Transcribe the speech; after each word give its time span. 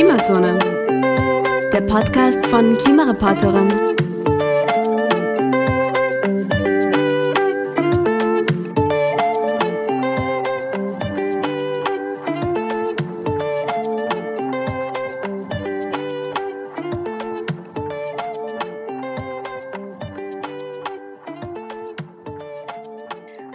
Klimazone, 0.00 0.58
der 1.74 1.82
Podcast 1.82 2.46
von 2.46 2.78
Klimareporterin. 2.78 3.68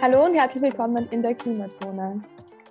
Hallo 0.00 0.24
und 0.26 0.34
herzlich 0.36 0.62
willkommen 0.62 1.08
in 1.10 1.22
der 1.22 1.34
Klimazone. 1.34 2.22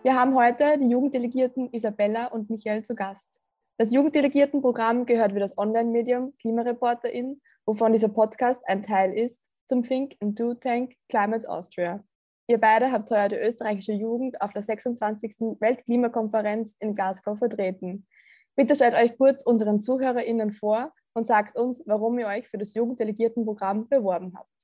Wir 0.02 0.16
haben 0.16 0.34
heute 0.34 0.78
die 0.80 0.88
Jugenddelegierten 0.88 1.68
Isabella 1.74 2.28
und 2.28 2.50
Michael 2.50 2.82
zu 2.84 2.96
Gast. 2.96 3.42
Das 3.78 3.92
Jugenddelegiertenprogramm 3.92 5.06
gehört 5.06 5.36
wie 5.36 5.40
das 5.40 5.58
Online-Medium 5.58 6.34
Klimareporterin, 6.38 7.42
wovon 7.66 7.92
dieser 7.92 8.08
Podcast 8.08 8.64
ein 8.68 8.84
Teil 8.84 9.12
ist, 9.12 9.42
zum 9.68 9.84
Think 9.84 10.16
and 10.22 10.40
Do 10.40 10.54
Tank 10.54 10.94
Climates 11.10 11.46
Austria. 11.46 12.02
Ihr 12.48 12.58
beide 12.58 12.94
habt 12.94 13.12
heuer 13.12 13.28
die 13.28 13.36
österreichische 13.36 13.92
Jugend 13.92 14.40
auf 14.40 14.54
der 14.54 14.62
26. 14.62 15.60
Weltklimakonferenz 15.60 16.78
in 16.80 16.96
Glasgow 16.96 17.38
vertreten. 17.38 18.08
Bitte 18.56 18.76
stellt 18.76 18.94
euch 18.94 19.18
kurz 19.18 19.44
unseren 19.44 19.82
ZuhörerInnen 19.82 20.54
vor 20.54 20.94
und 21.14 21.28
sagt 21.28 21.58
uns, 21.58 21.84
warum 21.86 22.18
ihr 22.18 22.28
euch 22.28 22.48
für 22.48 22.58
das 22.58 22.76
Jugenddelegiertenprogramm 22.76 23.90
beworben 23.90 24.38
habt. 24.38 24.55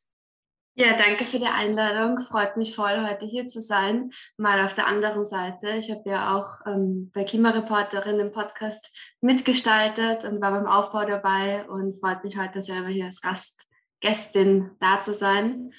Ja, 0.74 0.96
danke 0.96 1.26
für 1.26 1.38
die 1.38 1.48
Einladung. 1.48 2.22
Freut 2.22 2.56
mich 2.56 2.74
voll, 2.74 3.06
heute 3.06 3.26
hier 3.26 3.46
zu 3.48 3.60
sein. 3.60 4.12
Mal 4.38 4.64
auf 4.64 4.74
der 4.74 4.88
anderen 4.88 5.26
Seite. 5.26 5.72
Ich 5.72 5.92
habe 5.92 6.10
ja 6.10 6.38
auch 6.38 6.66
ähm, 6.66 7.12
bei 7.14 7.26
Klimareporterin 7.26 8.22
im 8.22 8.32
Podcast 8.32 8.90
mitgestaltet 9.20 10.24
und 10.24 10.40
war 10.42 10.52
beim 10.52 10.68
Aufbau 10.68 11.04
dabei 11.04 11.68
und 11.68 12.00
freut 12.00 12.24
mich 12.24 12.38
heute 12.38 12.62
selber 12.62 12.88
hier 12.88 13.06
als 13.06 13.20
Gast, 13.20 13.68
Gästin 14.00 14.72
da 14.80 15.02
zu 15.02 15.14
sein. 15.14 15.74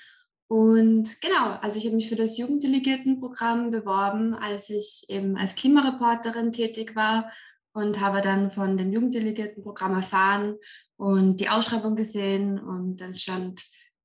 Und 0.46 1.22
genau, 1.22 1.56
also 1.62 1.78
ich 1.78 1.86
habe 1.86 1.96
mich 1.96 2.10
für 2.10 2.16
das 2.16 2.36
Jugenddelegiertenprogramm 2.36 3.70
beworben, 3.70 4.34
als 4.34 4.68
ich 4.68 5.06
eben 5.08 5.38
als 5.38 5.56
Klimareporterin 5.56 6.52
tätig 6.52 6.94
war 6.94 7.32
und 7.72 8.02
habe 8.02 8.20
dann 8.20 8.50
von 8.50 8.76
dem 8.76 8.92
Jugenddelegiertenprogramm 8.92 9.94
erfahren 9.94 10.56
und 10.98 11.38
die 11.38 11.48
Ausschreibung 11.48 11.96
gesehen 11.96 12.58
und 12.58 12.98
dann 12.98 13.16
stand 13.16 13.62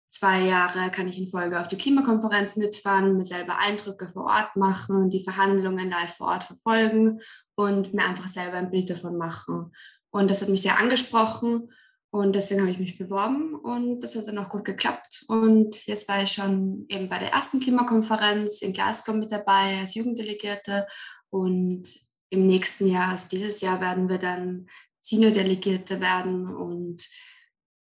zwei 0.09 0.41
Jahre 0.41 0.89
kann 0.91 1.07
ich 1.07 1.17
in 1.17 1.29
Folge 1.29 1.59
auf 1.59 1.67
die 1.67 1.77
Klimakonferenz 1.77 2.55
mitfahren, 2.55 3.17
mir 3.17 3.25
selber 3.25 3.57
Eindrücke 3.57 4.09
vor 4.09 4.25
Ort 4.25 4.55
machen, 4.55 5.09
die 5.09 5.23
Verhandlungen 5.23 5.89
live 5.89 6.15
vor 6.15 6.27
Ort 6.27 6.43
verfolgen 6.43 7.21
und 7.55 7.93
mir 7.93 8.05
einfach 8.05 8.27
selber 8.27 8.57
ein 8.57 8.71
Bild 8.71 8.89
davon 8.89 9.17
machen. 9.17 9.73
Und 10.09 10.31
das 10.31 10.41
hat 10.41 10.49
mich 10.49 10.61
sehr 10.61 10.79
angesprochen 10.79 11.71
und 12.09 12.33
deswegen 12.33 12.61
habe 12.61 12.71
ich 12.71 12.79
mich 12.79 12.97
beworben 12.97 13.55
und 13.55 13.99
das 13.99 14.15
hat 14.15 14.27
dann 14.27 14.37
auch 14.37 14.49
gut 14.49 14.65
geklappt. 14.65 15.25
Und 15.27 15.85
jetzt 15.85 16.07
war 16.07 16.23
ich 16.23 16.31
schon 16.31 16.85
eben 16.89 17.09
bei 17.09 17.19
der 17.19 17.33
ersten 17.33 17.59
Klimakonferenz 17.59 18.61
in 18.61 18.73
Glasgow 18.73 19.15
mit 19.15 19.31
dabei 19.31 19.79
als 19.79 19.95
Jugenddelegierte 19.95 20.87
und 21.29 21.83
im 22.29 22.45
nächsten 22.45 22.87
Jahr, 22.87 23.09
also 23.09 23.27
dieses 23.29 23.61
Jahr, 23.61 23.81
werden 23.81 24.09
wir 24.09 24.17
dann 24.17 24.67
Senior-Delegierte 24.99 26.01
werden 26.01 26.53
und 26.53 27.07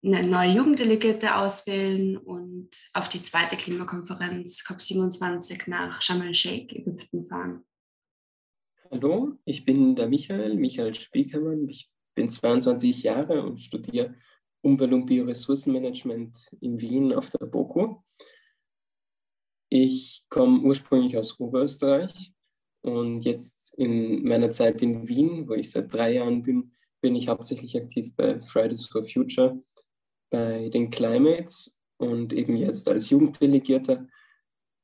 eine 0.04 0.26
neue 0.26 0.50
Jugenddelegierte 0.50 1.36
auswählen 1.36 2.18
und 2.18 2.68
auf 2.92 3.08
die 3.08 3.22
zweite 3.22 3.56
Klimakonferenz 3.56 4.62
COP27 4.66 5.70
nach 5.70 6.02
Sharm 6.02 6.20
el-Sheikh, 6.22 6.76
Ägypten 6.76 7.24
fahren. 7.24 7.64
Hallo, 8.90 9.38
ich 9.46 9.64
bin 9.64 9.96
der 9.96 10.08
Michael, 10.08 10.56
Michael 10.56 10.94
Spiekermann. 10.94 11.68
Ich 11.68 11.90
bin 12.14 12.28
22 12.28 13.02
Jahre 13.02 13.42
und 13.42 13.60
studiere 13.60 14.14
Umwelt- 14.60 14.92
und 14.92 15.06
Bioressourcenmanagement 15.06 16.54
in 16.60 16.78
Wien 16.80 17.14
auf 17.14 17.30
der 17.30 17.46
BOKU. 17.46 18.02
Ich 19.70 20.24
komme 20.28 20.60
ursprünglich 20.60 21.16
aus 21.16 21.40
Oberösterreich 21.40 22.34
und 22.82 23.24
jetzt 23.24 23.74
in 23.78 24.22
meiner 24.22 24.50
Zeit 24.50 24.82
in 24.82 25.08
Wien, 25.08 25.48
wo 25.48 25.54
ich 25.54 25.70
seit 25.70 25.92
drei 25.92 26.14
Jahren 26.14 26.42
bin, 26.42 26.72
bin 27.00 27.16
ich 27.16 27.28
hauptsächlich 27.28 27.76
aktiv 27.76 28.14
bei 28.14 28.38
Fridays 28.40 28.86
for 28.86 29.04
Future 29.04 29.62
bei 30.34 30.68
den 30.68 30.90
Climates 30.90 31.80
und 31.96 32.32
eben 32.32 32.56
jetzt 32.56 32.88
als 32.88 33.08
Jugenddelegierter. 33.10 34.08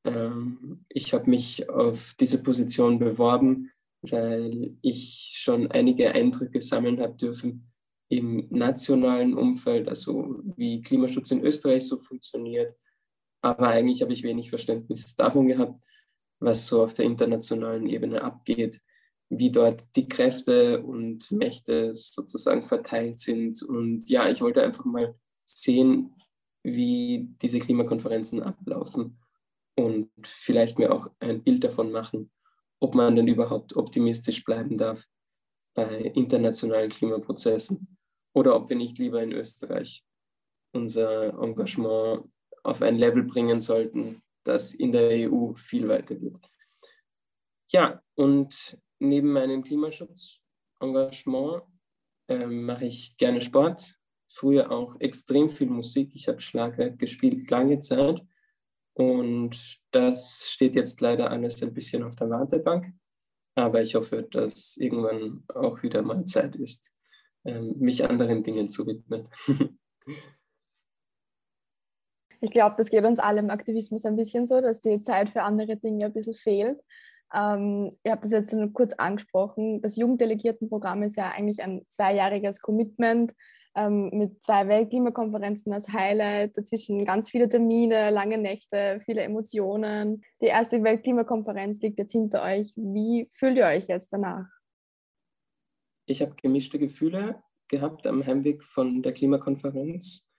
Ähm, 0.05 0.85
ich 0.87 1.13
habe 1.13 1.29
mich 1.29 1.69
auf 1.69 2.15
diese 2.17 2.41
Position 2.41 2.99
beworben, 2.99 3.69
weil 4.01 4.77
ich 4.81 5.33
schon 5.35 5.69
einige 5.69 6.15
Eindrücke 6.15 6.61
sammeln 6.61 7.01
habe 7.01 7.17
dürfen 7.17 7.69
im 8.07 8.47
nationalen 8.49 9.33
Umfeld, 9.33 9.89
also 9.89 10.41
wie 10.55 10.81
Klimaschutz 10.81 11.31
in 11.31 11.43
Österreich 11.43 11.85
so 11.85 11.97
funktioniert. 11.97 12.73
Aber 13.41 13.67
eigentlich 13.67 14.01
habe 14.01 14.13
ich 14.13 14.23
wenig 14.23 14.49
Verständnis 14.49 15.17
davon 15.17 15.49
gehabt, 15.49 15.83
was 16.39 16.65
so 16.65 16.81
auf 16.81 16.93
der 16.93 17.03
internationalen 17.03 17.87
Ebene 17.87 18.21
abgeht, 18.21 18.79
wie 19.27 19.51
dort 19.51 19.97
die 19.97 20.07
Kräfte 20.07 20.81
und 20.81 21.29
Mächte 21.29 21.93
sozusagen 21.93 22.65
verteilt 22.65 23.19
sind. 23.19 23.61
Und 23.63 24.09
ja, 24.09 24.29
ich 24.29 24.41
wollte 24.41 24.63
einfach 24.63 24.85
mal 24.85 25.15
sehen, 25.57 26.15
wie 26.63 27.27
diese 27.41 27.59
Klimakonferenzen 27.59 28.41
ablaufen 28.41 29.19
und 29.75 30.09
vielleicht 30.23 30.77
mir 30.77 30.93
auch 30.93 31.09
ein 31.19 31.43
Bild 31.43 31.63
davon 31.63 31.91
machen, 31.91 32.31
ob 32.79 32.95
man 32.95 33.15
denn 33.15 33.27
überhaupt 33.27 33.75
optimistisch 33.75 34.43
bleiben 34.43 34.77
darf 34.77 35.05
bei 35.73 36.11
internationalen 36.15 36.89
Klimaprozessen 36.89 37.97
oder 38.33 38.55
ob 38.55 38.69
wir 38.69 38.75
nicht 38.75 38.97
lieber 38.97 39.21
in 39.23 39.31
Österreich 39.31 40.03
unser 40.73 41.33
Engagement 41.41 42.29
auf 42.63 42.81
ein 42.81 42.97
Level 42.97 43.23
bringen 43.23 43.59
sollten, 43.59 44.21
das 44.43 44.73
in 44.73 44.91
der 44.91 45.29
EU 45.29 45.53
viel 45.53 45.87
weiter 45.87 46.15
geht. 46.15 46.39
Ja, 47.71 48.01
und 48.15 48.77
neben 48.99 49.31
meinem 49.31 49.63
Klimaschutzengagement 49.63 51.63
äh, 52.27 52.45
mache 52.45 52.85
ich 52.85 53.15
gerne 53.17 53.41
Sport, 53.41 53.97
früher 54.31 54.71
auch 54.71 54.95
extrem 54.99 55.49
viel 55.49 55.69
Musik. 55.69 56.11
Ich 56.13 56.27
habe 56.27 56.41
Schlager 56.41 56.89
gespielt 56.89 57.49
lange 57.49 57.79
Zeit 57.79 58.21
und 58.93 59.79
das 59.91 60.47
steht 60.49 60.75
jetzt 60.75 61.01
leider 61.01 61.29
alles 61.29 61.61
ein 61.61 61.73
bisschen 61.73 62.03
auf 62.03 62.15
der 62.15 62.29
Wartebank. 62.29 62.93
Aber 63.55 63.81
ich 63.81 63.95
hoffe, 63.95 64.23
dass 64.23 64.77
irgendwann 64.77 65.43
auch 65.53 65.83
wieder 65.83 66.01
mal 66.01 66.23
Zeit 66.23 66.55
ist, 66.55 66.93
ähm, 67.43 67.75
mich 67.77 68.07
anderen 68.07 68.43
Dingen 68.43 68.69
zu 68.69 68.87
widmen. 68.87 69.27
Ich 72.43 72.49
glaube, 72.49 72.73
das 72.75 72.89
geht 72.89 73.05
uns 73.05 73.19
alle 73.19 73.39
im 73.39 73.51
Aktivismus 73.51 74.03
ein 74.03 74.15
bisschen 74.15 74.47
so, 74.47 74.61
dass 74.61 74.81
die 74.81 74.97
Zeit 75.03 75.29
für 75.29 75.43
andere 75.43 75.77
Dinge 75.77 76.05
ein 76.05 76.13
bisschen 76.13 76.33
fehlt. 76.33 76.81
Ähm, 77.31 77.95
ihr 78.03 78.11
habt 78.11 78.23
das 78.23 78.31
jetzt 78.31 78.51
nur 78.51 78.73
kurz 78.73 78.93
angesprochen. 78.93 79.79
Das 79.83 79.95
Jugenddelegiertenprogramm 79.95 81.03
ist 81.03 81.17
ja 81.17 81.29
eigentlich 81.29 81.61
ein 81.61 81.85
zweijähriges 81.89 82.59
Commitment, 82.59 83.35
ähm, 83.75 84.09
mit 84.11 84.43
zwei 84.43 84.67
Weltklimakonferenzen 84.67 85.71
als 85.73 85.87
Highlight, 85.89 86.57
dazwischen 86.57 87.05
ganz 87.05 87.29
viele 87.29 87.47
Termine, 87.47 88.09
lange 88.09 88.37
Nächte, 88.37 88.99
viele 89.05 89.21
Emotionen. 89.21 90.23
Die 90.41 90.47
erste 90.47 90.83
Weltklimakonferenz 90.83 91.79
liegt 91.81 91.99
jetzt 91.99 92.11
hinter 92.11 92.43
euch. 92.43 92.73
Wie 92.75 93.29
fühlt 93.33 93.57
ihr 93.57 93.65
euch 93.65 93.87
jetzt 93.87 94.11
danach? 94.11 94.47
Ich 96.05 96.21
habe 96.21 96.35
gemischte 96.35 96.79
Gefühle 96.79 97.41
gehabt 97.67 98.05
am 98.05 98.25
Heimweg 98.25 98.63
von 98.63 99.01
der 99.01 99.13
Klimakonferenz. 99.13 100.29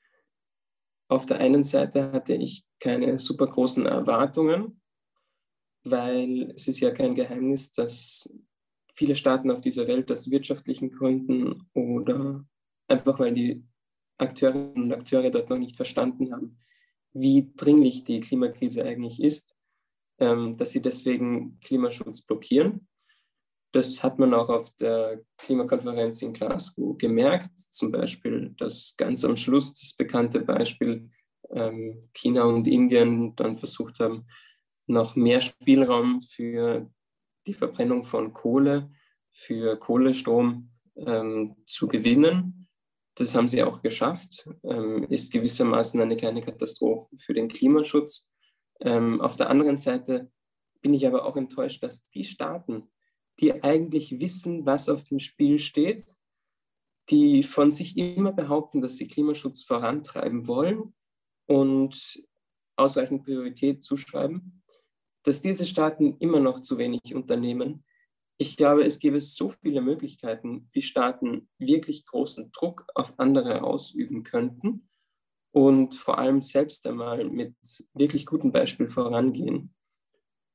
Auf 1.08 1.26
der 1.26 1.38
einen 1.38 1.64
Seite 1.64 2.12
hatte 2.12 2.34
ich 2.34 2.66
keine 2.78 3.18
super 3.18 3.46
großen 3.46 3.86
Erwartungen, 3.86 4.80
weil 5.84 6.52
es 6.54 6.68
ist 6.68 6.80
ja 6.80 6.90
kein 6.90 7.14
Geheimnis, 7.14 7.72
dass 7.72 8.32
viele 8.94 9.14
Staaten 9.14 9.50
auf 9.50 9.60
dieser 9.60 9.86
Welt 9.88 10.10
aus 10.12 10.30
wirtschaftlichen 10.30 10.90
Gründen 10.90 11.68
oder 11.74 12.46
einfach 12.92 13.18
weil 13.18 13.34
die 13.34 13.64
Akteurinnen 14.18 14.84
und 14.84 14.92
Akteure 14.92 15.30
dort 15.30 15.50
noch 15.50 15.58
nicht 15.58 15.76
verstanden 15.76 16.32
haben, 16.32 16.58
wie 17.12 17.52
dringlich 17.56 18.04
die 18.04 18.20
Klimakrise 18.20 18.84
eigentlich 18.84 19.20
ist, 19.20 19.54
ähm, 20.18 20.56
dass 20.56 20.72
sie 20.72 20.82
deswegen 20.82 21.58
Klimaschutz 21.60 22.22
blockieren. 22.22 22.86
Das 23.72 24.04
hat 24.04 24.18
man 24.18 24.34
auch 24.34 24.50
auf 24.50 24.70
der 24.76 25.22
Klimakonferenz 25.38 26.22
in 26.22 26.34
Glasgow 26.34 26.96
gemerkt. 26.98 27.58
Zum 27.58 27.90
Beispiel 27.90 28.54
dass 28.58 28.94
ganz 28.96 29.24
am 29.24 29.36
Schluss 29.36 29.72
das 29.74 29.94
bekannte 29.94 30.40
Beispiel 30.40 31.10
ähm, 31.50 32.08
China 32.12 32.44
und 32.44 32.68
Indien 32.68 33.34
dann 33.34 33.56
versucht 33.56 33.98
haben, 33.98 34.26
noch 34.86 35.16
mehr 35.16 35.40
Spielraum 35.40 36.20
für 36.20 36.90
die 37.46 37.54
Verbrennung 37.54 38.04
von 38.04 38.32
Kohle, 38.32 38.90
für 39.32 39.78
Kohlestrom 39.78 40.70
ähm, 40.96 41.56
zu 41.66 41.88
gewinnen 41.88 42.61
das 43.14 43.34
haben 43.34 43.48
sie 43.48 43.62
auch 43.62 43.82
geschafft. 43.82 44.48
Ähm, 44.64 45.04
ist 45.08 45.32
gewissermaßen 45.32 46.00
eine 46.00 46.16
kleine 46.16 46.42
Katastrophe 46.42 47.16
für 47.18 47.34
den 47.34 47.48
Klimaschutz. 47.48 48.28
Ähm, 48.80 49.20
auf 49.20 49.36
der 49.36 49.50
anderen 49.50 49.76
Seite 49.76 50.30
bin 50.80 50.94
ich 50.94 51.06
aber 51.06 51.24
auch 51.26 51.36
enttäuscht, 51.36 51.82
dass 51.82 52.02
die 52.10 52.24
Staaten, 52.24 52.90
die 53.40 53.62
eigentlich 53.62 54.20
wissen, 54.20 54.66
was 54.66 54.88
auf 54.88 55.04
dem 55.04 55.18
Spiel 55.18 55.58
steht, 55.58 56.16
die 57.10 57.42
von 57.42 57.70
sich 57.70 57.96
immer 57.96 58.32
behaupten, 58.32 58.80
dass 58.80 58.96
sie 58.96 59.08
Klimaschutz 59.08 59.62
vorantreiben 59.62 60.46
wollen 60.46 60.94
und 61.46 62.22
ausreichend 62.76 63.24
Priorität 63.24 63.82
zuschreiben, 63.82 64.62
dass 65.22 65.42
diese 65.42 65.66
Staaten 65.66 66.16
immer 66.18 66.40
noch 66.40 66.60
zu 66.60 66.78
wenig 66.78 67.14
unternehmen. 67.14 67.84
Ich 68.42 68.56
glaube, 68.56 68.82
es 68.82 68.98
gäbe 68.98 69.20
so 69.20 69.50
viele 69.62 69.80
Möglichkeiten, 69.80 70.68
wie 70.72 70.82
Staaten 70.82 71.48
wirklich 71.58 72.04
großen 72.04 72.50
Druck 72.50 72.84
auf 72.96 73.14
andere 73.16 73.62
ausüben 73.62 74.24
könnten 74.24 74.88
und 75.52 75.94
vor 75.94 76.18
allem 76.18 76.42
selbst 76.42 76.84
einmal 76.88 77.24
mit 77.30 77.54
wirklich 77.94 78.26
gutem 78.26 78.50
Beispiel 78.50 78.88
vorangehen. 78.88 79.72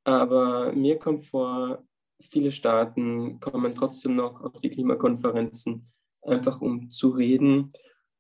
Aber 0.04 0.74
mir 0.74 1.00
kommt 1.00 1.28
vor, 1.28 1.88
viele 2.20 2.52
Staaten 2.52 3.40
kommen 3.40 3.74
trotzdem 3.74 4.18
noch 4.18 4.42
auf 4.42 4.60
die 4.60 4.70
Klimakonferenzen, 4.70 5.90
einfach 6.24 6.60
um 6.60 6.92
zu 6.92 7.12
reden 7.12 7.70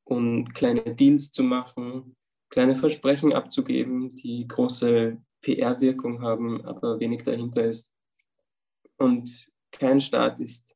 und 0.05 0.53
kleine 0.53 0.95
Deals 0.95 1.33
zu 1.33 1.43
machen, 1.43 2.15
kleine 2.49 2.77
Versprechen 2.77 3.33
abzugeben, 3.33 4.15
die 4.15 4.47
große 4.47 5.21
PR-Wirkung 5.41 6.21
haben, 6.21 6.63
aber 6.63 7.01
wenig 7.01 7.23
dahinter 7.23 7.65
ist. 7.65 7.91
Und 8.95 9.51
kein 9.71 10.01
Staat 10.01 10.39
ist 10.39 10.75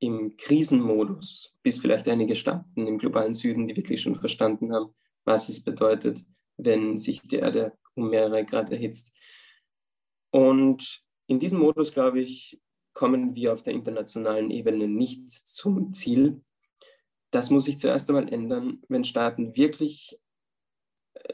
im 0.00 0.36
Krisenmodus, 0.36 1.56
bis 1.62 1.78
vielleicht 1.78 2.08
einige 2.08 2.36
Staaten 2.36 2.86
im 2.86 2.98
globalen 2.98 3.34
Süden, 3.34 3.66
die 3.66 3.76
wirklich 3.76 4.00
schon 4.00 4.16
verstanden 4.16 4.72
haben, 4.72 4.94
was 5.24 5.48
es 5.48 5.62
bedeutet, 5.62 6.24
wenn 6.56 6.98
sich 6.98 7.20
die 7.22 7.36
Erde 7.36 7.76
um 7.94 8.10
mehrere 8.10 8.44
Grad 8.44 8.70
erhitzt. 8.70 9.14
Und 10.30 11.02
in 11.26 11.38
diesem 11.38 11.60
Modus, 11.60 11.92
glaube 11.92 12.20
ich, 12.20 12.60
kommen 12.94 13.34
wir 13.34 13.52
auf 13.52 13.62
der 13.62 13.74
internationalen 13.74 14.50
Ebene 14.50 14.88
nicht 14.88 15.30
zum 15.30 15.92
Ziel. 15.92 16.42
Das 17.30 17.50
muss 17.50 17.64
sich 17.64 17.78
zuerst 17.78 18.08
einmal 18.08 18.32
ändern, 18.32 18.82
wenn 18.88 19.04
Staaten 19.04 19.56
wirklich 19.56 20.18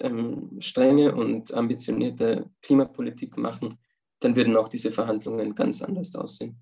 ähm, 0.00 0.56
strenge 0.60 1.14
und 1.14 1.52
ambitionierte 1.54 2.50
Klimapolitik 2.62 3.36
machen, 3.36 3.78
dann 4.20 4.36
würden 4.36 4.56
auch 4.56 4.68
diese 4.68 4.92
Verhandlungen 4.92 5.54
ganz 5.54 5.82
anders 5.82 6.14
aussehen. 6.14 6.58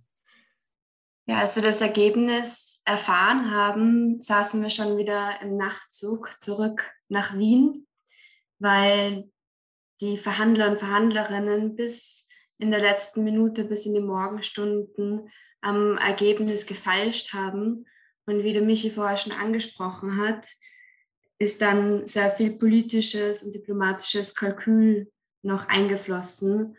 Ja, 1.26 1.38
als 1.38 1.54
wir 1.54 1.62
das 1.62 1.80
Ergebnis 1.80 2.82
erfahren 2.84 3.50
haben, 3.52 4.20
saßen 4.20 4.60
wir 4.60 4.70
schon 4.70 4.98
wieder 4.98 5.40
im 5.40 5.56
Nachtzug 5.56 6.40
zurück 6.40 6.92
nach 7.08 7.38
Wien, 7.38 7.86
weil 8.58 9.30
die 10.00 10.16
Verhandler 10.16 10.70
und 10.70 10.80
Verhandlerinnen 10.80 11.76
bis 11.76 12.26
in 12.58 12.72
der 12.72 12.80
letzten 12.80 13.22
Minute, 13.22 13.64
bis 13.64 13.86
in 13.86 13.94
die 13.94 14.00
Morgenstunden 14.00 15.30
am 15.60 15.96
Ergebnis 15.98 16.66
gefeilscht 16.66 17.32
haben. 17.32 17.86
Und 18.26 18.42
wie 18.42 18.52
der 18.52 18.62
Michi 18.62 18.90
vorher 18.90 19.16
schon 19.16 19.32
angesprochen 19.32 20.18
hat, 20.18 20.48
ist 21.38 21.62
dann 21.62 22.06
sehr 22.06 22.30
viel 22.30 22.52
politisches 22.52 23.42
und 23.42 23.52
diplomatisches 23.52 24.34
Kalkül 24.34 25.10
noch 25.42 25.68
eingeflossen. 25.68 26.76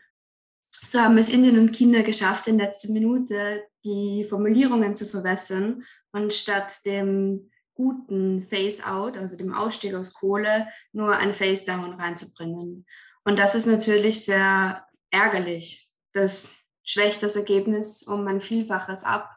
So 0.85 0.99
haben 0.99 1.17
es 1.17 1.29
Indien 1.29 1.57
und 1.59 1.71
China 1.71 2.01
geschafft, 2.01 2.47
in 2.47 2.59
letzter 2.59 2.91
Minute 2.91 3.63
die 3.85 4.25
Formulierungen 4.29 4.95
zu 4.95 5.05
verwässern 5.05 5.83
und 6.11 6.33
statt 6.33 6.85
dem 6.85 7.49
guten 7.73 8.41
Face-out, 8.43 9.17
also 9.17 9.37
dem 9.37 9.53
Ausstieg 9.53 9.95
aus 9.95 10.13
Kohle, 10.13 10.67
nur 10.91 11.15
ein 11.15 11.33
Face-down 11.33 11.93
reinzubringen. 11.93 12.85
Und 13.23 13.39
das 13.39 13.55
ist 13.55 13.65
natürlich 13.65 14.25
sehr 14.25 14.85
ärgerlich. 15.09 15.89
Das 16.13 16.57
schwächt 16.83 17.23
das 17.23 17.35
Ergebnis 17.35 18.03
um 18.03 18.27
ein 18.27 18.41
Vielfaches 18.41 19.03
ab. 19.03 19.29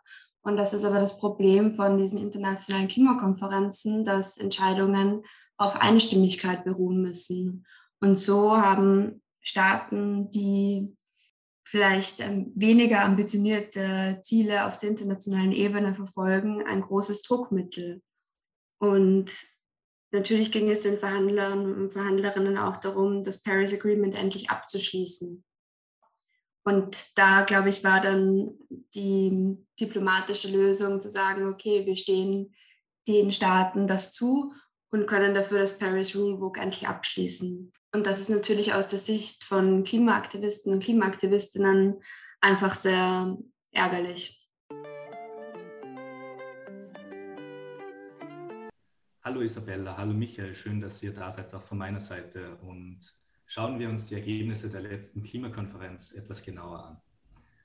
Und 0.43 0.57
das 0.57 0.75
ist 0.75 0.85
aber 0.85 1.01
das 1.01 1.19
Problem 1.19 1.75
von 1.75 1.97
diesen 1.97 2.19
internationalen 2.19 2.89
Klimakonferenzen, 2.89 4.05
dass 4.05 4.37
Entscheidungen 4.37 5.23
auf 5.57 5.81
Einstimmigkeit 5.81 6.65
beruhen 6.65 7.01
müssen. 7.01 7.67
Und 8.01 8.21
so 8.21 8.57
haben 8.57 9.23
Staaten, 9.41 10.31
die 10.31 10.95
vielleicht 11.67 12.21
ähm, 12.21 12.53
weniger 12.55 13.05
ambitionierte 13.05 14.21
Ziele 14.23 14.67
auf 14.67 14.79
der 14.79 14.91
internationalen 14.91 15.51
Ebene 15.51 15.95
verfolgen, 15.95 16.65
ein 16.65 16.81
großes 16.81 17.23
Druckmittel. 17.23 18.03
Und 18.79 19.33
natürlich 20.13 20.53
ging 20.53 20.71
es 20.71 20.83
den 20.83 20.97
Verhandlern 20.97 21.75
und 21.75 21.93
Verhandlerinnen 21.93 22.57
auch 22.57 22.77
darum, 22.77 23.25
das 23.25 23.43
Paris 23.43 23.75
Agreement 23.75 24.15
endlich 24.15 24.49
abzuschließen. 24.49 25.45
Und 26.65 27.19
da, 27.19 27.43
glaube 27.43 27.69
ich, 27.71 27.83
war 27.83 28.01
dann 28.01 28.55
die 28.95 29.57
diplomatische 29.81 30.49
Lösung 30.49 31.01
zu 31.01 31.11
sagen, 31.11 31.49
okay, 31.49 31.85
wir 31.85 31.97
stehen 31.97 32.55
den 33.09 33.33
Staaten 33.33 33.89
das 33.89 34.13
zu 34.13 34.53
und 34.91 35.07
können 35.07 35.35
dafür 35.35 35.61
das 35.61 35.79
Paris 35.79 36.17
Rulebook 36.17 36.59
endlich 36.59 36.89
abschließen. 36.89 37.73
Und 37.93 38.07
das 38.07 38.21
ist 38.21 38.31
natürlich 38.31 38.75
aus 38.75 38.89
der 38.89 38.99
Sicht 38.99 39.45
von 39.45 39.83
Klimaaktivisten 39.83 40.73
und 40.73 40.83
Klimaaktivistinnen 40.83 42.01
einfach 42.41 42.75
sehr 42.75 43.37
ärgerlich. 43.73 44.43
Hallo 49.23 49.41
Isabella, 49.41 49.97
hallo 49.97 50.13
Michael, 50.13 50.55
schön, 50.55 50.81
dass 50.81 51.03
ihr 51.03 51.13
da 51.13 51.33
seid, 51.33 51.53
auch 51.53 51.65
von 51.65 51.79
meiner 51.79 52.01
Seite. 52.01 52.57
Und 52.63 53.01
schauen 53.45 53.81
wir 53.81 53.89
uns 53.89 54.07
die 54.07 54.15
Ergebnisse 54.15 54.71
der 54.71 54.83
letzten 54.83 55.25
Klimakonferenz 55.25 56.13
etwas 56.13 56.45
genauer 56.45 56.85
an. 56.85 57.01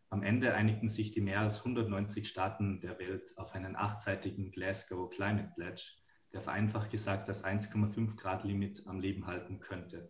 Am 0.09 0.23
Ende 0.23 0.55
einigten 0.55 0.89
sich 0.89 1.11
die 1.11 1.21
mehr 1.21 1.39
als 1.39 1.59
190 1.59 2.27
Staaten 2.27 2.81
der 2.81 2.97
Welt 2.97 3.37
auf 3.37 3.53
einen 3.53 3.75
achtseitigen 3.75 4.51
Glasgow 4.51 5.09
Climate 5.11 5.51
Pledge, 5.55 5.83
vereinfacht 6.39 6.89
gesagt 6.89 7.27
das 7.27 7.43
1,5 7.43 8.15
Grad 8.15 8.45
Limit 8.45 8.87
am 8.87 9.01
Leben 9.01 9.27
halten 9.27 9.59
könnte. 9.59 10.09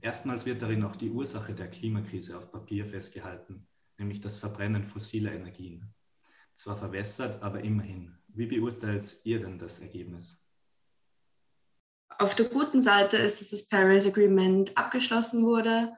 Erstmals 0.00 0.44
wird 0.44 0.60
darin 0.60 0.82
auch 0.82 0.96
die 0.96 1.10
Ursache 1.10 1.54
der 1.54 1.70
Klimakrise 1.70 2.36
auf 2.36 2.50
Papier 2.50 2.84
festgehalten, 2.84 3.68
nämlich 3.96 4.20
das 4.20 4.36
Verbrennen 4.36 4.84
fossiler 4.84 5.32
Energien. 5.32 5.94
Zwar 6.54 6.76
verwässert, 6.76 7.42
aber 7.42 7.60
immerhin. 7.62 8.18
Wie 8.28 8.46
beurteilt 8.46 9.20
ihr 9.24 9.38
denn 9.38 9.58
das 9.58 9.80
Ergebnis? 9.80 10.44
Auf 12.18 12.34
der 12.34 12.48
guten 12.48 12.82
Seite 12.82 13.16
ist, 13.16 13.40
dass 13.40 13.50
das 13.50 13.68
Paris 13.68 14.06
Agreement 14.06 14.76
abgeschlossen 14.76 15.44
wurde 15.44 15.92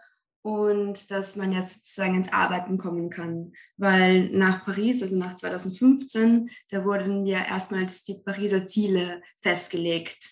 und 0.47 1.11
dass 1.11 1.35
man 1.35 1.51
jetzt 1.51 1.75
sozusagen 1.75 2.15
ins 2.15 2.33
Arbeiten 2.33 2.79
kommen 2.79 3.11
kann. 3.11 3.53
Weil 3.79 4.29
nach 4.29 4.65
Paris, 4.65 5.03
also 5.03 5.17
nach 5.17 5.35
2015, 5.35 6.49
da 6.71 6.85
wurden 6.85 7.27
ja 7.27 7.45
erstmals 7.45 8.05
die 8.05 8.23
Pariser 8.25 8.65
Ziele 8.65 9.23
festgelegt. 9.41 10.31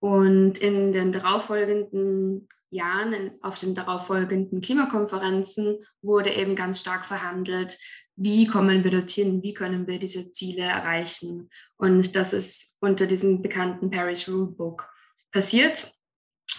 Und 0.00 0.58
in 0.58 0.92
den 0.92 1.12
darauffolgenden 1.12 2.46
Jahren, 2.68 3.38
auf 3.40 3.58
den 3.58 3.74
darauffolgenden 3.74 4.60
Klimakonferenzen, 4.60 5.78
wurde 6.02 6.30
eben 6.34 6.54
ganz 6.54 6.80
stark 6.80 7.06
verhandelt, 7.06 7.78
wie 8.16 8.46
kommen 8.46 8.84
wir 8.84 8.90
dorthin, 8.90 9.42
wie 9.42 9.54
können 9.54 9.86
wir 9.86 9.98
diese 9.98 10.30
Ziele 10.30 10.64
erreichen. 10.64 11.48
Und 11.78 12.14
das 12.14 12.34
ist 12.34 12.76
unter 12.80 13.06
diesem 13.06 13.40
bekannten 13.40 13.90
Paris 13.90 14.28
Rulebook 14.28 14.90
passiert. 15.32 15.90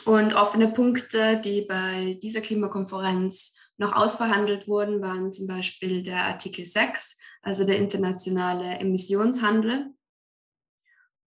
Und 0.06 0.34
offene 0.34 0.70
Punkte, 0.70 1.38
die 1.38 1.62
bei 1.62 2.18
dieser 2.22 2.42
Klimakonferenz 2.42 3.56
noch 3.78 3.94
ausverhandelt 3.94 4.68
wurden, 4.68 5.02
waren 5.02 5.32
zum 5.34 5.48
Beispiel 5.48 6.04
der 6.04 6.26
Artikel 6.26 6.66
6, 6.66 7.18
also 7.42 7.66
der 7.66 7.78
internationale 7.78 8.78
Emissionshandel. 8.80 9.94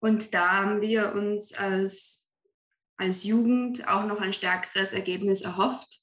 Und 0.00 0.34
da 0.34 0.62
haben 0.62 0.80
wir 0.80 1.12
uns 1.14 1.52
als, 1.52 2.30
als 2.96 3.24
Jugend 3.24 3.86
auch 3.86 4.04
noch 4.04 4.20
ein 4.20 4.32
stärkeres 4.32 4.92
Ergebnis 4.92 5.42
erhofft, 5.42 6.00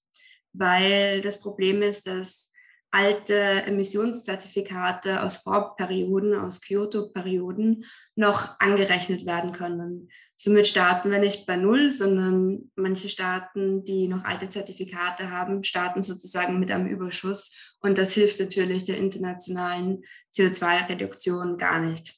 weil 0.53 1.21
das 1.21 1.41
Problem 1.41 1.81
ist, 1.81 2.07
dass 2.07 2.51
alte 2.91 3.63
Emissionszertifikate 3.63 5.21
aus 5.21 5.37
Vorperioden, 5.37 6.33
aus 6.33 6.61
Kyoto-Perioden 6.61 7.85
noch 8.15 8.59
angerechnet 8.59 9.25
werden 9.25 9.51
können. 9.51 10.09
Somit 10.39 10.67
starten 10.67 11.09
wir 11.09 11.17
nicht 11.17 11.47
bei 11.47 11.55
Null, 11.55 11.91
sondern 11.91 12.71
manche 12.75 13.09
Staaten, 13.09 13.83
die 13.83 14.07
noch 14.07 14.23
alte 14.23 14.49
Zertifikate 14.49 15.31
haben, 15.31 15.63
starten 15.63 16.03
sozusagen 16.03 16.59
mit 16.59 16.71
einem 16.71 16.85
Überschuss. 16.85 17.75
Und 17.79 17.97
das 17.97 18.13
hilft 18.13 18.39
natürlich 18.39 18.85
der 18.85 18.97
internationalen 18.97 20.03
CO2-Reduktion 20.31 21.57
gar 21.57 21.79
nicht. 21.79 22.15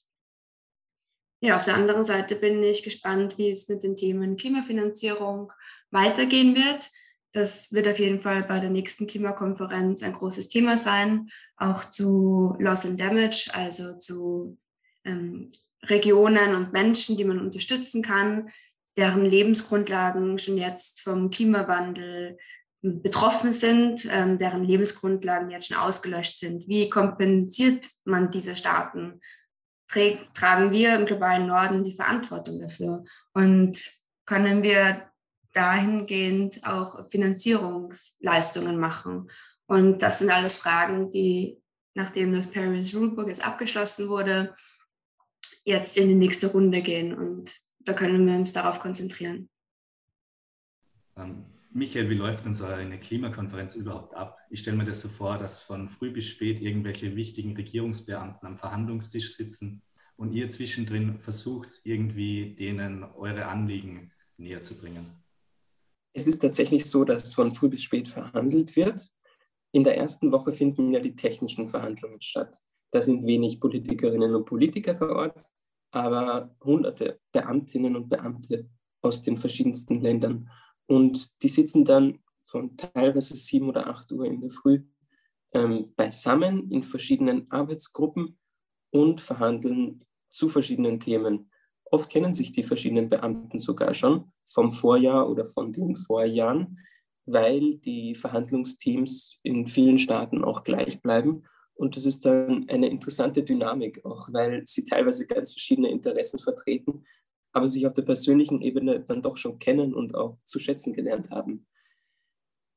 Ja, 1.42 1.56
auf 1.56 1.64
der 1.64 1.76
anderen 1.76 2.04
Seite 2.04 2.36
bin 2.36 2.62
ich 2.62 2.84
gespannt, 2.84 3.38
wie 3.38 3.52
es 3.52 3.70
mit 3.70 3.84
den 3.84 3.96
Themen 3.96 4.36
Klimafinanzierung 4.36 5.54
weitergehen 5.90 6.56
wird. 6.56 6.90
Das 7.32 7.72
wird 7.72 7.88
auf 7.88 8.00
jeden 8.00 8.20
Fall 8.20 8.44
bei 8.44 8.60
der 8.60 8.70
nächsten 8.70 9.08
Klimakonferenz 9.08 10.04
ein 10.04 10.12
großes 10.12 10.50
Thema 10.50 10.76
sein, 10.76 11.30
auch 11.56 11.86
zu 11.86 12.58
Loss 12.60 12.86
and 12.86 13.00
Damage, 13.00 13.50
also 13.54 13.96
zu 13.96 14.58
ähm, 15.06 15.50
Regionen 15.84 16.56
und 16.56 16.74
Menschen, 16.74 17.18
die 17.18 17.24
man 17.24 17.40
unterstützen 17.40 18.02
kann, 18.02 18.50
deren 18.98 19.26
Lebensgrundlagen 19.26 20.40
schon 20.40 20.58
jetzt 20.58 21.02
vom 21.02 21.30
Klimawandel 21.30 22.38
betroffen 22.82 23.52
sind, 23.52 24.08
ähm, 24.12 24.38
deren 24.38 24.64
Lebensgrundlagen 24.64 25.50
jetzt 25.50 25.68
schon 25.68 25.78
ausgelöscht 25.78 26.40
sind. 26.40 26.68
Wie 26.68 26.90
kompensiert 26.90 27.88
man 28.06 28.32
diese 28.32 28.56
Staaten? 28.56 29.20
tragen 30.36 30.72
wir 30.72 30.96
im 30.96 31.08
globalen 31.08 31.48
Norden 31.48 31.84
die 31.84 31.96
Verantwortung 31.96 32.62
dafür? 32.62 33.04
Und 33.34 33.92
können 34.28 34.62
wir 34.62 35.10
dahingehend 35.54 36.62
auch 36.68 37.10
Finanzierungsleistungen 37.10 38.78
machen? 38.78 39.32
Und 39.66 40.04
das 40.04 40.20
sind 40.20 40.30
alles 40.30 40.58
Fragen, 40.58 41.10
die, 41.10 41.60
nachdem 41.96 42.34
das 42.34 42.52
Paris 42.52 42.96
Rulebook 42.96 43.30
jetzt 43.30 43.44
abgeschlossen 43.44 44.10
wurde, 44.10 44.54
jetzt 45.70 45.98
in 45.98 46.08
die 46.10 46.16
nächste 46.16 46.52
Runde 46.52 46.82
gehen. 46.82 47.14
Und 47.14 47.54
da 47.80 47.94
können 47.94 48.26
wir 48.28 48.36
uns 48.36 48.52
darauf 48.52 48.80
konzentrieren. 48.80 49.50
Ähm, 51.16 51.46
Michael, 51.72 52.10
wie 52.10 52.16
läuft 52.16 52.46
denn 52.46 52.54
so 52.54 52.66
eine 52.66 53.00
Klimakonferenz 53.00 53.76
überhaupt 53.76 54.16
ab? 54.16 54.38
Ich 54.50 54.62
stelle 54.62 54.78
mir 54.78 54.86
das 54.86 55.02
so 55.02 55.08
vor, 55.08 55.38
dass 55.38 55.62
von 55.62 55.88
früh 55.88 56.12
bis 56.12 56.26
spät 56.26 56.60
irgendwelche 56.60 57.16
wichtigen 57.16 57.56
Regierungsbeamten 57.56 58.48
am 58.48 58.58
Verhandlungstisch 58.58 59.36
sitzen 59.36 59.84
und 60.18 60.34
ihr 60.34 60.50
zwischendrin 60.50 61.20
versucht, 61.20 61.82
irgendwie 61.84 62.56
denen 62.56 63.04
eure 63.04 63.46
Anliegen 63.46 64.12
näher 64.38 64.64
zu 64.64 64.76
bringen. 64.76 65.24
Es 66.14 66.26
ist 66.26 66.40
tatsächlich 66.40 66.86
so, 66.86 67.04
dass 67.04 67.36
von 67.36 67.54
früh 67.54 67.70
bis 67.70 67.84
spät 67.84 68.10
verhandelt 68.10 68.76
wird. 68.76 69.08
In 69.72 69.84
der 69.84 69.96
ersten 69.96 70.32
Woche 70.32 70.52
finden 70.52 70.92
ja 70.92 71.00
die 71.00 71.16
technischen 71.16 71.68
Verhandlungen 71.68 72.22
statt. 72.22 72.60
Da 72.92 73.02
sind 73.04 73.28
wenig 73.28 73.60
Politikerinnen 73.60 74.34
und 74.34 74.46
Politiker 74.46 74.96
vor 74.96 75.10
Ort, 75.10 75.46
aber 75.92 76.56
hunderte 76.64 77.20
Beamtinnen 77.32 77.96
und 77.96 78.10
Beamte 78.10 78.70
aus 79.02 79.22
den 79.22 79.38
verschiedensten 79.38 80.02
Ländern. 80.02 80.50
Und 80.88 81.42
die 81.44 81.50
sitzen 81.50 81.86
dann 81.86 82.20
von 82.46 82.76
teilweise 82.78 83.36
sieben 83.36 83.70
oder 83.70 83.88
acht 83.88 84.12
Uhr 84.12 84.26
in 84.26 84.42
der 84.42 84.50
Früh 84.50 84.84
ähm, 85.54 85.94
beisammen 85.96 86.70
in 86.72 86.84
verschiedenen 86.84 87.50
Arbeitsgruppen 87.52 88.38
und 88.92 89.22
verhandeln 89.22 90.04
zu 90.30 90.50
verschiedenen 90.50 91.00
Themen. 91.00 91.52
Oft 91.86 92.10
kennen 92.10 92.34
sich 92.34 92.52
die 92.52 92.64
verschiedenen 92.64 93.10
Beamten 93.10 93.58
sogar 93.58 93.94
schon 93.94 94.32
vom 94.46 94.72
Vorjahr 94.72 95.30
oder 95.30 95.48
von 95.48 95.72
den 95.72 95.96
Vorjahren, 95.96 96.80
weil 97.26 97.76
die 97.78 98.16
Verhandlungsteams 98.16 99.40
in 99.44 99.66
vielen 99.66 99.98
Staaten 99.98 100.44
auch 100.44 100.64
gleich 100.64 101.02
bleiben. 101.02 101.44
Und 101.80 101.96
das 101.96 102.06
ist 102.06 102.26
dann 102.26 102.68
eine 102.68 102.90
interessante 102.90 103.42
Dynamik, 103.44 104.04
auch 104.04 104.28
weil 104.34 104.64
sie 104.66 104.84
teilweise 104.84 105.26
ganz 105.28 105.54
verschiedene 105.54 105.90
Interessen 105.90 106.40
vertreten 106.40 107.06
aber 107.52 107.68
sich 107.68 107.88
auf 107.88 107.94
der 107.94 108.04
persönlichen 108.04 108.62
Ebene 108.62 109.00
dann 109.00 109.22
doch 109.22 109.38
schon 109.38 109.60
kennen 109.60 109.94
und 109.94 110.16
auch 110.16 110.38
zu 110.46 110.60
schätzen 110.60 110.94
gelernt 110.94 111.32
haben. 111.32 111.68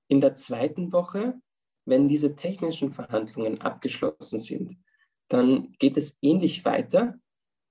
In 0.08 0.20
der 0.20 0.34
zweiten 0.34 0.92
Woche, 0.92 1.40
wenn 1.84 2.08
diese 2.08 2.36
technischen 2.36 2.92
Verhandlungen 2.92 3.60
abgeschlossen 3.60 4.40
sind, 4.40 4.76
dann 5.28 5.72
geht 5.78 5.96
es 5.96 6.18
ähnlich 6.22 6.64
weiter, 6.64 7.18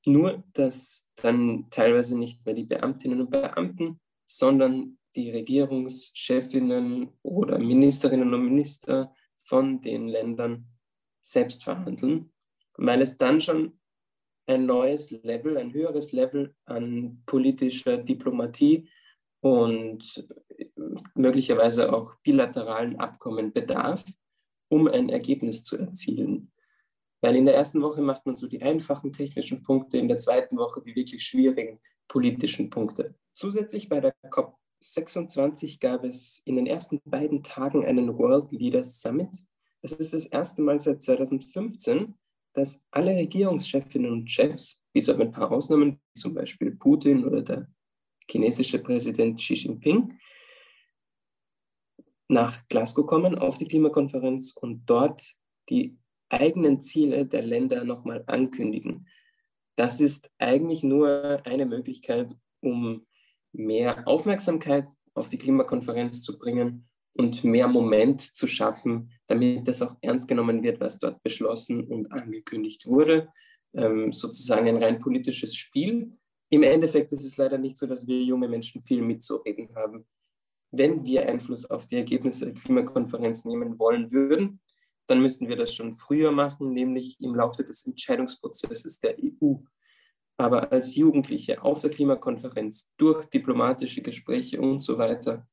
nur 0.06 0.44
dass 0.54 1.08
dann 1.16 1.68
teilweise 1.70 2.18
nicht 2.18 2.46
mehr 2.46 2.56
die 2.56 2.66
Beamtinnen 2.66 3.22
und 3.22 3.30
Beamten, 3.30 4.00
sondern 4.26 4.98
die 5.16 5.30
Regierungschefinnen 5.30 7.10
oder 7.22 7.60
Ministerinnen 7.60 8.34
und 8.34 8.46
Minister 8.46 9.14
von 9.36 9.82
den 9.82 10.08
Ländern 10.08 10.68
selbst 11.22 11.64
verhandeln, 11.64 12.32
weil 12.78 13.02
es 13.02 13.18
dann 13.18 13.40
schon 13.42 13.80
ein 14.48 14.66
neues 14.66 15.12
Level, 15.12 15.58
ein 15.58 15.74
höheres 15.74 16.12
Level 16.12 16.56
an 16.66 17.22
politischer 17.26 17.98
Diplomatie 17.98 18.90
und 19.42 20.28
möglicherweise 21.16 21.94
auch 21.94 22.16
bilateralen 22.24 23.00
Abkommen 23.00 23.54
bedarf, 23.54 24.04
um 24.70 24.88
ein 24.88 25.10
Ergebnis 25.10 25.64
zu 25.64 25.78
erzielen. 25.78 26.52
Weil 27.22 27.36
in 27.36 27.46
der 27.46 27.56
ersten 27.56 27.82
Woche 27.82 28.02
macht 28.02 28.26
man 28.26 28.36
so 28.36 28.48
die 28.48 28.62
einfachen 28.62 29.14
technischen 29.14 29.62
Punkte, 29.62 29.98
in 29.98 30.08
der 30.08 30.18
zweiten 30.18 30.58
Woche 30.58 30.82
die 30.82 30.96
wirklich 30.96 31.24
schwierigen 31.24 31.80
politischen 32.08 32.70
Punkte. 32.70 33.16
Zusätzlich 33.36 33.90
bei 33.90 34.00
der 34.00 34.14
COP26 34.30 35.80
gab 35.80 36.04
es 36.04 36.42
in 36.46 36.56
den 36.56 36.66
ersten 36.66 37.00
beiden 37.06 37.44
Tagen 37.44 37.86
einen 37.86 38.18
World 38.18 38.52
Leaders 38.52 39.02
Summit. 39.02 39.30
Das 39.82 39.94
ist 39.94 40.14
das 40.14 40.26
erste 40.26 40.62
Mal 40.62 40.80
seit 40.80 41.02
2015, 41.02 42.14
dass 42.54 42.84
alle 42.92 43.16
Regierungschefinnen 43.16 44.12
und 44.12 44.30
Chefs, 44.30 44.82
bis 44.94 45.10
auf 45.10 45.20
ein 45.20 45.32
paar 45.32 45.52
Ausnahmen, 45.52 46.00
wie 46.14 46.22
zum 46.22 46.34
Beispiel 46.34 46.76
Putin 46.76 47.26
oder 47.26 47.42
der 47.42 47.68
chinesische 48.30 48.80
Präsident 48.80 49.40
Xi 49.40 49.54
Jinping, 49.54 50.18
nach 52.28 52.66
Glasgow 52.70 53.06
kommen 53.06 53.38
auf 53.38 53.58
die 53.58 53.68
Klimakonferenz 53.68 54.54
und 54.54 54.86
dort 54.86 55.34
die 55.70 55.98
eigenen 56.30 56.82
Ziele 56.82 57.26
der 57.26 57.42
Länder 57.42 57.84
nochmal 57.84 58.24
ankündigen. 58.28 59.08
Das 59.76 60.00
ist 60.00 60.30
eigentlich 60.38 60.84
nur 60.84 61.42
eine 61.46 61.66
Möglichkeit, 61.66 62.34
um 62.62 63.06
mehr 63.52 64.08
Aufmerksamkeit 64.08 64.88
auf 65.14 65.28
die 65.28 65.38
Klimakonferenz 65.38 66.22
zu 66.22 66.38
bringen 66.38 66.90
und 67.14 67.44
mehr 67.44 67.68
Moment 67.68 68.22
zu 68.22 68.48
schaffen, 68.48 69.12
damit 69.28 69.68
das 69.68 69.82
auch 69.82 69.96
ernst 70.02 70.28
genommen 70.28 70.64
wird, 70.64 70.80
was 70.80 71.00
dort 71.00 71.22
beschlossen 71.24 71.88
und 71.88 72.12
angekündigt 72.12 72.88
wurde. 72.88 73.30
Ähm, 73.74 74.12
sozusagen 74.12 74.68
ein 74.68 74.84
rein 74.84 75.00
politisches 75.00 75.56
Spiel. 75.56 76.18
Im 76.50 76.64
Endeffekt 76.64 77.12
ist 77.12 77.24
es 77.24 77.38
leider 77.38 77.58
nicht 77.58 77.78
so, 77.78 77.88
dass 77.88 78.08
wir 78.08 78.22
junge 78.22 78.48
Menschen 78.48 78.82
viel 78.82 79.02
mitzureden 79.02 79.74
haben. 79.76 80.06
Wenn 80.72 81.04
wir 81.04 81.28
Einfluss 81.28 81.70
auf 81.70 81.86
die 81.86 81.98
Ergebnisse 81.98 82.46
der 82.46 82.54
Klimakonferenz 82.54 83.46
nehmen 83.46 83.78
wollen 83.78 84.12
würden, 84.12 84.62
dann 85.08 85.22
müssten 85.22 85.50
wir 85.50 85.58
das 85.58 85.74
schon 85.74 85.94
früher 85.94 86.32
machen, 86.32 86.72
nämlich 86.72 87.20
im 87.20 87.36
Laufe 87.36 87.64
des 87.64 87.86
Entscheidungsprozesses 87.86 89.00
der 89.00 89.18
EU. 89.20 89.56
Aber 90.38 90.72
als 90.72 90.96
Jugendliche 90.96 91.62
auf 91.62 91.82
der 91.82 91.90
Klimakonferenz 91.90 92.90
durch 92.98 93.26
diplomatische 93.26 94.02
Gespräche 94.02 94.62
und 94.62 94.82
so 94.82 94.98
weiter 94.98 95.48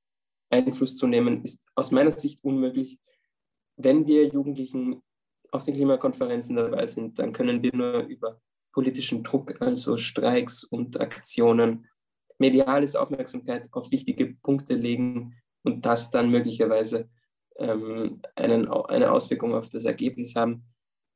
Einfluss 0.51 0.97
zu 0.97 1.07
nehmen, 1.07 1.45
ist 1.45 1.61
aus 1.75 1.91
meiner 1.91 2.11
Sicht 2.11 2.43
unmöglich. 2.43 2.99
Wenn 3.77 4.07
wir 4.07 4.29
Jugendlichen 4.29 5.03
auf 5.51 5.65
den 5.65 5.75
Klimakonferenzen 5.75 6.57
dabei 6.57 6.87
sind, 6.87 7.19
dann 7.19 7.33
können 7.33 7.63
wir 7.63 7.75
nur 7.75 8.01
über 8.05 8.41
politischen 8.73 9.23
Druck, 9.25 9.61
also 9.61 9.97
Streiks 9.97 10.65
und 10.65 11.01
Aktionen, 11.01 11.87
mediales 12.39 12.97
Aufmerksamkeit 12.97 13.69
auf 13.73 13.91
wichtige 13.91 14.35
Punkte 14.43 14.75
legen 14.75 15.35
und 15.65 15.85
das 15.85 16.11
dann 16.11 16.31
möglicherweise 16.31 17.09
ähm, 17.57 18.23
einen, 18.37 18.69
eine 18.69 19.11
Auswirkung 19.11 19.55
auf 19.55 19.69
das 19.69 19.85
Ergebnis 19.85 20.37
haben. 20.37 20.65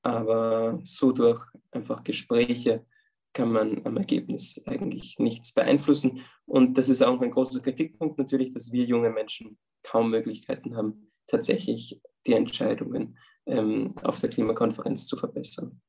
Aber 0.02 0.80
so 0.84 1.12
durch 1.12 1.40
einfach 1.70 2.02
Gespräche 2.02 2.84
kann 3.32 3.50
man 3.50 3.84
am 3.84 3.96
Ergebnis 3.96 4.62
eigentlich 4.66 5.18
nichts 5.18 5.52
beeinflussen. 5.52 6.20
Und 6.46 6.76
das 6.76 6.88
ist 6.88 7.02
auch 7.02 7.20
ein 7.20 7.30
großer 7.30 7.60
Kritikpunkt 7.60 8.18
natürlich, 8.18 8.52
dass 8.52 8.72
wir 8.72 8.84
junge 8.84 9.10
Menschen 9.10 9.58
kaum 9.82 10.10
Möglichkeiten 10.10 10.76
haben, 10.76 11.10
tatsächlich 11.26 12.00
die 12.26 12.34
Entscheidungen 12.34 13.18
ähm, 13.46 13.94
auf 14.02 14.20
der 14.20 14.30
Klimakonferenz 14.30 15.06
zu 15.06 15.16
verbessern. 15.16 15.80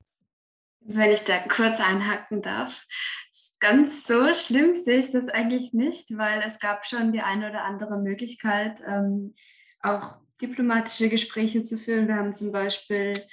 Wenn 0.85 1.11
ich 1.11 1.23
da 1.23 1.37
kurz 1.39 1.79
einhaken 1.79 2.41
darf, 2.41 2.85
ganz 3.59 4.05
so 4.05 4.33
schlimm 4.33 4.75
sehe 4.75 4.99
ich 4.99 5.11
das 5.11 5.29
eigentlich 5.29 5.73
nicht, 5.73 6.17
weil 6.17 6.41
es 6.45 6.59
gab 6.59 6.85
schon 6.85 7.13
die 7.13 7.21
eine 7.21 7.49
oder 7.49 7.63
andere 7.63 7.97
Möglichkeit, 7.97 8.81
ähm, 8.85 9.35
auch 9.81 10.17
diplomatische 10.41 11.09
Gespräche 11.09 11.61
zu 11.61 11.77
führen. 11.77 12.07
Wir 12.07 12.15
haben 12.15 12.33
zum 12.33 12.51
Beispiel 12.51 13.25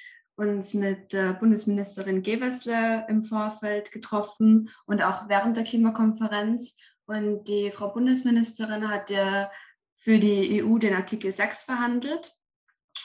uns 0.48 0.74
mit 0.74 1.12
der 1.12 1.34
Bundesministerin 1.34 2.22
Gewessler 2.22 3.08
im 3.08 3.22
Vorfeld 3.22 3.92
getroffen 3.92 4.70
und 4.86 5.02
auch 5.02 5.28
während 5.28 5.56
der 5.56 5.64
Klimakonferenz. 5.64 6.76
Und 7.06 7.44
die 7.48 7.70
Frau 7.70 7.88
Bundesministerin 7.88 8.88
hat 8.88 9.10
ja 9.10 9.50
für 9.96 10.18
die 10.18 10.62
EU 10.62 10.78
den 10.78 10.94
Artikel 10.94 11.30
6 11.30 11.64
verhandelt. 11.64 12.32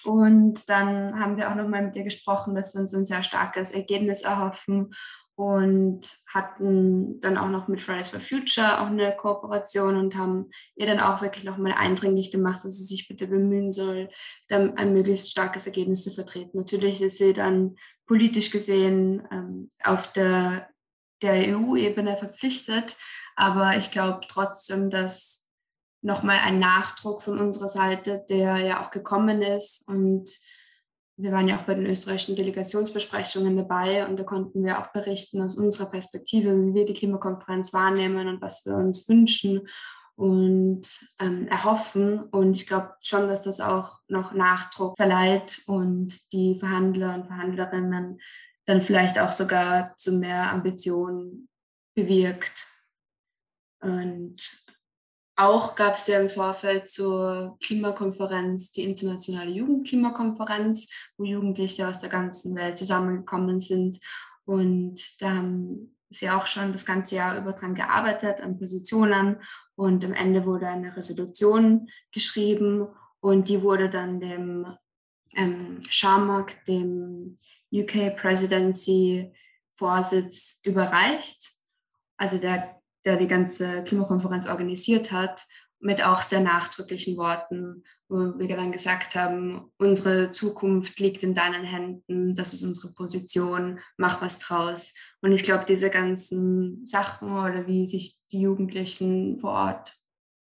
Und 0.04 0.70
dann 0.70 1.20
haben 1.20 1.38
wir 1.38 1.50
auch 1.50 1.56
nochmal 1.56 1.84
mit 1.84 1.96
ihr 1.96 2.04
gesprochen, 2.04 2.56
dass 2.56 2.74
wir 2.74 2.82
uns 2.82 2.94
ein 2.94 3.06
sehr 3.06 3.24
starkes 3.24 3.72
Ergebnis 3.72 4.22
erhoffen 4.22 4.94
und 5.36 6.02
hatten 6.28 7.20
dann 7.20 7.38
auch 7.38 7.50
noch 7.50 7.68
mit 7.68 7.82
Fridays 7.82 8.10
for 8.10 8.22
Future 8.22 8.80
auch 8.82 8.88
eine 8.88 9.16
Kooperation 9.16 9.98
und 9.98 10.16
haben 10.16 10.50
ihr 10.76 10.88
dann 10.88 11.02
auch 11.02 11.22
wirklich 11.22 11.44
nochmal 11.44 11.74
eindringlich 11.74 12.32
gemacht, 12.32 12.64
dass 12.64 12.78
sie 12.78 12.86
sich 12.86 13.08
bitte 13.08 13.28
bemühen 13.28 13.72
soll, 13.72 14.10
dann 14.48 14.78
ein 14.78 14.94
möglichst 14.94 15.32
starkes 15.32 15.66
Ergebnis 15.66 16.04
zu 16.04 16.12
vertreten. 16.12 16.58
Natürlich 16.58 17.02
ist 17.02 17.18
sie 17.18 17.34
dann 17.34 17.76
politisch 18.06 18.50
gesehen 18.50 19.28
ähm, 19.30 19.70
auf 19.84 20.14
der, 20.14 20.70
der 21.22 21.58
EU-Ebene 21.58 22.16
verpflichtet, 22.16 22.96
aber 23.36 23.76
ich 23.76 23.92
glaube 23.92 24.22
trotzdem, 24.30 24.90
dass 24.90 25.50
nochmal 26.02 26.38
ein 26.44 26.60
Nachdruck 26.60 27.24
von 27.24 27.40
unserer 27.40 27.68
Seite, 27.68 28.26
der 28.30 28.58
ja 28.58 28.86
auch 28.86 28.92
gekommen 28.92 29.42
ist 29.42 29.88
und 29.88 30.30
wir 31.18 31.32
waren 31.32 31.48
ja 31.48 31.58
auch 31.58 31.64
bei 31.64 31.76
den 31.76 31.86
österreichischen 31.86 32.36
Delegationsbesprechungen 32.36 33.56
dabei 33.56 34.06
und 34.06 34.20
da 34.20 34.24
konnten 34.24 34.64
wir 34.66 34.80
auch 34.80 34.92
berichten 34.92 35.42
aus 35.42 35.56
unserer 35.56 35.90
Perspektive, 35.90 36.52
wie 36.52 36.74
wir 36.74 36.86
die 36.86 36.94
Klimakonferenz 36.94 37.74
wahrnehmen 37.74 38.28
und 38.28 38.42
was 38.42 38.66
wir 38.66 38.76
uns 38.76 39.08
wünschen. 39.08 39.68
und 40.18 40.84
ähm, 41.20 41.48
erhoffen. 41.50 42.24
Und 42.24 42.56
ich 42.56 42.68
glaube 42.68 42.94
schon, 43.02 43.28
dass 43.28 43.42
das 43.44 43.60
auch 43.60 44.00
noch 44.08 44.34
Nachdruck 44.34 44.96
verleiht 44.96 45.64
und 45.68 46.32
die 46.32 46.58
Verhandler 46.58 47.16
und 47.16 47.28
Verhandlerinnen 47.28 48.20
dann 48.66 48.82
vielleicht 48.82 49.20
auch 49.20 49.32
sogar 49.32 49.96
zu 49.98 50.14
mehr 50.14 50.52
Ambitionen 50.52 51.50
bewirkt. 51.96 52.68
Und 53.82 54.65
auch 55.36 55.76
gab 55.76 55.98
es 55.98 56.08
ja 56.08 56.20
im 56.20 56.30
Vorfeld 56.30 56.88
zur 56.88 57.58
Klimakonferenz 57.62 58.72
die 58.72 58.84
internationale 58.84 59.52
Jugendklimakonferenz, 59.52 60.90
wo 61.18 61.26
Jugendliche 61.26 61.88
aus 61.88 62.00
der 62.00 62.10
ganzen 62.10 62.56
Welt 62.56 62.78
zusammengekommen 62.78 63.60
sind. 63.60 64.00
Und 64.46 65.22
da 65.22 65.36
haben 65.36 65.96
sie 66.10 66.30
auch 66.30 66.48
schon 66.48 66.72
das 66.72 66.86
ganze 66.86 67.18
Jahr 67.18 67.38
über 67.38 67.54
dran 67.54 67.76
gearbeitet, 67.76 68.40
an 68.40 68.58
Positionen. 68.58 69.42
Und 69.76 70.06
am 70.06 70.14
Ende 70.14 70.46
wurde 70.46 70.68
eine 70.68 70.96
Resolution 70.96 71.90
geschrieben 72.14 72.88
und 73.20 73.50
die 73.50 73.62
wurde 73.62 73.90
dann 73.90 74.22
dem 74.22 74.66
ähm, 75.36 75.80
Sharmak, 75.90 76.64
dem 76.66 77.36
UK 77.74 78.16
Presidency 78.16 79.34
Vorsitz, 79.72 80.62
überreicht. 80.64 81.52
Also 82.16 82.38
der 82.38 82.82
der 83.06 83.18
die 83.18 83.28
ganze 83.28 83.84
Klimakonferenz 83.84 84.48
organisiert 84.48 85.12
hat, 85.12 85.46
mit 85.80 86.04
auch 86.04 86.22
sehr 86.22 86.42
nachdrücklichen 86.42 87.18
Worten, 87.18 87.84
wo 88.08 88.38
wir 88.38 88.56
dann 88.56 88.72
gesagt 88.72 89.16
haben, 89.16 89.72
unsere 89.78 90.32
Zukunft 90.32 91.00
liegt 91.00 91.24
in 91.24 91.36
deinen 91.36 91.64
Händen, 91.64 92.36
das 92.36 92.54
ist 92.54 92.64
unsere 92.64 92.94
Position, 92.94 93.80
mach 93.98 94.22
was 94.22 94.40
draus. 94.40 94.94
Und 95.22 95.32
ich 95.32 95.44
glaube, 95.44 95.66
diese 95.68 95.90
ganzen 95.90 96.86
Sachen 96.86 97.32
oder 97.32 97.68
wie 97.68 97.86
sich 97.88 98.20
die 98.32 98.42
Jugendlichen 98.42 99.40
vor 99.40 99.52
Ort 99.52 99.96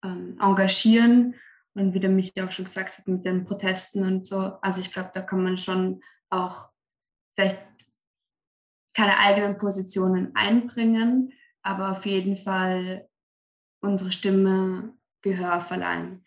ähm, 0.04 0.38
engagieren 0.40 1.36
und 1.74 1.94
wie 1.94 2.00
der 2.00 2.10
Michi 2.10 2.42
auch 2.42 2.52
schon 2.52 2.66
gesagt 2.66 2.98
hat, 2.98 3.08
mit 3.08 3.26
den 3.26 3.46
Protesten 3.46 4.04
und 4.04 4.26
so, 4.26 4.54
also 4.62 4.82
ich 4.82 4.92
glaube, 4.92 5.12
da 5.14 5.22
kann 5.22 5.44
man 5.44 5.58
schon 5.58 6.02
auch 6.30 6.70
vielleicht 7.36 7.60
keine 8.94 9.18
eigenen 9.18 9.58
Positionen 9.58 10.32
einbringen, 10.36 11.34
aber 11.66 11.92
auf 11.92 12.06
jeden 12.06 12.38
Fall 12.38 13.10
unsere 13.82 14.12
Stimme 14.12 14.94
Gehör 15.22 15.60
verleihen. 15.60 16.24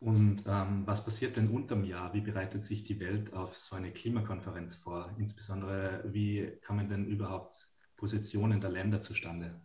Und 0.00 0.44
ähm, 0.46 0.86
was 0.86 1.02
passiert 1.02 1.36
denn 1.36 1.48
unterm 1.48 1.82
Jahr? 1.82 2.12
Wie 2.12 2.20
bereitet 2.20 2.62
sich 2.62 2.84
die 2.84 3.00
Welt 3.00 3.32
auf 3.32 3.56
so 3.56 3.74
eine 3.74 3.90
Klimakonferenz 3.90 4.76
vor? 4.76 5.12
Insbesondere, 5.18 6.04
wie 6.06 6.60
kommen 6.64 6.86
denn 6.86 7.06
überhaupt 7.06 7.66
Positionen 7.96 8.60
der 8.60 8.70
Länder 8.70 9.00
zustande? 9.00 9.60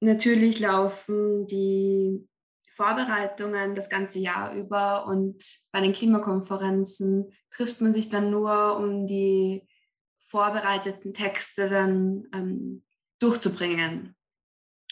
Natürlich 0.00 0.60
laufen 0.60 1.46
die 1.46 2.28
Vorbereitungen 2.68 3.76
das 3.76 3.88
ganze 3.88 4.18
Jahr 4.18 4.52
über 4.54 5.06
und 5.06 5.42
bei 5.72 5.80
den 5.80 5.92
Klimakonferenzen 5.92 7.32
trifft 7.50 7.80
man 7.80 7.94
sich 7.94 8.08
dann 8.08 8.30
nur, 8.30 8.76
um 8.76 9.06
die 9.06 9.66
vorbereiteten 10.26 11.14
Texte 11.14 11.68
dann 11.68 12.24
ähm, 12.32 12.84
durchzubringen. 13.18 14.14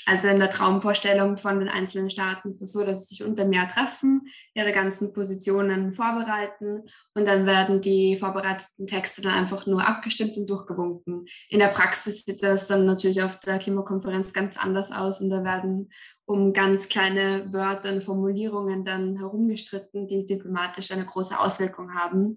Also 0.05 0.29
in 0.29 0.41
der 0.41 0.51
Traumvorstellung 0.51 1.37
von 1.37 1.61
den 1.61 1.69
einzelnen 1.69 2.11
Staaten 2.11 2.51
ist 2.51 2.61
es 2.61 2.73
so, 2.73 2.85
dass 2.85 3.07
sie 3.07 3.15
sich 3.15 3.25
unter 3.25 3.45
Meer 3.45 3.69
treffen, 3.69 4.23
ihre 4.53 4.73
ganzen 4.73 5.13
Positionen 5.13 5.93
vorbereiten 5.93 6.83
und 7.15 7.29
dann 7.29 7.47
werden 7.47 7.81
die 7.81 8.17
vorbereiteten 8.17 8.89
Texte 8.89 9.23
dann 9.23 9.35
einfach 9.35 9.67
nur 9.67 9.87
abgestimmt 9.87 10.37
und 10.37 10.51
durchgewunken. 10.51 11.27
In 11.49 11.61
der 11.61 11.69
Praxis 11.69 12.25
sieht 12.25 12.43
das 12.43 12.67
dann 12.67 12.85
natürlich 12.85 13.23
auf 13.23 13.39
der 13.41 13.59
Klimakonferenz 13.59 14.33
ganz 14.33 14.57
anders 14.57 14.91
aus 14.91 15.21
und 15.21 15.31
da 15.31 15.45
werden 15.45 15.91
um 16.25 16.53
ganz 16.53 16.89
kleine 16.89 17.53
Wörter 17.53 17.93
und 17.93 18.03
Formulierungen 18.03 18.85
dann 18.85 19.19
herumgestritten, 19.19 20.09
die 20.09 20.25
diplomatisch 20.25 20.91
eine 20.91 21.05
große 21.05 21.39
Auswirkung 21.39 21.95
haben. 21.95 22.37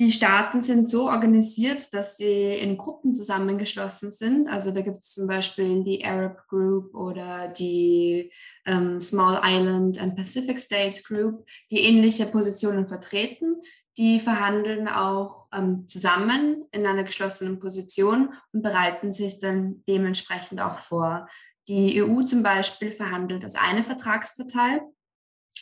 Die 0.00 0.12
Staaten 0.12 0.62
sind 0.62 0.88
so 0.88 1.08
organisiert, 1.08 1.92
dass 1.92 2.16
sie 2.18 2.54
in 2.54 2.76
Gruppen 2.78 3.14
zusammengeschlossen 3.16 4.12
sind. 4.12 4.46
Also 4.46 4.70
da 4.70 4.80
gibt 4.80 4.98
es 4.98 5.14
zum 5.14 5.26
Beispiel 5.26 5.82
die 5.82 6.04
Arab 6.04 6.46
Group 6.46 6.94
oder 6.94 7.48
die 7.48 8.30
ähm, 8.64 9.00
Small 9.00 9.40
Island 9.42 10.00
and 10.00 10.14
Pacific 10.14 10.60
States 10.60 11.02
Group, 11.02 11.44
die 11.72 11.80
ähnliche 11.80 12.26
Positionen 12.26 12.86
vertreten. 12.86 13.56
Die 13.96 14.20
verhandeln 14.20 14.86
auch 14.86 15.48
ähm, 15.52 15.88
zusammen 15.88 16.64
in 16.70 16.86
einer 16.86 17.02
geschlossenen 17.02 17.58
Position 17.58 18.32
und 18.52 18.62
bereiten 18.62 19.12
sich 19.12 19.40
dann 19.40 19.82
dementsprechend 19.88 20.60
auch 20.60 20.78
vor. 20.78 21.28
Die 21.66 22.00
EU 22.00 22.22
zum 22.22 22.44
Beispiel 22.44 22.92
verhandelt 22.92 23.42
als 23.42 23.56
eine 23.56 23.82
Vertragspartei 23.82 24.80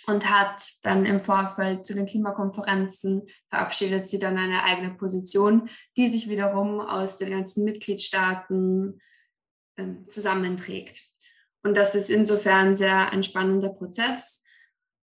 und 0.07 0.31
hat 0.31 0.63
dann 0.83 1.05
im 1.07 1.21
Vorfeld 1.21 1.87
zu 1.87 1.95
den 1.95 2.07
Klimakonferenzen 2.07 3.23
verabschiedet 3.49 4.07
sie 4.07 4.19
dann 4.19 4.39
eine 4.39 4.63
eigene 4.65 4.95
Position, 4.95 5.69
die 5.97 6.07
sich 6.07 6.29
wiederum 6.29 6.81
aus 6.81 7.19
den 7.19 7.31
ganzen 7.31 7.65
Mitgliedstaaten 7.65 9.01
äh, 9.77 10.03
zusammenträgt. 10.05 11.11
Und 11.63 11.75
das 11.75 11.95
ist 11.95 12.11
insofern 12.11 12.77
sehr 12.77 13.11
ein 13.11 13.25
spannender 13.25 13.71
Prozess, 13.71 14.45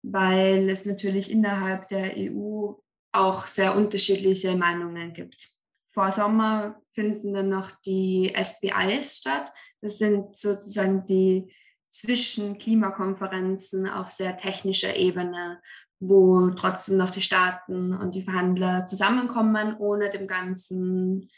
weil 0.01 0.69
es 0.69 0.85
natürlich 0.85 1.31
innerhalb 1.31 1.87
der 1.87 2.13
EU 2.17 2.73
auch 3.11 3.47
sehr 3.47 3.75
unterschiedliche 3.75 4.55
Meinungen 4.55 5.13
gibt. 5.13 5.49
Vor 5.89 6.11
Sommer 6.11 6.81
finden 6.91 7.33
dann 7.33 7.49
noch 7.49 7.71
die 7.85 8.33
SBIs 8.35 9.17
statt. 9.17 9.51
Das 9.81 9.97
sind 9.97 10.35
sozusagen 10.35 11.05
die 11.05 11.51
zwischen 11.89 12.57
Klimakonferenzen 12.57 13.89
auf 13.89 14.11
sehr 14.11 14.37
technischer 14.37 14.95
Ebene, 14.95 15.61
wo 15.99 16.49
trotzdem 16.51 16.97
noch 16.97 17.11
die 17.11 17.21
Staaten 17.21 17.93
und 17.93 18.15
die 18.15 18.21
Verhandler 18.21 18.85
zusammenkommen, 18.85 19.75
ohne 19.77 20.09
dem 20.09 20.27
ganzen 20.27 21.29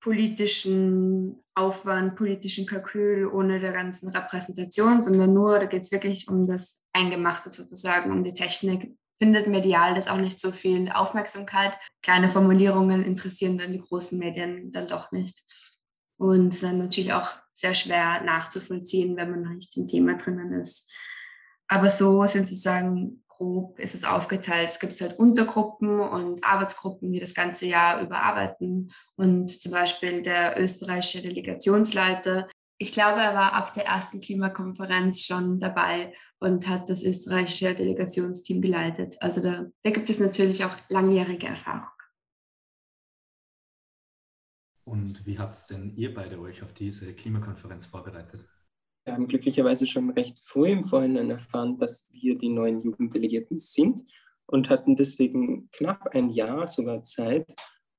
politischen 0.00 1.42
Aufwand, 1.54 2.14
politischen 2.14 2.66
Kalkül, 2.66 3.26
ohne 3.26 3.60
der 3.60 3.72
ganzen 3.72 4.08
Repräsentation, 4.10 5.02
sondern 5.02 5.34
nur, 5.34 5.58
da 5.58 5.66
geht 5.66 5.82
es 5.82 5.92
wirklich 5.92 6.28
um 6.28 6.46
das 6.46 6.86
Eingemachte 6.92 7.50
sozusagen, 7.50 8.12
um 8.12 8.22
die 8.22 8.34
Technik. 8.34 8.96
Findet 9.18 9.48
medial 9.48 9.96
das 9.96 10.06
auch 10.06 10.18
nicht 10.18 10.38
so 10.38 10.52
viel 10.52 10.90
Aufmerksamkeit. 10.90 11.76
Kleine 12.02 12.28
Formulierungen 12.28 13.04
interessieren 13.04 13.58
dann 13.58 13.72
die 13.72 13.80
großen 13.80 14.16
Medien 14.16 14.70
dann 14.70 14.86
doch 14.86 15.10
nicht. 15.10 15.36
Und 16.18 16.62
dann 16.62 16.78
natürlich 16.78 17.12
auch 17.12 17.30
sehr 17.52 17.74
schwer 17.74 18.22
nachzuvollziehen, 18.22 19.16
wenn 19.16 19.30
man 19.30 19.56
nicht 19.56 19.76
im 19.76 19.86
Thema 19.86 20.16
drinnen 20.16 20.52
ist. 20.52 20.92
Aber 21.68 21.90
so 21.90 22.26
sind 22.26 22.46
sozusagen 22.46 23.22
grob 23.38 23.78
ist 23.78 23.94
es 23.94 24.04
aufgeteilt. 24.04 24.68
Es 24.68 24.80
gibt 24.80 25.00
halt 25.00 25.18
Untergruppen 25.18 26.00
und 26.00 26.44
Arbeitsgruppen, 26.44 27.12
die 27.12 27.20
das 27.20 27.34
ganze 27.34 27.66
Jahr 27.66 28.02
überarbeiten. 28.02 28.92
Und 29.16 29.48
zum 29.48 29.72
Beispiel 29.72 30.22
der 30.22 30.60
österreichische 30.60 31.22
Delegationsleiter, 31.22 32.48
ich 32.78 32.92
glaube, 32.92 33.20
er 33.20 33.34
war 33.34 33.52
ab 33.54 33.74
der 33.74 33.86
ersten 33.86 34.20
Klimakonferenz 34.20 35.24
schon 35.24 35.60
dabei 35.60 36.12
und 36.38 36.68
hat 36.68 36.88
das 36.88 37.02
österreichische 37.02 37.74
Delegationsteam 37.74 38.60
geleitet. 38.60 39.16
Also 39.20 39.42
da, 39.42 39.66
da 39.82 39.90
gibt 39.90 40.10
es 40.10 40.20
natürlich 40.20 40.64
auch 40.64 40.76
langjährige 40.88 41.46
Erfahrung. 41.46 41.88
Und 44.88 45.26
wie 45.26 45.38
habt 45.38 45.68
denn 45.70 45.92
ihr 45.96 46.14
beide 46.14 46.40
euch 46.40 46.62
auf 46.62 46.72
diese 46.72 47.14
Klimakonferenz 47.14 47.84
vorbereitet? 47.84 48.48
Wir 49.04 49.12
haben 49.12 49.28
glücklicherweise 49.28 49.86
schon 49.86 50.10
recht 50.10 50.38
früh 50.38 50.70
im 50.70 50.84
Vorhinein 50.84 51.30
erfahren, 51.30 51.76
dass 51.76 52.08
wir 52.10 52.38
die 52.38 52.48
neuen 52.48 52.78
Jugenddelegierten 52.78 53.58
sind 53.58 54.02
und 54.46 54.70
hatten 54.70 54.96
deswegen 54.96 55.70
knapp 55.72 56.08
ein 56.14 56.30
Jahr 56.30 56.68
sogar 56.68 57.02
Zeit, 57.02 57.54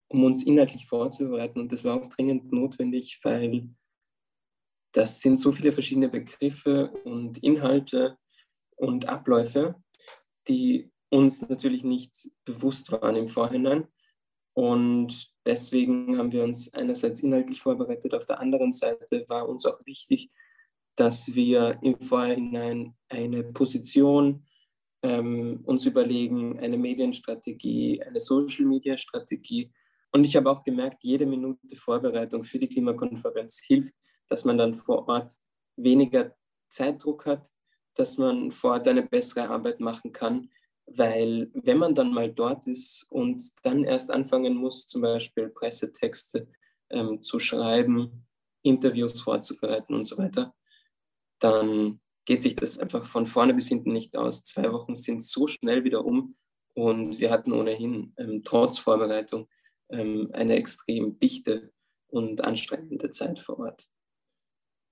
um 0.08 0.24
uns 0.24 0.46
inhaltlich 0.46 0.88
vorzubereiten. 0.88 1.60
Und 1.60 1.72
das 1.72 1.84
war 1.84 1.96
auch 1.96 2.08
dringend 2.08 2.52
notwendig, 2.52 3.20
weil 3.24 3.70
das 4.92 5.22
sind 5.22 5.40
so 5.40 5.52
viele 5.52 5.72
verschiedene 5.72 6.10
Begriffe 6.10 6.90
und 7.04 7.38
Inhalte 7.44 8.18
und 8.76 9.08
Abläufe, 9.08 9.76
die 10.48 10.92
uns 11.10 11.48
natürlich 11.48 11.84
nicht 11.84 12.30
bewusst 12.46 12.92
waren 12.92 13.16
im 13.16 13.28
Vorhinein. 13.28 13.88
Und 14.54 15.32
deswegen 15.50 16.16
haben 16.20 16.32
wir 16.32 16.44
uns 16.44 16.72
einerseits 16.76 17.22
inhaltlich 17.22 17.60
vorbereitet, 17.60 18.14
auf 18.14 18.26
der 18.26 18.40
anderen 18.40 18.72
Seite 18.72 19.26
war 19.28 19.50
uns 19.50 19.66
auch 19.66 19.84
wichtig, 19.84 20.30
dass 20.96 21.34
wir 21.34 21.80
im 21.82 22.00
Vorhinein 22.00 22.96
eine 23.10 23.44
Position 23.44 24.46
ähm, 25.02 25.62
uns 25.66 25.88
überlegen, 25.88 26.60
eine 26.60 26.78
Medienstrategie, 26.78 28.04
eine 28.04 28.20
Social-Media-Strategie. 28.20 29.72
Und 30.12 30.24
ich 30.24 30.36
habe 30.36 30.52
auch 30.52 30.64
gemerkt, 30.64 31.04
jede 31.04 31.26
Minute 31.26 31.76
Vorbereitung 31.76 32.44
für 32.44 32.60
die 32.60 32.68
Klimakonferenz 32.68 33.60
hilft, 33.66 33.96
dass 34.28 34.46
man 34.46 34.58
dann 34.58 34.76
vor 34.76 35.08
Ort 35.08 35.32
weniger 35.78 36.36
Zeitdruck 36.70 37.26
hat, 37.26 37.50
dass 37.96 38.20
man 38.20 38.52
vor 38.52 38.74
Ort 38.74 38.88
eine 38.88 39.04
bessere 39.04 39.50
Arbeit 39.50 39.80
machen 39.80 40.12
kann 40.12 40.50
weil 40.96 41.50
wenn 41.54 41.78
man 41.78 41.96
dann 41.96 42.14
mal 42.14 42.32
dort 42.32 42.68
ist 42.68 43.08
und 43.10 43.42
dann 43.64 43.84
erst 43.84 44.12
anfangen 44.12 44.56
muss, 44.56 44.88
zum 44.88 45.02
Beispiel 45.02 45.50
Pressetexte 45.50 46.48
ähm, 46.90 47.22
zu 47.22 47.40
schreiben, 47.40 48.26
Interviews 48.62 49.22
vorzubereiten 49.22 49.94
und 49.94 50.06
so 50.06 50.18
weiter, 50.18 50.54
dann 51.40 52.00
geht 52.26 52.40
sich 52.40 52.54
das 52.54 52.80
einfach 52.80 53.06
von 53.06 53.26
vorne 53.26 53.54
bis 53.54 53.70
hinten 53.70 53.92
nicht 53.92 54.16
aus. 54.16 54.44
Zwei 54.44 54.72
Wochen 54.72 54.96
sind 54.96 55.24
so 55.24 55.48
schnell 55.48 55.84
wieder 55.84 56.06
um 56.06 56.36
und 56.74 57.20
wir 57.20 57.32
hatten 57.32 57.54
ohnehin 57.54 58.14
ähm, 58.18 58.44
trotz 58.44 58.80
Vorbereitung 58.80 59.48
ähm, 59.90 60.30
eine 60.34 60.56
extrem 60.56 61.20
dichte 61.20 61.72
und 62.08 62.42
anstrengende 62.44 63.10
Zeit 63.10 63.40
vor 63.40 63.60
Ort. 63.60 63.88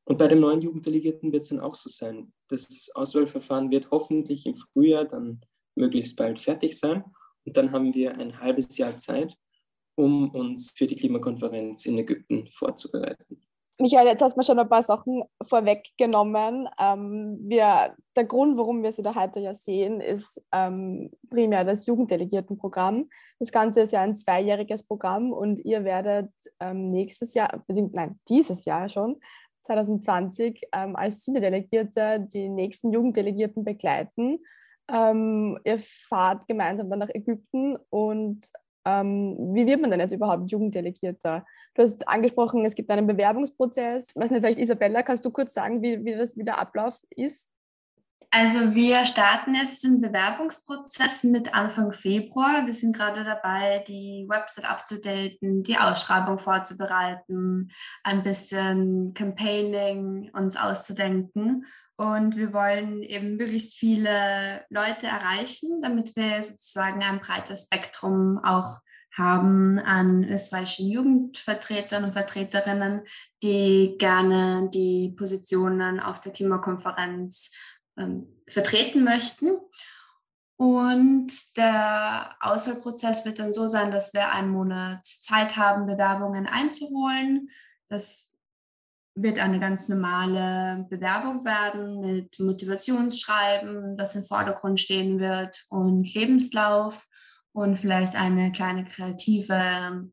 Und 0.06 0.18
bei 0.18 0.28
dem 0.28 0.40
neuen 0.40 0.62
Jugenddelegierten 0.62 1.34
wird 1.34 1.44
es 1.44 1.50
dann 1.50 1.60
auch 1.60 1.76
so 1.76 1.90
sein. 1.90 2.32
Das 2.48 2.90
Auswahlverfahren 2.96 3.72
wird 3.72 3.92
hoffentlich 3.92 4.46
im 4.46 4.54
Frühjahr 4.54 5.06
dann 5.06 5.42
möglichst 5.78 6.18
bald 6.18 6.40
fertig 6.40 6.78
sein. 6.78 7.04
Und 7.46 7.56
dann 7.56 7.72
haben 7.72 7.94
wir 7.94 8.18
ein 8.18 8.40
halbes 8.40 8.78
Jahr 8.78 8.98
Zeit, 8.98 9.36
um 9.96 10.30
uns 10.32 10.72
für 10.72 10.88
die 10.88 10.96
Klimakonferenz 10.96 11.86
in 11.86 11.98
Ägypten 11.98 12.48
vorzubereiten. 12.52 13.42
Michael, 13.80 14.08
jetzt 14.08 14.24
hast 14.24 14.34
du 14.34 14.40
mir 14.40 14.44
schon 14.44 14.58
ein 14.58 14.68
paar 14.68 14.82
Sachen 14.82 15.24
vorweggenommen. 15.46 16.68
Ähm, 16.80 17.38
wir, 17.42 17.96
der 18.16 18.26
Grund, 18.26 18.58
warum 18.58 18.82
wir 18.82 18.92
Sie 18.92 19.04
da 19.04 19.14
heute 19.14 19.40
ja 19.40 19.54
sehen, 19.54 20.02
ist 20.02 20.42
ähm, 20.52 21.12
primär 21.30 21.64
das 21.64 21.86
Jugenddelegiertenprogramm. 21.86 23.08
Das 23.38 23.52
Ganze 23.52 23.82
ist 23.82 23.94
ja 23.94 24.02
ein 24.02 24.16
zweijähriges 24.16 24.84
Programm 24.84 25.32
und 25.32 25.60
ihr 25.60 25.84
werdet 25.84 26.32
ähm, 26.60 26.88
nächstes 26.88 27.36
Jahr, 27.36 27.64
nein, 27.68 28.20
dieses 28.28 28.66
Jahr 28.66 28.90
schon, 28.90 29.20
2020, 29.62 30.64
ähm, 30.74 30.96
als 30.96 31.24
Senior-Delegierte 31.24 32.26
die 32.34 32.50
nächsten 32.50 32.92
Jugenddelegierten 32.92 33.64
begleiten. 33.64 34.40
Ähm, 34.90 35.60
ihr 35.64 35.80
fahrt 35.80 36.48
gemeinsam 36.48 36.90
dann 36.90 37.00
nach 37.00 37.10
Ägypten 37.10 37.78
und 37.90 38.50
ähm, 38.86 39.36
wie 39.54 39.66
wird 39.66 39.82
man 39.82 39.92
denn 39.92 40.00
jetzt 40.00 40.14
überhaupt 40.14 40.50
Jugenddelegierter? 40.50 41.46
Du 41.74 41.82
hast 41.82 42.08
angesprochen, 42.08 42.64
es 42.64 42.74
gibt 42.74 42.90
einen 42.90 43.06
Bewerbungsprozess. 43.06 44.16
weiß 44.16 44.32
nicht, 44.32 44.40
vielleicht 44.40 44.60
Isabella, 44.60 45.04
kannst 45.04 45.26
du 45.26 45.32
kurz 45.32 45.54
sagen, 45.54 45.82
wie, 45.82 46.06
wie, 46.06 46.16
das, 46.16 46.38
wie 46.38 46.44
der 46.46 46.60
Ablauf 46.60 46.98
ist? 47.10 47.50
Also 48.30 48.76
wir 48.76 49.06
starten 49.06 49.56
jetzt 49.56 49.84
den 49.84 50.02
Bewerbungsprozess 50.02 51.24
mit 51.24 51.54
Anfang 51.54 51.92
Februar. 51.92 52.66
Wir 52.66 52.74
sind 52.74 52.96
gerade 52.96 53.24
dabei, 53.24 53.84
die 53.88 54.26
Website 54.28 54.70
abzudaten, 54.70 55.64
die 55.64 55.78
Ausschreibung 55.78 56.38
vorzubereiten, 56.38 57.72
ein 58.04 58.24
bisschen 58.24 59.14
Campaigning 59.14 60.30
uns 60.34 60.58
auszudenken. 60.58 61.66
Und 61.98 62.38
wir 62.38 62.54
wollen 62.54 63.02
eben 63.02 63.38
möglichst 63.38 63.76
viele 63.76 64.64
Leute 64.70 65.08
erreichen, 65.08 65.82
damit 65.82 66.16
wir 66.16 66.44
sozusagen 66.44 67.02
ein 67.04 67.20
breites 67.20 67.64
Spektrum 67.64 68.40
auch 68.44 68.80
haben 69.18 69.80
an 69.80 70.24
österreichischen 70.24 70.92
Jugendvertretern 70.92 72.04
und 72.04 72.14
Vertreterinnen, 72.14 73.02
die 73.42 73.96
gerne 73.98 74.70
die 74.72 75.16
Positionen 75.18 76.00
auf 76.00 76.22
der 76.22 76.32
Klimakonferenz 76.32 77.52
ähm, 77.98 78.28
vertreten 78.48 79.04
möchten. 79.04 79.58
Und 80.58 81.32
der 81.58 82.36
Auswahlprozess 82.40 83.26
wird 83.26 83.40
dann 83.40 83.54
so 83.54 83.68
sein, 83.68 83.92
dass 83.92 84.14
wir 84.14 84.32
einen 84.32 84.50
Monat 84.50 85.06
Zeit 85.06 85.58
haben, 85.58 85.88
Bewerbungen 85.88 86.48
einzuholen. 86.48 87.50
Das 87.90 88.37
wird 89.22 89.40
eine 89.40 89.60
ganz 89.60 89.90
normale 89.90 90.86
Bewerbung 90.90 91.44
werden 91.44 92.00
mit 92.02 92.40
Motivationsschreiben, 92.40 93.98
das 93.98 94.16
im 94.16 94.24
Vordergrund 94.24 94.80
stehen 94.80 95.20
wird 95.20 95.66
und 95.70 96.14
Lebenslauf 96.14 97.08
und 97.52 97.78
vielleicht 97.78 98.16
eine 98.16 98.52
kleine 98.52 98.86
kreative 98.86 100.10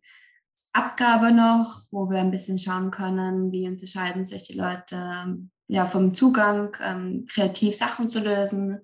Abgabe 0.73 1.33
noch, 1.33 1.83
wo 1.93 2.11
wir 2.11 2.19
ein 2.19 2.31
bisschen 2.31 2.59
schauen 2.59 2.91
können, 2.91 3.53
wie 3.53 3.69
unterscheiden 3.69 4.25
sich 4.25 4.47
die 4.49 4.59
Leute 4.59 5.39
ja, 5.69 5.87
vom 5.87 6.15
Zugang, 6.15 6.77
ähm, 6.81 7.27
kreativ 7.33 7.77
Sachen 7.77 8.09
zu 8.09 8.21
lösen. 8.21 8.81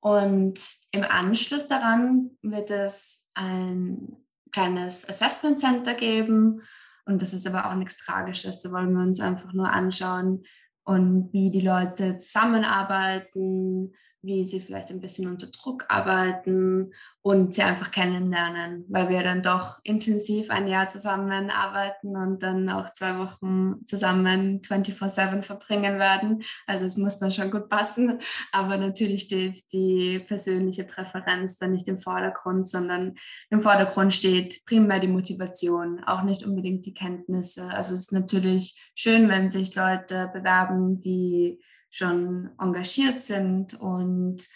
Und 0.00 0.60
im 0.92 1.04
Anschluss 1.04 1.68
daran 1.68 2.30
wird 2.42 2.70
es 2.70 3.28
ein 3.34 4.16
kleines 4.52 5.08
Assessment 5.08 5.58
Center 5.58 5.94
geben, 5.94 6.62
und 7.04 7.22
das 7.22 7.32
ist 7.32 7.46
aber 7.46 7.70
auch 7.70 7.74
nichts 7.74 8.04
Tragisches. 8.04 8.60
Da 8.60 8.70
wollen 8.70 8.92
wir 8.92 9.02
uns 9.02 9.20
einfach 9.20 9.52
nur 9.52 9.70
anschauen 9.70 10.44
und 10.84 11.32
wie 11.32 11.50
die 11.50 11.60
Leute 11.60 12.16
zusammenarbeiten, 12.16 13.94
wie 14.22 14.44
sie 14.44 14.60
vielleicht 14.60 14.90
ein 14.90 15.00
bisschen 15.00 15.28
unter 15.28 15.48
Druck 15.48 15.84
arbeiten 15.88 16.92
und 17.22 17.54
sie 17.54 17.62
einfach 17.62 17.90
kennenlernen, 17.90 18.84
weil 18.88 19.08
wir 19.08 19.22
dann 19.22 19.42
doch 19.42 19.80
intensiv 19.82 20.50
ein 20.50 20.68
Jahr 20.68 20.86
zusammenarbeiten 20.86 22.16
und 22.16 22.40
dann 22.42 22.70
auch 22.70 22.92
zwei 22.92 23.18
Wochen 23.18 23.84
zusammen 23.84 24.60
24-7 24.60 25.42
verbringen 25.42 25.98
werden. 25.98 26.42
Also 26.66 26.84
es 26.84 26.96
muss 26.96 27.18
dann 27.18 27.32
schon 27.32 27.50
gut 27.50 27.68
passen, 27.68 28.20
aber 28.52 28.76
natürlich 28.76 29.22
steht 29.22 29.72
die 29.72 30.20
persönliche 30.20 30.84
Präferenz 30.84 31.56
dann 31.56 31.72
nicht 31.72 31.88
im 31.88 31.98
Vordergrund, 31.98 32.68
sondern 32.68 33.14
im 33.50 33.60
Vordergrund 33.60 34.14
steht 34.14 34.64
primär 34.66 35.00
die 35.00 35.08
Motivation, 35.08 36.02
auch 36.04 36.22
nicht 36.22 36.44
unbedingt 36.44 36.86
die 36.86 36.94
Kenntnisse. 36.94 37.68
Also 37.70 37.94
es 37.94 38.00
ist 38.00 38.12
natürlich 38.12 38.92
schön, 38.94 39.28
wenn 39.28 39.50
sich 39.50 39.74
Leute 39.74 40.30
bewerben, 40.32 41.00
die 41.00 41.60
schon 41.92 42.50
engagiert 42.58 43.20
sind 43.20 43.74
und 43.74 44.48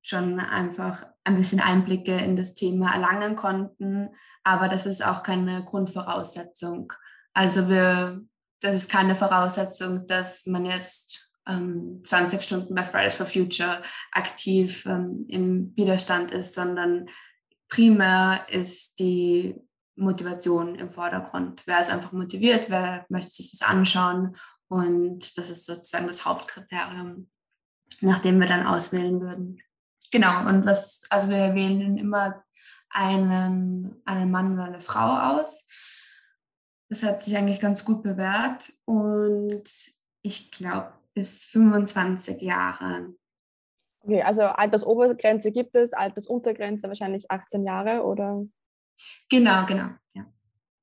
schon 0.00 0.40
einfach 0.40 1.04
ein 1.22 1.36
bisschen 1.36 1.60
Einblicke 1.60 2.16
in 2.16 2.34
das 2.34 2.54
Thema 2.54 2.94
erlangen 2.94 3.36
konnten. 3.36 4.08
Aber 4.42 4.68
das 4.68 4.86
ist 4.86 5.04
auch 5.04 5.22
keine 5.22 5.64
Grundvoraussetzung. 5.64 6.92
Also 7.34 7.68
wir, 7.68 8.22
das 8.60 8.74
ist 8.74 8.90
keine 8.90 9.14
Voraussetzung, 9.14 10.06
dass 10.06 10.46
man 10.46 10.64
jetzt 10.64 11.34
ähm, 11.46 12.00
20 12.02 12.42
Stunden 12.42 12.74
bei 12.74 12.84
Fridays 12.84 13.16
for 13.16 13.26
Future 13.26 13.82
aktiv 14.12 14.86
ähm, 14.86 15.26
im 15.28 15.76
Widerstand 15.76 16.30
ist, 16.30 16.54
sondern 16.54 17.10
primär 17.68 18.46
ist 18.48 18.98
die 18.98 19.56
Motivation 19.94 20.76
im 20.76 20.90
Vordergrund. 20.90 21.62
Wer 21.66 21.80
ist 21.80 21.90
einfach 21.90 22.12
motiviert, 22.12 22.70
wer 22.70 23.04
möchte 23.10 23.30
sich 23.30 23.50
das 23.50 23.62
anschauen 23.62 24.36
und 24.68 25.36
das 25.36 25.50
ist 25.50 25.66
sozusagen 25.66 26.06
das 26.06 26.24
Hauptkriterium, 26.24 27.30
nach 28.00 28.18
dem 28.18 28.40
wir 28.40 28.46
dann 28.46 28.66
auswählen 28.66 29.20
würden. 29.20 29.62
Genau, 30.10 30.46
und 30.46 30.64
was, 30.66 31.02
also 31.10 31.28
wir 31.28 31.54
wählen 31.54 31.96
immer 31.96 32.42
einen, 32.90 34.00
einen 34.04 34.30
Mann 34.30 34.54
oder 34.54 34.64
eine 34.64 34.80
Frau 34.80 35.38
aus. 35.38 35.66
Das 36.88 37.02
hat 37.02 37.20
sich 37.20 37.36
eigentlich 37.36 37.60
ganz 37.60 37.84
gut 37.84 38.02
bewährt 38.02 38.72
und 38.86 39.64
ich 40.22 40.50
glaube 40.50 40.92
bis 41.12 41.46
25 41.46 42.40
Jahre. 42.40 43.14
Okay, 44.00 44.22
also 44.22 44.42
Altersobergrenze 44.42 45.52
gibt 45.52 45.74
es, 45.76 45.92
Altersuntergrenze 45.92 46.88
wahrscheinlich 46.88 47.30
18 47.30 47.64
Jahre 47.64 48.04
oder? 48.04 48.46
Genau, 49.28 49.66
genau, 49.66 49.90
ja. 50.14 50.24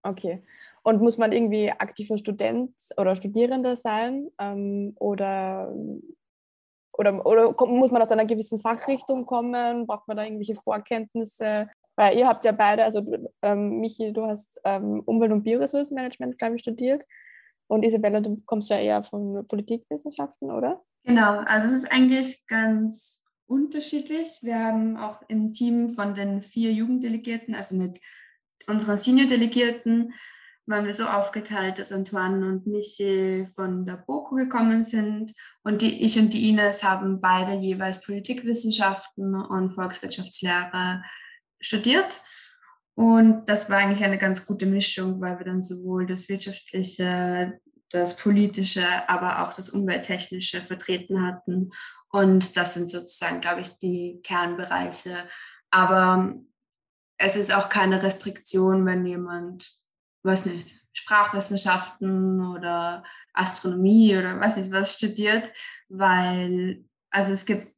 Okay. 0.03 0.45
Und 0.87 1.01
muss 1.01 1.17
man 1.17 1.31
irgendwie 1.31 1.71
aktiver 1.71 2.15
Student 2.15 2.71
oder 2.97 3.15
Studierender 3.15 3.75
sein? 3.75 4.29
Ähm, 4.39 4.95
oder, 4.99 5.73
oder, 6.93 7.25
oder 7.25 7.55
muss 7.65 7.91
man 7.91 8.03
aus 8.03 8.11
einer 8.11 8.25
gewissen 8.25 8.59
Fachrichtung 8.59 9.25
kommen? 9.25 9.87
Braucht 9.87 10.07
man 10.07 10.15
da 10.15 10.23
irgendwelche 10.23 10.53
Vorkenntnisse? 10.53 11.67
Weil 11.95 12.15
ihr 12.15 12.27
habt 12.27 12.45
ja 12.45 12.51
beide, 12.51 12.83
also 12.83 13.03
ähm, 13.41 13.79
Michi, 13.79 14.13
du 14.13 14.27
hast 14.27 14.61
ähm, 14.63 15.01
Umwelt- 15.05 15.31
und 15.31 15.41
Bioressourcenmanagement, 15.41 16.37
glaube 16.37 16.55
ich, 16.55 16.61
studiert. 16.61 17.03
Und 17.65 17.83
Isabella, 17.83 18.21
du 18.21 18.43
kommst 18.45 18.69
ja 18.69 18.77
eher 18.77 19.03
von 19.03 19.43
Politikwissenschaften, 19.47 20.51
oder? 20.51 20.83
Genau, 21.03 21.39
also 21.47 21.65
es 21.65 21.73
ist 21.73 21.91
eigentlich 21.91 22.45
ganz 22.45 23.25
unterschiedlich. 23.47 24.37
Wir 24.43 24.59
haben 24.59 24.97
auch 24.97 25.23
im 25.29 25.51
Team 25.51 25.89
von 25.89 26.13
den 26.13 26.41
vier 26.41 26.71
Jugenddelegierten, 26.71 27.55
also 27.55 27.75
mit 27.75 27.99
unseren 28.67 28.97
Senior-Delegierten, 28.97 30.13
waren 30.67 30.85
wir 30.85 30.93
so 30.93 31.05
aufgeteilt, 31.05 31.77
dass 31.77 31.91
Antoine 31.91 32.45
und 32.47 32.67
Michi 32.67 33.47
von 33.53 33.85
der 33.85 33.97
BOKU 33.97 34.35
gekommen 34.35 34.83
sind 34.83 35.33
und 35.63 35.81
die, 35.81 36.03
ich 36.03 36.17
und 36.17 36.33
die 36.33 36.49
Ines 36.49 36.83
haben 36.83 37.21
beide 37.21 37.53
jeweils 37.53 38.01
Politikwissenschaften 38.01 39.35
und 39.35 39.71
Volkswirtschaftslehre 39.71 41.03
studiert. 41.59 42.19
Und 42.95 43.45
das 43.47 43.69
war 43.69 43.77
eigentlich 43.77 44.03
eine 44.03 44.17
ganz 44.17 44.45
gute 44.45 44.65
Mischung, 44.65 45.19
weil 45.21 45.37
wir 45.37 45.45
dann 45.45 45.61
sowohl 45.61 46.07
das 46.07 46.29
Wirtschaftliche, 46.29 47.59
das 47.91 48.15
Politische, 48.15 48.87
aber 49.07 49.43
auch 49.43 49.53
das 49.53 49.69
Umwelttechnische 49.69 50.61
vertreten 50.61 51.21
hatten. 51.25 51.71
Und 52.09 52.55
das 52.55 52.73
sind 52.73 52.89
sozusagen, 52.89 53.41
glaube 53.41 53.61
ich, 53.61 53.69
die 53.77 54.21
Kernbereiche. 54.23 55.17
Aber 55.69 56.35
es 57.17 57.35
ist 57.35 57.53
auch 57.53 57.69
keine 57.69 58.01
Restriktion, 58.01 58.85
wenn 58.85 59.05
jemand 59.05 59.84
weiß 60.25 60.47
nicht, 60.47 60.75
Sprachwissenschaften 60.93 62.45
oder 62.45 63.03
Astronomie 63.33 64.17
oder 64.17 64.39
weiß 64.39 64.57
nicht 64.57 64.71
was 64.71 64.95
studiert, 64.95 65.51
weil 65.89 66.85
also 67.09 67.31
es 67.31 67.45
gibt 67.45 67.73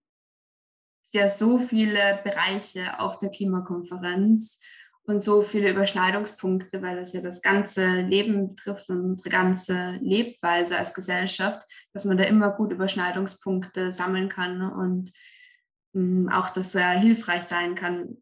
ja 1.14 1.28
so 1.28 1.60
viele 1.60 2.20
Bereiche 2.24 3.00
auf 3.00 3.18
der 3.18 3.30
Klimakonferenz 3.30 4.60
und 5.04 5.24
so 5.24 5.42
viele 5.42 5.72
Überschneidungspunkte, 5.72 6.82
weil 6.82 6.98
das 6.98 7.14
ja 7.14 7.22
das 7.22 7.42
ganze 7.42 8.02
Leben 8.02 8.50
betrifft 8.56 8.90
und 8.90 9.02
unsere 9.02 9.30
ganze 9.30 9.92
Lebweise 10.02 10.78
als 10.78 10.94
Gesellschaft, 10.94 11.66
dass 11.94 12.06
man 12.06 12.18
da 12.18 12.26
immer 12.26 12.52
gut 12.52 12.74
Überschneidungspunkte 12.74 13.92
sammeln 13.92 14.28
kann 14.28 14.62
und 14.62 15.14
mm, 15.94 16.28
auch 16.30 16.50
das 16.50 16.74
sehr 16.74 16.90
hilfreich 16.90 17.44
sein 17.44 17.76
kann, 17.76 18.18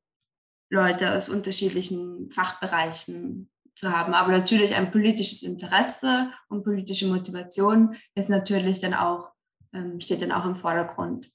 Leute 0.69 1.13
aus 1.13 1.29
unterschiedlichen 1.29 2.29
Fachbereichen 2.29 3.49
zu 3.75 3.91
haben. 3.91 4.13
Aber 4.13 4.31
natürlich 4.31 4.73
ein 4.73 4.91
politisches 4.91 5.43
Interesse 5.43 6.31
und 6.49 6.63
politische 6.63 7.07
Motivation 7.07 7.95
ist 8.15 8.29
natürlich 8.29 8.79
dann 8.79 8.93
auch, 8.93 9.29
ähm, 9.73 9.99
steht 9.99 10.21
dann 10.21 10.31
auch 10.31 10.45
im 10.45 10.55
Vordergrund. 10.55 11.31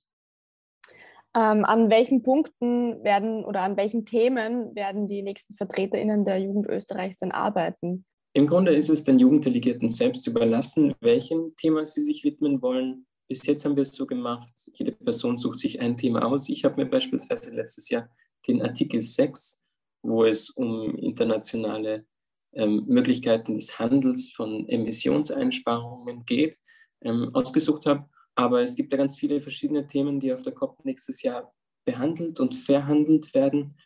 Ähm, 1.37 1.65
an 1.65 1.91
welchen 1.91 2.23
Punkten 2.23 3.05
werden 3.05 3.45
oder 3.45 3.63
an 3.63 3.77
welchen 3.77 4.05
Themen 4.05 4.75
werden 4.75 5.07
die 5.07 5.23
nächsten 5.23 5.55
VertreterInnen 5.55 6.25
der 6.25 6.39
Jugend 6.39 6.67
Österreichs 6.67 7.19
denn 7.19 7.31
arbeiten? 7.31 8.05
Im 8.33 8.47
Grunde 8.47 8.75
ist 8.75 8.91
es 8.91 9.05
den 9.05 9.19
Jugenddelegierten 9.19 9.89
selbst 9.89 10.27
überlassen, 10.27 10.95
welchem 11.01 11.55
Thema 11.57 11.87
sie 11.87 12.03
sich 12.03 12.25
widmen 12.25 12.63
wollen. 12.63 13.07
Bis 13.29 13.47
jetzt 13.47 13.65
haben 13.65 13.77
wir 13.77 13.83
es 13.83 13.93
so 13.93 14.07
gemacht, 14.07 14.53
jede 14.75 14.91
Person 14.93 15.39
sucht 15.39 15.61
sich 15.61 15.81
ein 15.81 15.97
Thema 15.97 16.25
aus. 16.27 16.49
Ich 16.49 16.65
habe 16.65 16.83
mir 16.83 16.91
beispielsweise 16.91 17.55
letztes 17.55 17.89
Jahr 17.89 18.09
den 18.49 18.63
Artikel 18.63 19.01
6, 19.01 19.61
wo 20.03 20.25
es 20.25 20.51
um 20.51 20.97
internationale 20.97 22.07
ähm, 22.53 22.85
Möglichkeiten 22.87 23.55
des 23.55 23.79
Handels 23.79 24.33
von 24.33 24.69
Emissionseinsparungen 24.69 26.25
geht, 26.25 26.59
ähm, 27.03 27.31
ausgesucht 27.35 27.87
habe. 27.87 28.09
Aber 28.35 28.63
es 28.63 28.75
gibt 28.75 28.93
ja 28.93 28.99
ganz 28.99 29.17
viele 29.17 29.41
verschiedene 29.41 29.87
Themen, 29.87 30.21
die 30.21 30.33
auf 30.33 30.43
der 30.43 30.55
COP 30.55 30.85
nächstes 30.85 31.23
Jahr 31.23 31.53
behandelt 31.85 32.41
und 32.41 32.55
verhandelt 32.55 33.35
werden. 33.35 33.77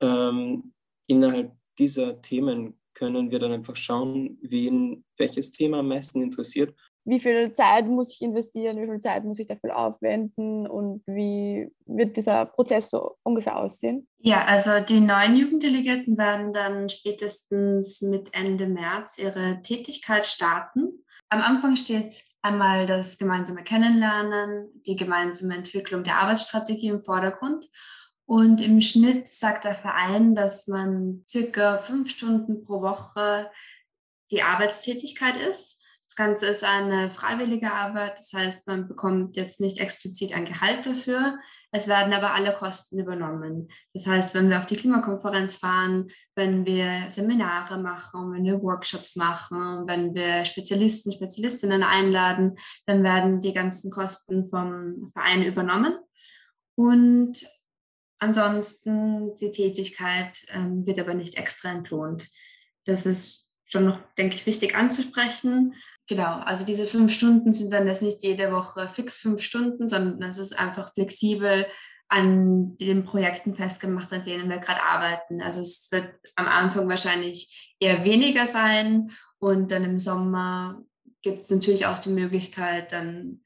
Ähm, 0.00 0.72
innerhalb 1.06 1.52
dieser 1.78 2.20
Themen 2.20 2.78
können 2.94 3.30
wir 3.30 3.38
dann 3.38 3.52
einfach 3.52 3.76
schauen, 3.76 4.38
wen 4.42 5.04
welches 5.16 5.50
Thema 5.50 5.80
am 5.80 5.88
meisten 5.88 6.22
interessiert 6.22 6.74
wie 7.04 7.20
viel 7.20 7.52
Zeit 7.52 7.86
muss 7.86 8.12
ich 8.12 8.22
investieren, 8.22 8.80
wie 8.80 8.86
viel 8.86 8.98
Zeit 8.98 9.24
muss 9.24 9.38
ich 9.38 9.46
dafür 9.46 9.76
aufwenden 9.76 10.66
und 10.66 11.02
wie 11.06 11.70
wird 11.86 12.16
dieser 12.16 12.46
Prozess 12.46 12.90
so 12.90 13.16
ungefähr 13.22 13.56
aussehen? 13.56 14.08
Ja, 14.18 14.44
also 14.46 14.80
die 14.80 15.00
neuen 15.00 15.36
Jugenddelegierten 15.36 16.16
werden 16.16 16.52
dann 16.52 16.88
spätestens 16.88 18.00
mit 18.00 18.32
Ende 18.32 18.66
März 18.66 19.18
ihre 19.18 19.60
Tätigkeit 19.62 20.24
starten. 20.24 21.04
Am 21.28 21.40
Anfang 21.40 21.76
steht 21.76 22.24
einmal 22.42 22.86
das 22.86 23.18
gemeinsame 23.18 23.64
Kennenlernen, 23.64 24.68
die 24.86 24.96
gemeinsame 24.96 25.54
Entwicklung 25.54 26.04
der 26.04 26.16
Arbeitsstrategie 26.16 26.88
im 26.88 27.00
Vordergrund. 27.00 27.66
Und 28.26 28.62
im 28.62 28.80
Schnitt 28.80 29.28
sagt 29.28 29.64
der 29.64 29.74
Verein, 29.74 30.34
dass 30.34 30.66
man 30.66 31.24
circa 31.28 31.76
fünf 31.76 32.10
Stunden 32.10 32.64
pro 32.64 32.80
Woche 32.80 33.50
die 34.30 34.42
Arbeitstätigkeit 34.42 35.36
ist. 35.36 35.83
Das 36.14 36.26
Ganze 36.26 36.46
ist 36.46 36.62
eine 36.62 37.10
freiwillige 37.10 37.72
Arbeit, 37.72 38.16
das 38.16 38.32
heißt, 38.32 38.68
man 38.68 38.86
bekommt 38.86 39.36
jetzt 39.36 39.60
nicht 39.60 39.80
explizit 39.80 40.32
ein 40.32 40.44
Gehalt 40.44 40.86
dafür. 40.86 41.40
Es 41.72 41.88
werden 41.88 42.12
aber 42.12 42.34
alle 42.34 42.54
Kosten 42.54 43.00
übernommen. 43.00 43.66
Das 43.94 44.06
heißt, 44.06 44.32
wenn 44.32 44.48
wir 44.48 44.58
auf 44.58 44.66
die 44.66 44.76
Klimakonferenz 44.76 45.56
fahren, 45.56 46.12
wenn 46.36 46.64
wir 46.66 46.86
Seminare 47.08 47.78
machen, 47.78 48.32
wenn 48.32 48.44
wir 48.44 48.62
Workshops 48.62 49.16
machen, 49.16 49.88
wenn 49.88 50.14
wir 50.14 50.44
Spezialisten, 50.44 51.10
Spezialistinnen 51.10 51.82
einladen, 51.82 52.54
dann 52.86 53.02
werden 53.02 53.40
die 53.40 53.52
ganzen 53.52 53.90
Kosten 53.90 54.48
vom 54.48 55.10
Verein 55.14 55.42
übernommen. 55.42 55.98
Und 56.76 57.44
ansonsten 58.20 59.34
die 59.34 59.50
Tätigkeit 59.50 60.46
ähm, 60.52 60.86
wird 60.86 61.00
aber 61.00 61.14
nicht 61.14 61.38
extra 61.38 61.72
entlohnt. 61.72 62.28
Das 62.84 63.04
ist 63.04 63.50
schon 63.64 63.86
noch, 63.86 63.98
denke 64.16 64.36
ich, 64.36 64.46
wichtig 64.46 64.76
anzusprechen. 64.76 65.74
Genau, 66.06 66.40
also 66.40 66.66
diese 66.66 66.86
fünf 66.86 67.14
Stunden 67.14 67.54
sind 67.54 67.72
dann 67.72 67.86
jetzt 67.86 68.02
nicht 68.02 68.22
jede 68.22 68.52
Woche 68.52 68.88
fix 68.88 69.16
fünf 69.16 69.42
Stunden, 69.42 69.88
sondern 69.88 70.22
es 70.28 70.38
ist 70.38 70.58
einfach 70.58 70.92
flexibel 70.92 71.66
an 72.08 72.76
den 72.76 73.04
Projekten 73.04 73.54
festgemacht, 73.54 74.12
an 74.12 74.22
denen 74.22 74.50
wir 74.50 74.58
gerade 74.58 74.82
arbeiten. 74.82 75.40
Also 75.40 75.60
es 75.60 75.88
wird 75.90 76.14
am 76.36 76.46
Anfang 76.46 76.88
wahrscheinlich 76.88 77.74
eher 77.80 78.04
weniger 78.04 78.46
sein 78.46 79.10
und 79.38 79.70
dann 79.70 79.84
im 79.84 79.98
Sommer 79.98 80.82
gibt 81.22 81.42
es 81.42 81.50
natürlich 81.50 81.86
auch 81.86 81.98
die 81.98 82.10
Möglichkeit, 82.10 82.92
dann, 82.92 83.42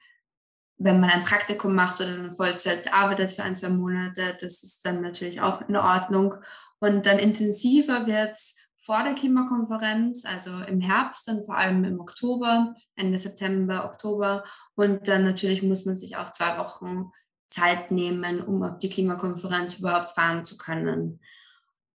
wenn 0.78 1.00
man 1.00 1.10
ein 1.10 1.24
Praktikum 1.24 1.74
macht 1.74 2.00
oder 2.00 2.10
eine 2.10 2.34
Vollzeit 2.34 2.92
arbeitet 2.92 3.34
für 3.34 3.44
ein, 3.44 3.54
zwei 3.54 3.68
Monate, 3.68 4.36
das 4.40 4.64
ist 4.64 4.84
dann 4.84 5.00
natürlich 5.00 5.40
auch 5.40 5.66
in 5.68 5.76
Ordnung. 5.76 6.34
Und 6.80 7.06
dann 7.06 7.18
intensiver 7.18 8.06
wird 8.06 8.32
es 8.32 8.56
vor 8.88 9.02
der 9.02 9.12
Klimakonferenz, 9.12 10.24
also 10.24 10.62
im 10.66 10.80
Herbst, 10.80 11.28
dann 11.28 11.44
vor 11.44 11.58
allem 11.58 11.84
im 11.84 12.00
Oktober, 12.00 12.74
Ende 12.96 13.18
September, 13.18 13.84
Oktober. 13.84 14.44
Und 14.76 15.08
dann 15.08 15.24
natürlich 15.24 15.62
muss 15.62 15.84
man 15.84 15.94
sich 15.94 16.16
auch 16.16 16.32
zwei 16.32 16.56
Wochen 16.56 17.10
Zeit 17.50 17.90
nehmen, 17.90 18.40
um 18.40 18.62
auf 18.62 18.78
die 18.78 18.88
Klimakonferenz 18.88 19.78
überhaupt 19.78 20.12
fahren 20.12 20.42
zu 20.42 20.56
können. 20.56 21.20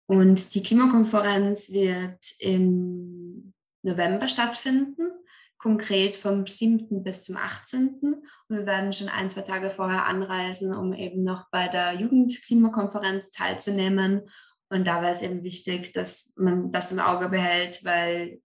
Und 0.06 0.52
die 0.56 0.64
Klimakonferenz 0.64 1.70
wird 1.70 2.24
im 2.40 3.54
November 3.82 4.26
stattfinden, 4.26 5.12
konkret 5.58 6.16
vom 6.16 6.44
7. 6.44 7.04
bis 7.04 7.22
zum 7.22 7.36
18. 7.36 8.00
Und 8.02 8.24
wir 8.48 8.66
werden 8.66 8.92
schon 8.92 9.08
ein, 9.08 9.30
zwei 9.30 9.42
Tage 9.42 9.70
vorher 9.70 10.06
anreisen, 10.06 10.74
um 10.74 10.92
eben 10.92 11.22
noch 11.22 11.50
bei 11.52 11.68
der 11.68 11.94
Jugendklimakonferenz 12.00 13.30
teilzunehmen 13.30 14.22
und 14.70 14.84
da 14.86 15.02
war 15.02 15.10
es 15.10 15.22
eben 15.22 15.42
wichtig, 15.42 15.92
dass 15.92 16.32
man 16.36 16.70
das 16.70 16.92
im 16.92 17.00
Auge 17.00 17.28
behält, 17.28 17.84
weil 17.84 18.40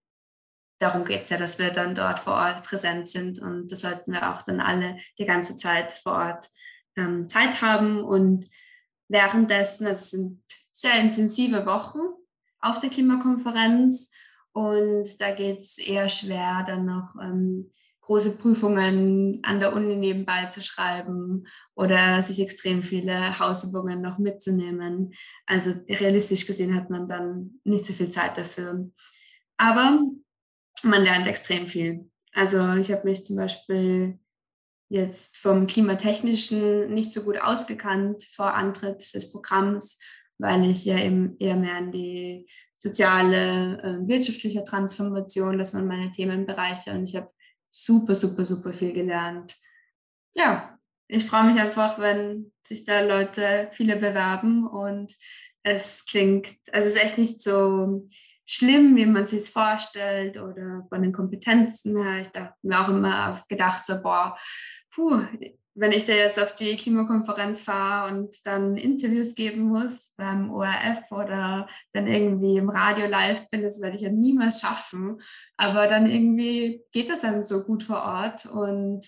darum 0.80 1.04
geht 1.04 1.22
es 1.22 1.30
ja, 1.30 1.38
dass 1.38 1.58
wir 1.58 1.70
dann 1.70 1.94
dort 1.94 2.18
vor 2.18 2.34
Ort 2.34 2.64
präsent 2.64 3.08
sind 3.08 3.40
und 3.40 3.70
das 3.70 3.80
sollten 3.80 4.12
wir 4.12 4.34
auch 4.34 4.42
dann 4.42 4.60
alle 4.60 4.98
die 5.18 5.24
ganze 5.24 5.56
Zeit 5.56 5.92
vor 5.92 6.14
Ort 6.14 6.50
ähm, 6.96 7.28
Zeit 7.28 7.62
haben. 7.62 8.02
Und 8.02 8.48
währenddessen, 9.08 9.86
also 9.86 10.00
es 10.00 10.10
sind 10.10 10.42
sehr 10.72 11.00
intensive 11.00 11.64
Wochen 11.64 12.00
auf 12.60 12.80
der 12.80 12.90
Klimakonferenz 12.90 14.10
und 14.52 15.20
da 15.20 15.30
geht 15.32 15.58
es 15.58 15.78
eher 15.78 16.08
schwer, 16.08 16.64
dann 16.66 16.86
noch 16.86 17.14
ähm, 17.22 17.72
große 18.06 18.38
Prüfungen 18.38 19.40
an 19.42 19.58
der 19.58 19.74
Uni 19.74 19.96
nebenbei 19.96 20.46
zu 20.46 20.62
schreiben 20.62 21.46
oder 21.74 22.22
sich 22.22 22.40
extrem 22.40 22.82
viele 22.82 23.38
Hausübungen 23.40 24.00
noch 24.00 24.18
mitzunehmen. 24.18 25.12
Also 25.44 25.72
realistisch 25.88 26.46
gesehen 26.46 26.76
hat 26.76 26.88
man 26.88 27.08
dann 27.08 27.60
nicht 27.64 27.84
so 27.84 27.92
viel 27.92 28.08
Zeit 28.08 28.38
dafür. 28.38 28.88
Aber 29.56 30.00
man 30.84 31.02
lernt 31.02 31.26
extrem 31.26 31.66
viel. 31.66 32.08
Also 32.32 32.74
ich 32.74 32.92
habe 32.92 33.08
mich 33.08 33.24
zum 33.24 33.36
Beispiel 33.36 34.20
jetzt 34.88 35.36
vom 35.38 35.66
Klimatechnischen 35.66 36.94
nicht 36.94 37.10
so 37.10 37.22
gut 37.22 37.38
ausgekannt 37.38 38.22
vor 38.22 38.54
Antritt 38.54 39.14
des 39.14 39.32
Programms, 39.32 39.98
weil 40.38 40.70
ich 40.70 40.84
ja 40.84 40.96
eben 40.98 41.36
eher 41.40 41.56
mehr 41.56 41.78
in 41.78 41.90
die 41.90 42.48
soziale, 42.76 43.82
äh, 43.82 44.06
wirtschaftliche 44.06 44.62
Transformation, 44.62 45.58
das 45.58 45.74
waren 45.74 45.88
meine 45.88 46.12
Themenbereiche 46.12 46.92
und 46.92 47.08
ich 47.08 47.16
habe 47.16 47.30
super, 47.70 48.14
super, 48.14 48.44
super 48.44 48.72
viel 48.72 48.92
gelernt. 48.92 49.56
Ja, 50.34 50.78
ich 51.08 51.24
freue 51.24 51.44
mich 51.44 51.60
einfach, 51.60 51.98
wenn 51.98 52.52
sich 52.62 52.84
da 52.84 53.00
Leute, 53.00 53.68
viele 53.72 53.96
bewerben 53.96 54.66
und 54.66 55.14
es 55.62 56.04
klingt, 56.04 56.48
also 56.72 56.88
es 56.88 56.94
ist 56.94 57.02
echt 57.02 57.18
nicht 57.18 57.42
so 57.42 58.02
schlimm, 58.44 58.96
wie 58.96 59.06
man 59.06 59.26
sich 59.26 59.40
es 59.40 59.50
vorstellt 59.50 60.38
oder 60.38 60.86
von 60.88 61.02
den 61.02 61.12
Kompetenzen 61.12 61.96
her. 61.96 62.20
Ich 62.20 62.40
habe 62.40 62.54
mir 62.62 62.80
auch 62.80 62.88
immer 62.88 63.42
gedacht, 63.48 63.84
so, 63.84 64.00
boah, 64.00 64.38
puh, 64.90 65.22
wenn 65.76 65.92
ich 65.92 66.06
da 66.06 66.14
jetzt 66.14 66.40
auf 66.40 66.54
die 66.54 66.74
Klimakonferenz 66.74 67.60
fahre 67.60 68.10
und 68.12 68.34
dann 68.46 68.76
Interviews 68.76 69.34
geben 69.34 69.62
muss 69.62 70.14
beim 70.16 70.50
ORF 70.50 71.12
oder 71.12 71.68
dann 71.92 72.06
irgendwie 72.06 72.56
im 72.56 72.70
Radio 72.70 73.06
live 73.06 73.48
bin, 73.50 73.62
das 73.62 73.82
werde 73.82 73.96
ich 73.96 74.02
ja 74.02 74.10
niemals 74.10 74.62
schaffen. 74.62 75.20
Aber 75.58 75.86
dann 75.86 76.06
irgendwie 76.06 76.82
geht 76.92 77.10
das 77.10 77.20
dann 77.20 77.42
so 77.42 77.64
gut 77.64 77.82
vor 77.82 78.02
Ort 78.02 78.46
und 78.46 79.06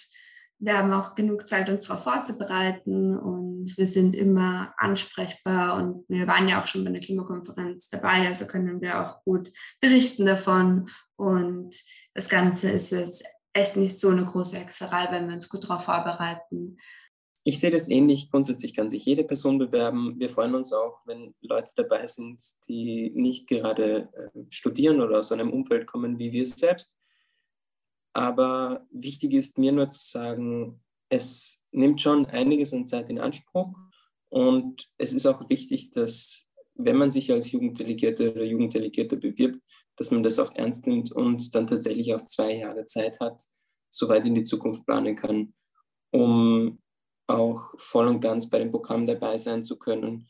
wir 0.61 0.77
haben 0.77 0.93
auch 0.93 1.15
genug 1.15 1.47
Zeit, 1.47 1.71
uns 1.71 1.87
darauf 1.87 2.03
vorzubereiten 2.03 3.17
und 3.17 3.79
wir 3.79 3.87
sind 3.87 4.15
immer 4.15 4.75
ansprechbar 4.77 5.77
und 5.77 6.05
wir 6.09 6.27
waren 6.27 6.49
ja 6.49 6.61
auch 6.61 6.67
schon 6.67 6.83
bei 6.83 6.91
einer 6.91 6.99
Klimakonferenz 6.99 7.89
dabei, 7.89 8.27
also 8.27 8.47
können 8.47 8.81
wir 8.81 9.01
auch 9.01 9.25
gut 9.25 9.53
berichten 9.81 10.27
davon 10.27 10.89
und 11.17 11.81
das 12.13 12.29
Ganze 12.29 12.71
ist 12.71 12.91
jetzt 12.91 13.25
echt 13.59 13.77
nicht 13.77 13.99
so 13.99 14.09
eine 14.09 14.25
große 14.25 14.57
Hexerei, 14.57 15.09
wenn 15.11 15.29
wir 15.29 15.35
uns 15.35 15.49
gut 15.49 15.65
darauf 15.65 15.85
vorbereiten. 15.85 16.79
Ich 17.45 17.61
sehe 17.61 17.71
das 17.71 17.89
ähnlich. 17.89 18.31
Grundsätzlich 18.31 18.75
kann 18.75 18.91
sich 18.91 19.05
jede 19.05 19.25
Person 19.25 19.59
bewerben. 19.59 20.19
Wir 20.19 20.29
freuen 20.29 20.55
uns 20.55 20.73
auch, 20.73 21.01
wenn 21.07 21.35
Leute 21.41 21.73
dabei 21.77 22.05
sind, 22.07 22.43
die 22.69 23.11
nicht 23.15 23.47
gerade 23.47 24.09
äh, 24.13 24.41
studieren 24.51 25.01
oder 25.01 25.19
aus 25.19 25.33
einem 25.33 25.51
Umfeld 25.51 25.87
kommen 25.87 26.19
wie 26.19 26.33
wir 26.33 26.47
selbst. 26.47 26.99
Aber 28.13 28.87
wichtig 28.91 29.33
ist 29.33 29.59
mir 29.59 29.73
nur 29.73 29.89
zu 29.89 30.01
sagen, 30.03 30.83
es 31.09 31.59
nimmt 31.71 32.01
schon 32.01 32.27
einiges 32.27 32.75
an 32.75 32.87
Zeit 32.87 33.09
in 33.09 33.19
Anspruch 33.19 33.75
und 34.29 34.91
es 34.99 35.13
ist 35.13 35.27
auch 35.27 35.49
wichtig, 35.49 35.91
dass 35.93 36.47
wenn 36.75 36.97
man 36.97 37.11
sich 37.11 37.31
als 37.33 37.51
Jugenddelegierte 37.51 38.33
oder 38.33 38.45
Jugenddelegierte 38.45 39.17
bewirbt, 39.17 39.61
dass 39.99 40.11
man 40.11 40.23
das 40.23 40.39
auch 40.39 40.55
ernst 40.55 40.87
nimmt 40.87 41.13
und 41.13 41.55
dann 41.55 41.67
tatsächlich 41.67 42.15
auch 42.15 42.23
zwei 42.23 42.55
Jahre 42.55 42.87
Zeit 42.87 43.21
hat, 43.21 43.43
so 43.91 44.09
weit 44.09 44.25
in 44.27 44.35
die 44.35 44.45
Zukunft 44.45 44.87
planen 44.87 45.17
kann, 45.17 45.53
um 46.13 46.79
auch 47.27 47.75
voll 47.79 48.07
und 48.07 48.21
ganz 48.21 48.49
bei 48.49 48.59
dem 48.59 48.71
Programm 48.71 49.07
dabei 49.07 49.37
sein 49.37 49.65
zu 49.65 49.79
können. 49.79 50.29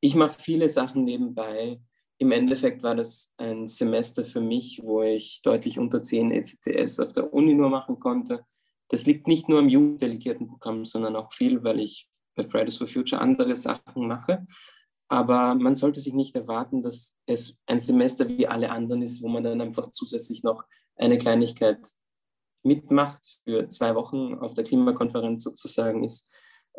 Ich 0.00 0.14
mache 0.14 0.40
viele 0.40 0.68
Sachen 0.68 1.04
nebenbei. 1.04 1.80
Im 2.18 2.32
Endeffekt 2.32 2.82
war 2.82 2.94
das 2.94 3.32
ein 3.36 3.66
Semester 3.66 4.24
für 4.24 4.40
mich, 4.40 4.80
wo 4.82 5.02
ich 5.02 5.42
deutlich 5.42 5.78
unter 5.78 6.00
10 6.00 6.30
ECTS 6.30 7.00
auf 7.00 7.12
der 7.12 7.32
Uni 7.34 7.54
nur 7.54 7.68
machen 7.68 7.98
konnte. 7.98 8.44
Das 8.88 9.06
liegt 9.06 9.26
nicht 9.26 9.48
nur 9.48 9.58
am 9.58 9.68
Jugenddelegiertenprogramm, 9.68 10.84
sondern 10.84 11.16
auch 11.16 11.32
viel, 11.32 11.62
weil 11.64 11.80
ich 11.80 12.08
bei 12.34 12.44
Fridays 12.44 12.78
for 12.78 12.86
Future 12.86 13.20
andere 13.20 13.56
Sachen 13.56 14.06
mache. 14.06 14.46
Aber 15.08 15.54
man 15.54 15.76
sollte 15.76 16.00
sich 16.00 16.14
nicht 16.14 16.34
erwarten, 16.36 16.82
dass 16.82 17.16
es 17.26 17.56
ein 17.66 17.80
Semester 17.80 18.28
wie 18.28 18.46
alle 18.46 18.70
anderen 18.70 19.02
ist, 19.02 19.22
wo 19.22 19.28
man 19.28 19.44
dann 19.44 19.60
einfach 19.60 19.90
zusätzlich 19.90 20.42
noch 20.42 20.64
eine 20.96 21.18
Kleinigkeit 21.18 21.86
mitmacht 22.62 23.40
für 23.44 23.68
zwei 23.68 23.94
Wochen 23.94 24.34
auf 24.34 24.54
der 24.54 24.64
Klimakonferenz 24.64 25.42
sozusagen 25.42 26.04
ist, 26.04 26.30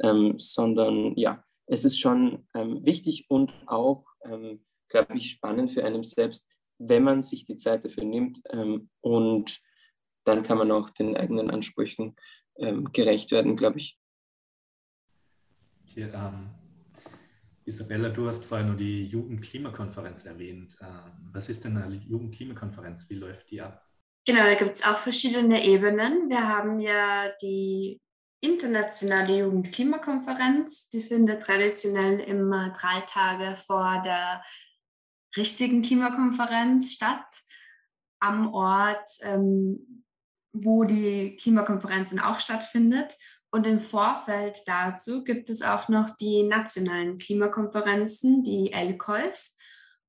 ähm, 0.01 0.35
sondern 0.37 1.15
ja, 1.15 1.43
es 1.67 1.85
ist 1.85 1.99
schon 1.99 2.47
ähm, 2.53 2.85
wichtig 2.85 3.25
und 3.29 3.51
auch, 3.67 4.05
ähm, 4.25 4.65
glaube 4.89 5.15
ich, 5.15 5.31
spannend 5.31 5.71
für 5.71 5.83
einen 5.83 6.03
selbst, 6.03 6.47
wenn 6.77 7.03
man 7.03 7.23
sich 7.23 7.45
die 7.45 7.57
Zeit 7.57 7.85
dafür 7.85 8.03
nimmt 8.03 8.41
ähm, 8.51 8.89
und 9.01 9.61
dann 10.25 10.43
kann 10.43 10.57
man 10.57 10.71
auch 10.71 10.89
den 10.89 11.17
eigenen 11.17 11.49
Ansprüchen 11.49 12.15
ähm, 12.57 12.91
gerecht 12.91 13.31
werden, 13.31 13.55
glaube 13.55 13.77
ich. 13.77 13.99
Hier, 15.85 16.13
ähm, 16.13 16.49
Isabella, 17.65 18.09
du 18.09 18.27
hast 18.27 18.45
vorher 18.45 18.65
nur 18.65 18.75
die 18.75 19.05
Jugendklimakonferenz 19.05 20.25
erwähnt. 20.25 20.77
Ähm, 20.81 21.29
was 21.31 21.49
ist 21.49 21.65
denn 21.65 21.77
eine 21.77 21.95
Jugendklimakonferenz? 21.95 23.09
Wie 23.09 23.15
läuft 23.15 23.51
die 23.51 23.61
ab? 23.61 23.85
Genau, 24.25 24.43
da 24.43 24.55
gibt 24.55 24.75
es 24.75 24.83
auch 24.83 24.97
verschiedene 24.97 25.65
Ebenen. 25.65 26.29
Wir 26.29 26.47
haben 26.47 26.79
ja 26.79 27.29
die 27.41 27.99
internationale 28.41 29.39
Jugendklimakonferenz. 29.39 30.89
Die 30.89 31.01
findet 31.01 31.43
traditionell 31.43 32.19
immer 32.19 32.71
drei 32.71 33.01
Tage 33.01 33.55
vor 33.55 34.01
der 34.03 34.43
richtigen 35.35 35.81
Klimakonferenz 35.81 36.93
statt, 36.93 37.25
am 38.19 38.53
Ort, 38.53 39.09
ähm, 39.23 40.05
wo 40.53 40.83
die 40.83 41.35
Klimakonferenz 41.35 42.15
auch 42.17 42.39
stattfindet. 42.39 43.15
Und 43.53 43.67
im 43.67 43.79
Vorfeld 43.79 44.63
dazu 44.65 45.23
gibt 45.23 45.47
es 45.47 45.61
auch 45.61 45.87
noch 45.87 46.09
die 46.17 46.41
nationalen 46.41 47.19
Klimakonferenzen, 47.19 48.41
die 48.41 48.73
LCOLs. 48.73 49.55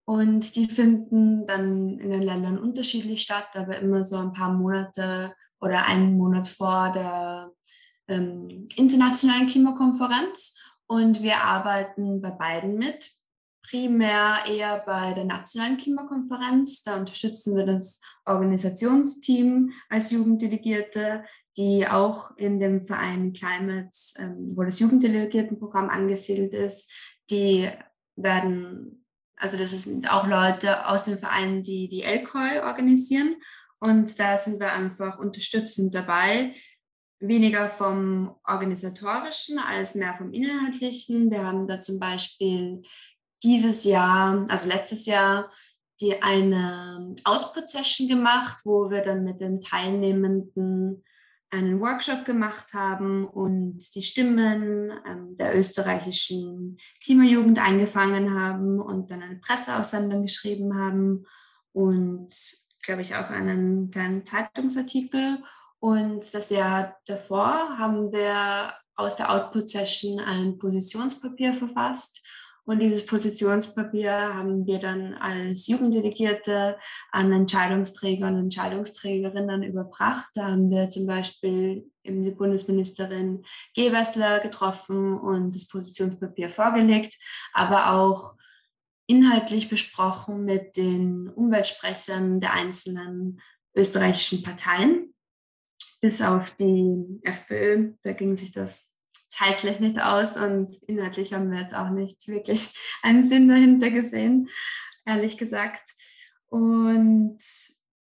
Und 0.07 0.57
die 0.57 0.65
finden 0.65 1.47
dann 1.47 1.99
in 1.99 2.09
den 2.09 2.23
Ländern 2.23 2.59
unterschiedlich 2.59 3.21
statt, 3.21 3.49
aber 3.53 3.79
immer 3.81 4.03
so 4.03 4.17
ein 4.17 4.33
paar 4.33 4.51
Monate 4.51 5.35
oder 5.61 5.85
einen 5.85 6.17
Monat 6.17 6.49
vor 6.49 6.91
der 6.93 7.51
ähm, 8.09 8.67
internationalen 8.77 9.47
Klimakonferenz. 9.47 10.59
Und 10.87 11.23
wir 11.23 11.43
arbeiten 11.43 12.23
bei 12.23 12.31
beiden 12.31 12.79
mit. 12.79 13.11
Primär 13.63 14.39
eher 14.47 14.83
bei 14.87 15.13
der 15.13 15.25
nationalen 15.25 15.77
Klimakonferenz. 15.77 16.83
Da 16.83 16.97
unterstützen 16.97 17.57
wir 17.57 17.67
das 17.67 18.01
Organisationsteam 18.25 19.71
als 19.91 20.11
Jugenddelegierte, 20.11 21.25
die 21.57 21.87
auch 21.87 22.37
in 22.37 22.59
dem 22.59 22.83
Verein 22.83 23.33
Climates, 23.33 24.15
ähm, 24.19 24.57
wo 24.57 24.65
das 24.65 24.81
Jugenddelegiertenprogramm 24.81 25.89
angesiedelt 25.89 26.53
ist, 26.53 26.93
die 27.31 27.71
werden, 28.17 29.05
also 29.37 29.57
das 29.57 29.71
sind 29.71 30.13
auch 30.13 30.27
Leute 30.27 30.89
aus 30.89 31.05
dem 31.05 31.19
Verein, 31.19 31.63
die 31.63 31.89
die 31.89 32.03
LCOI 32.03 32.63
organisieren. 32.65 33.37
Und 33.79 34.19
da 34.19 34.37
sind 34.37 34.61
wir 34.61 34.73
einfach 34.73 35.19
unterstützend 35.19 35.95
dabei, 35.95 36.55
weniger 37.21 37.69
vom 37.69 38.35
organisatorischen 38.47 39.59
als 39.59 39.95
mehr 39.95 40.15
vom 40.17 40.33
inhaltlichen. 40.33 41.31
Wir 41.31 41.45
haben 41.45 41.67
da 41.67 41.81
zum 41.81 41.99
Beispiel 41.99 42.83
dieses 43.43 43.85
Jahr, 43.85 44.47
also 44.49 44.69
letztes 44.69 45.07
Jahr, 45.07 45.53
die 46.01 46.23
eine 46.23 47.15
Output-Session 47.25 48.09
gemacht, 48.09 48.59
wo 48.65 48.91
wir 48.91 49.03
dann 49.03 49.23
mit 49.23 49.41
den 49.41 49.61
Teilnehmenden 49.61 51.05
einen 51.55 51.81
Workshop 51.81 52.25
gemacht 52.25 52.75
haben 52.75 53.27
und 53.27 53.95
die 53.95 54.03
Stimmen 54.03 54.93
ähm, 55.07 55.37
der 55.37 55.57
österreichischen 55.57 56.79
Klimajugend 57.03 57.59
eingefangen 57.59 58.35
haben 58.35 58.81
und 58.81 59.11
dann 59.11 59.23
eine 59.23 59.37
Presseaussendung 59.37 60.23
geschrieben 60.23 60.77
haben 60.77 61.25
und, 61.73 62.29
glaube 62.83 63.03
ich, 63.03 63.15
auch 63.15 63.31
einen 63.31 63.91
kleinen 63.91 64.25
Zeitungsartikel. 64.25 65.39
Und 65.79 66.33
das 66.35 66.51
Jahr 66.51 66.97
davor 67.07 67.79
haben 67.79 68.13
wir 68.13 68.73
aus 68.97 69.17
der 69.17 69.31
Output-Session 69.33 70.21
ein 70.21 70.59
Positionspapier 70.59 71.55
verfasst 71.55 72.27
und 72.67 72.79
dieses 72.81 73.05
Positionspapier 73.05 74.13
haben 74.13 74.67
wir 74.67 74.79
dann 74.79 75.13
als 75.15 75.67
Jugenddelegierte 75.67 76.79
an 77.11 77.31
Entscheidungsträger 77.31 78.27
und 78.29 78.39
Entscheidungsträgerinnen 78.39 79.63
überbracht. 79.63 80.31
Da 80.35 80.47
haben 80.53 80.71
wir 80.71 80.89
zum 80.89 81.07
Beispiel 81.07 81.91
eben 82.03 82.23
die 82.23 82.31
Bundesministerin 82.31 83.45
Gewessler 83.75 84.41
getroffen 84.41 85.19
und 85.19 85.55
das 85.55 85.69
Positionspapier 85.69 86.49
vorgelegt, 86.49 87.19
aber 87.53 87.93
auch 87.93 88.35
inhaltlich 89.07 89.69
besprochen 89.69 90.47
mit 90.47 90.79
den 90.79 91.29
Umweltsprechern 91.29 92.41
der 92.41 92.55
einzelnen 92.55 93.43
österreichischen 93.77 94.43
Parteien, 94.43 95.15
bis 96.01 96.23
auf 96.23 96.55
die 96.57 97.21
FPÖ. 97.25 97.93
Da 98.03 98.13
ging 98.13 98.37
sich 98.37 98.53
das 98.53 98.94
zeitlich 99.35 99.81
nicht 99.81 100.01
aus 100.01 100.37
und 100.37 100.75
inhaltlich 100.87 101.33
haben 101.35 101.51
wir 101.51 101.61
jetzt 101.61 101.75
auch 101.75 101.91
nicht 101.91 102.29
wirklich 102.29 102.75
einen 103.03 103.25
Sinn 103.25 103.49
dahinter 103.49 103.91
gesehen, 103.91 104.49
ehrlich 105.05 105.37
gesagt. 105.37 105.95
Und 106.47 107.39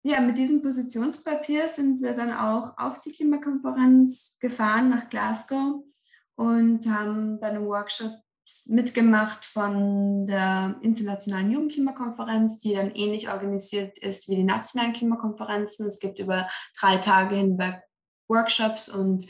ja, 0.03 0.19
mit 0.19 0.37
diesem 0.37 0.61
Positionspapier 0.61 1.67
sind 1.67 2.01
wir 2.01 2.13
dann 2.13 2.33
auch 2.33 2.77
auf 2.77 2.99
die 2.99 3.11
Klimakonferenz 3.11 4.37
gefahren 4.39 4.89
nach 4.89 5.09
Glasgow 5.09 5.83
und 6.35 6.87
haben 6.89 7.39
bei 7.39 7.47
einem 7.47 7.65
Workshop 7.65 8.11
mitgemacht 8.65 9.45
von 9.45 10.25
der 10.25 10.75
Internationalen 10.81 11.51
Jugendklimakonferenz, 11.51 12.57
die 12.57 12.73
dann 12.73 12.91
ähnlich 12.91 13.29
organisiert 13.29 13.97
ist 13.99 14.27
wie 14.27 14.35
die 14.35 14.43
nationalen 14.43 14.93
Klimakonferenzen. 14.93 15.85
Es 15.85 15.99
gibt 15.99 16.19
über 16.19 16.49
drei 16.79 16.97
Tage 16.97 17.35
hinweg 17.35 17.81
Workshops 18.27 18.89
und 18.89 19.25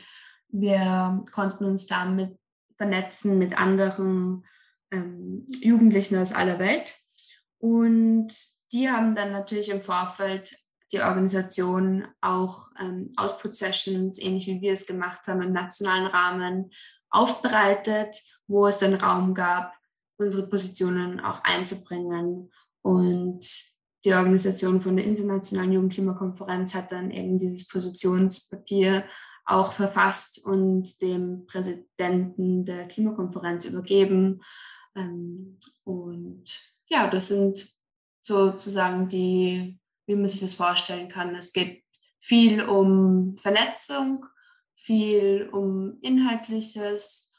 wir 0.51 1.23
konnten 1.31 1.65
uns 1.65 1.85
damit 1.85 2.37
vernetzen 2.77 3.37
mit 3.37 3.59
anderen 3.59 4.45
ähm, 4.91 5.45
Jugendlichen 5.61 6.17
aus 6.17 6.33
aller 6.33 6.59
Welt. 6.59 6.95
Und 7.59 8.27
die 8.71 8.89
haben 8.89 9.15
dann 9.15 9.31
natürlich 9.31 9.69
im 9.69 9.81
Vorfeld 9.81 10.57
die 10.91 11.01
Organisation 11.01 12.07
auch 12.21 12.69
ähm, 12.79 13.13
Output-Sessions, 13.15 14.19
ähnlich 14.19 14.47
wie 14.47 14.61
wir 14.61 14.73
es 14.73 14.87
gemacht 14.87 15.27
haben, 15.27 15.41
im 15.41 15.53
nationalen 15.53 16.07
Rahmen 16.07 16.71
aufbereitet, 17.09 18.21
wo 18.47 18.67
es 18.67 18.79
dann 18.79 18.95
Raum 18.95 19.33
gab, 19.33 19.73
unsere 20.17 20.47
Positionen 20.47 21.19
auch 21.19 21.43
einzubringen. 21.43 22.51
Und 22.81 23.45
die 24.03 24.13
Organisation 24.13 24.81
von 24.81 24.95
der 24.95 25.05
Internationalen 25.05 25.73
Jugendklimakonferenz 25.73 26.73
hat 26.73 26.91
dann 26.91 27.11
eben 27.11 27.37
dieses 27.37 27.67
Positionspapier 27.67 29.05
auch 29.45 29.73
verfasst 29.73 30.45
und 30.45 31.01
dem 31.01 31.45
Präsidenten 31.45 32.65
der 32.65 32.87
Klimakonferenz 32.87 33.65
übergeben. 33.65 34.41
Ähm, 34.95 35.59
und 35.83 36.43
ja, 36.87 37.09
das 37.09 37.29
sind 37.29 37.67
sozusagen 38.21 39.09
die, 39.09 39.79
wie 40.05 40.15
man 40.15 40.27
sich 40.27 40.41
das 40.41 40.55
vorstellen 40.55 41.09
kann. 41.09 41.35
Es 41.35 41.53
geht 41.53 41.83
viel 42.19 42.63
um 42.63 43.37
Vernetzung, 43.37 44.25
viel 44.75 45.49
um 45.51 45.99
Inhaltliches 46.01 47.33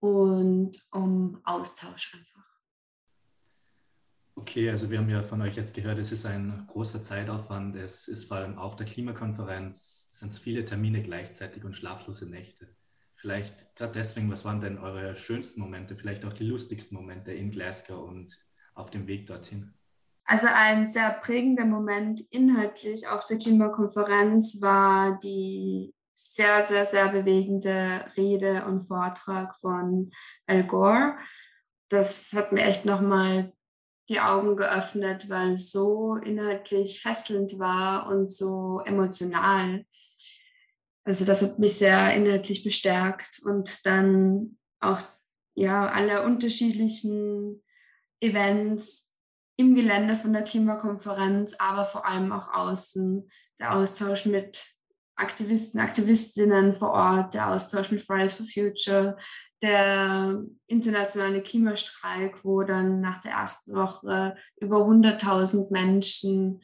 und 0.00 0.72
um 0.92 1.40
Austausch 1.44 2.14
einfach. 2.14 2.49
Okay, 4.40 4.70
also 4.70 4.90
wir 4.90 4.96
haben 4.96 5.10
ja 5.10 5.22
von 5.22 5.42
euch 5.42 5.54
jetzt 5.54 5.74
gehört, 5.74 5.98
es 5.98 6.12
ist 6.12 6.24
ein 6.24 6.64
großer 6.66 7.02
Zeitaufwand. 7.02 7.74
Es 7.74 8.08
ist 8.08 8.24
vor 8.24 8.38
allem 8.38 8.56
auf 8.56 8.74
der 8.74 8.86
Klimakonferenz, 8.86 10.08
es 10.10 10.18
sind 10.18 10.32
viele 10.32 10.64
Termine 10.64 11.02
gleichzeitig 11.02 11.62
und 11.62 11.76
schlaflose 11.76 12.26
Nächte. 12.26 12.66
Vielleicht 13.16 13.76
gerade 13.76 13.92
deswegen, 13.92 14.30
was 14.30 14.46
waren 14.46 14.62
denn 14.62 14.78
eure 14.78 15.14
schönsten 15.14 15.60
Momente, 15.60 15.94
vielleicht 15.94 16.24
auch 16.24 16.32
die 16.32 16.46
lustigsten 16.46 16.96
Momente 16.96 17.32
in 17.32 17.50
Glasgow 17.50 18.02
und 18.02 18.34
auf 18.74 18.88
dem 18.88 19.06
Weg 19.06 19.26
dorthin? 19.26 19.74
Also 20.24 20.46
ein 20.50 20.88
sehr 20.88 21.10
prägender 21.10 21.66
Moment 21.66 22.22
inhaltlich 22.30 23.08
auf 23.08 23.26
der 23.26 23.36
Klimakonferenz 23.36 24.62
war 24.62 25.18
die 25.22 25.92
sehr, 26.14 26.64
sehr, 26.64 26.86
sehr 26.86 27.08
bewegende 27.08 28.06
Rede 28.16 28.64
und 28.64 28.86
Vortrag 28.86 29.54
von 29.56 30.10
Al 30.46 30.64
Gore. 30.66 31.18
Das 31.90 32.32
hat 32.34 32.52
mir 32.52 32.62
echt 32.62 32.86
nochmal 32.86 33.52
die 34.10 34.20
Augen 34.20 34.56
geöffnet, 34.56 35.30
weil 35.30 35.52
es 35.52 35.70
so 35.70 36.16
inhaltlich 36.16 37.00
fesselnd 37.00 37.58
war 37.58 38.08
und 38.08 38.30
so 38.30 38.80
emotional. 38.84 39.86
Also 41.04 41.24
das 41.24 41.40
hat 41.42 41.58
mich 41.58 41.78
sehr 41.78 42.14
inhaltlich 42.14 42.62
bestärkt 42.62 43.40
und 43.44 43.86
dann 43.86 44.58
auch 44.80 45.00
ja 45.54 45.88
alle 45.88 46.22
unterschiedlichen 46.24 47.62
Events 48.20 49.14
im 49.56 49.74
Gelände 49.74 50.16
von 50.16 50.32
der 50.32 50.42
Klimakonferenz, 50.42 51.54
aber 51.58 51.84
vor 51.84 52.06
allem 52.06 52.32
auch 52.32 52.52
außen. 52.52 53.28
Der 53.60 53.74
Austausch 53.74 54.26
mit 54.26 54.66
Aktivisten, 55.20 55.80
Aktivistinnen 55.80 56.74
vor 56.74 56.90
Ort, 56.90 57.34
der 57.34 57.50
Austausch 57.50 57.90
mit 57.90 58.02
Fridays 58.02 58.32
for 58.32 58.46
Future, 58.46 59.16
der 59.62 60.42
internationale 60.66 61.42
Klimastreik, 61.42 62.44
wo 62.44 62.62
dann 62.62 63.00
nach 63.00 63.18
der 63.18 63.32
ersten 63.32 63.74
Woche 63.74 64.34
über 64.60 64.78
100.000 64.78 65.70
Menschen 65.70 66.62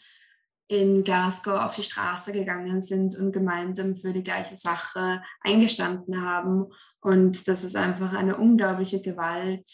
in 0.69 1.05
Glasgow 1.05 1.61
auf 1.61 1.77
die 1.77 1.83
Straße 1.83 2.33
gegangen 2.33 2.81
sind 2.81 3.17
und 3.17 3.33
gemeinsam 3.33 3.95
für 3.95 4.13
die 4.13 4.23
gleiche 4.23 4.57
Sache 4.57 5.23
eingestanden 5.41 6.23
haben. 6.23 6.67
Und 7.01 7.47
das 7.47 7.63
ist 7.63 7.77
einfach 7.77 8.13
eine 8.13 8.37
unglaubliche 8.37 9.01
Gewalt, 9.01 9.69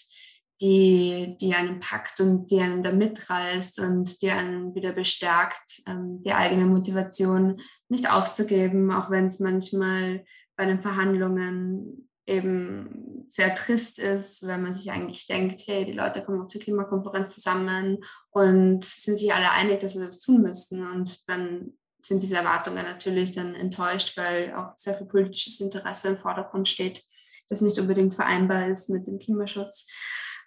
die, 0.60 1.36
die 1.40 1.54
einen 1.54 1.80
packt 1.80 2.20
und 2.20 2.50
die 2.50 2.60
einen 2.60 2.82
da 2.82 2.92
mitreißt 2.92 3.80
und 3.80 4.20
die 4.22 4.30
einen 4.30 4.74
wieder 4.74 4.92
bestärkt, 4.92 5.82
ähm, 5.88 6.22
die 6.22 6.32
eigene 6.32 6.66
Motivation 6.66 7.60
nicht 7.92 8.10
aufzugeben, 8.10 8.90
auch 8.90 9.10
wenn 9.10 9.26
es 9.26 9.38
manchmal 9.38 10.24
bei 10.56 10.64
den 10.64 10.80
Verhandlungen 10.80 12.08
eben 12.26 13.24
sehr 13.28 13.54
trist 13.54 13.98
ist, 13.98 14.46
wenn 14.46 14.62
man 14.62 14.74
sich 14.74 14.90
eigentlich 14.90 15.26
denkt, 15.26 15.62
hey, 15.66 15.84
die 15.84 15.92
Leute 15.92 16.24
kommen 16.24 16.40
auf 16.40 16.48
die 16.48 16.58
Klimakonferenz 16.58 17.34
zusammen 17.34 18.04
und 18.30 18.84
sind 18.84 19.18
sich 19.18 19.32
alle 19.32 19.50
einig, 19.50 19.80
dass 19.80 19.96
wir 19.96 20.06
das 20.06 20.20
tun 20.20 20.42
müssen. 20.42 20.86
Und 20.86 21.28
dann 21.28 21.72
sind 22.02 22.22
diese 22.22 22.36
Erwartungen 22.36 22.84
natürlich 22.84 23.32
dann 23.32 23.54
enttäuscht, 23.54 24.16
weil 24.16 24.54
auch 24.54 24.72
sehr 24.76 24.94
viel 24.94 25.06
politisches 25.06 25.60
Interesse 25.60 26.08
im 26.08 26.16
Vordergrund 26.16 26.68
steht, 26.68 27.04
das 27.48 27.60
nicht 27.60 27.78
unbedingt 27.78 28.14
vereinbar 28.14 28.68
ist 28.68 28.88
mit 28.88 29.06
dem 29.06 29.18
Klimaschutz. 29.18 29.86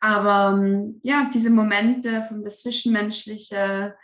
Aber 0.02 0.60
ja, 1.04 1.30
diese 1.34 1.50
Momente 1.50 2.24
von 2.24 2.44
das 2.44 2.62
Zwischenmenschliche, 2.62 3.96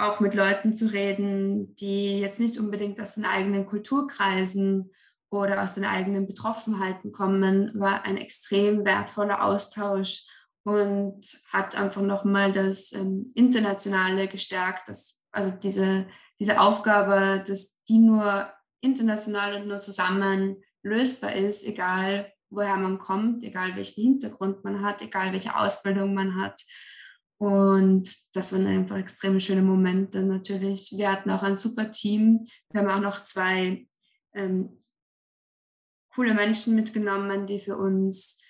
auch 0.00 0.20
mit 0.20 0.34
Leuten 0.34 0.74
zu 0.74 0.92
reden, 0.92 1.74
die 1.76 2.20
jetzt 2.20 2.40
nicht 2.40 2.58
unbedingt 2.58 3.00
aus 3.00 3.14
den 3.16 3.24
eigenen 3.24 3.66
Kulturkreisen 3.66 4.92
oder 5.30 5.62
aus 5.62 5.74
den 5.74 5.84
eigenen 5.84 6.26
Betroffenheiten 6.26 7.12
kommen, 7.12 7.70
war 7.74 8.04
ein 8.04 8.16
extrem 8.16 8.84
wertvoller 8.84 9.44
Austausch 9.44 10.26
und 10.64 11.20
hat 11.52 11.76
einfach 11.76 12.02
nochmal 12.02 12.52
das 12.52 12.92
ähm, 12.92 13.26
Internationale 13.34 14.28
gestärkt, 14.28 14.88
dass, 14.88 15.24
also 15.30 15.50
diese, 15.50 16.06
diese 16.38 16.60
Aufgabe, 16.60 17.42
dass 17.46 17.82
die 17.84 17.98
nur 17.98 18.50
international 18.80 19.56
und 19.56 19.68
nur 19.68 19.80
zusammen 19.80 20.56
lösbar 20.82 21.34
ist, 21.34 21.64
egal 21.64 22.32
woher 22.50 22.76
man 22.76 22.98
kommt, 22.98 23.44
egal 23.44 23.76
welchen 23.76 24.02
Hintergrund 24.02 24.64
man 24.64 24.82
hat, 24.82 25.02
egal 25.02 25.32
welche 25.32 25.56
Ausbildung 25.56 26.14
man 26.14 26.40
hat. 26.40 26.60
Und 27.40 28.14
das 28.34 28.52
waren 28.52 28.66
einfach 28.66 28.98
extrem 28.98 29.40
schöne 29.40 29.62
Momente 29.62 30.22
natürlich. 30.22 30.92
Wir 30.94 31.10
hatten 31.10 31.30
auch 31.30 31.42
ein 31.42 31.56
super 31.56 31.90
Team. 31.90 32.44
Wir 32.70 32.82
haben 32.82 32.90
auch 32.90 33.00
noch 33.00 33.22
zwei 33.22 33.88
ähm, 34.34 34.76
coole 36.14 36.34
Menschen 36.34 36.74
mitgenommen, 36.74 37.46
die 37.46 37.58
für 37.58 37.78
uns 37.78 38.42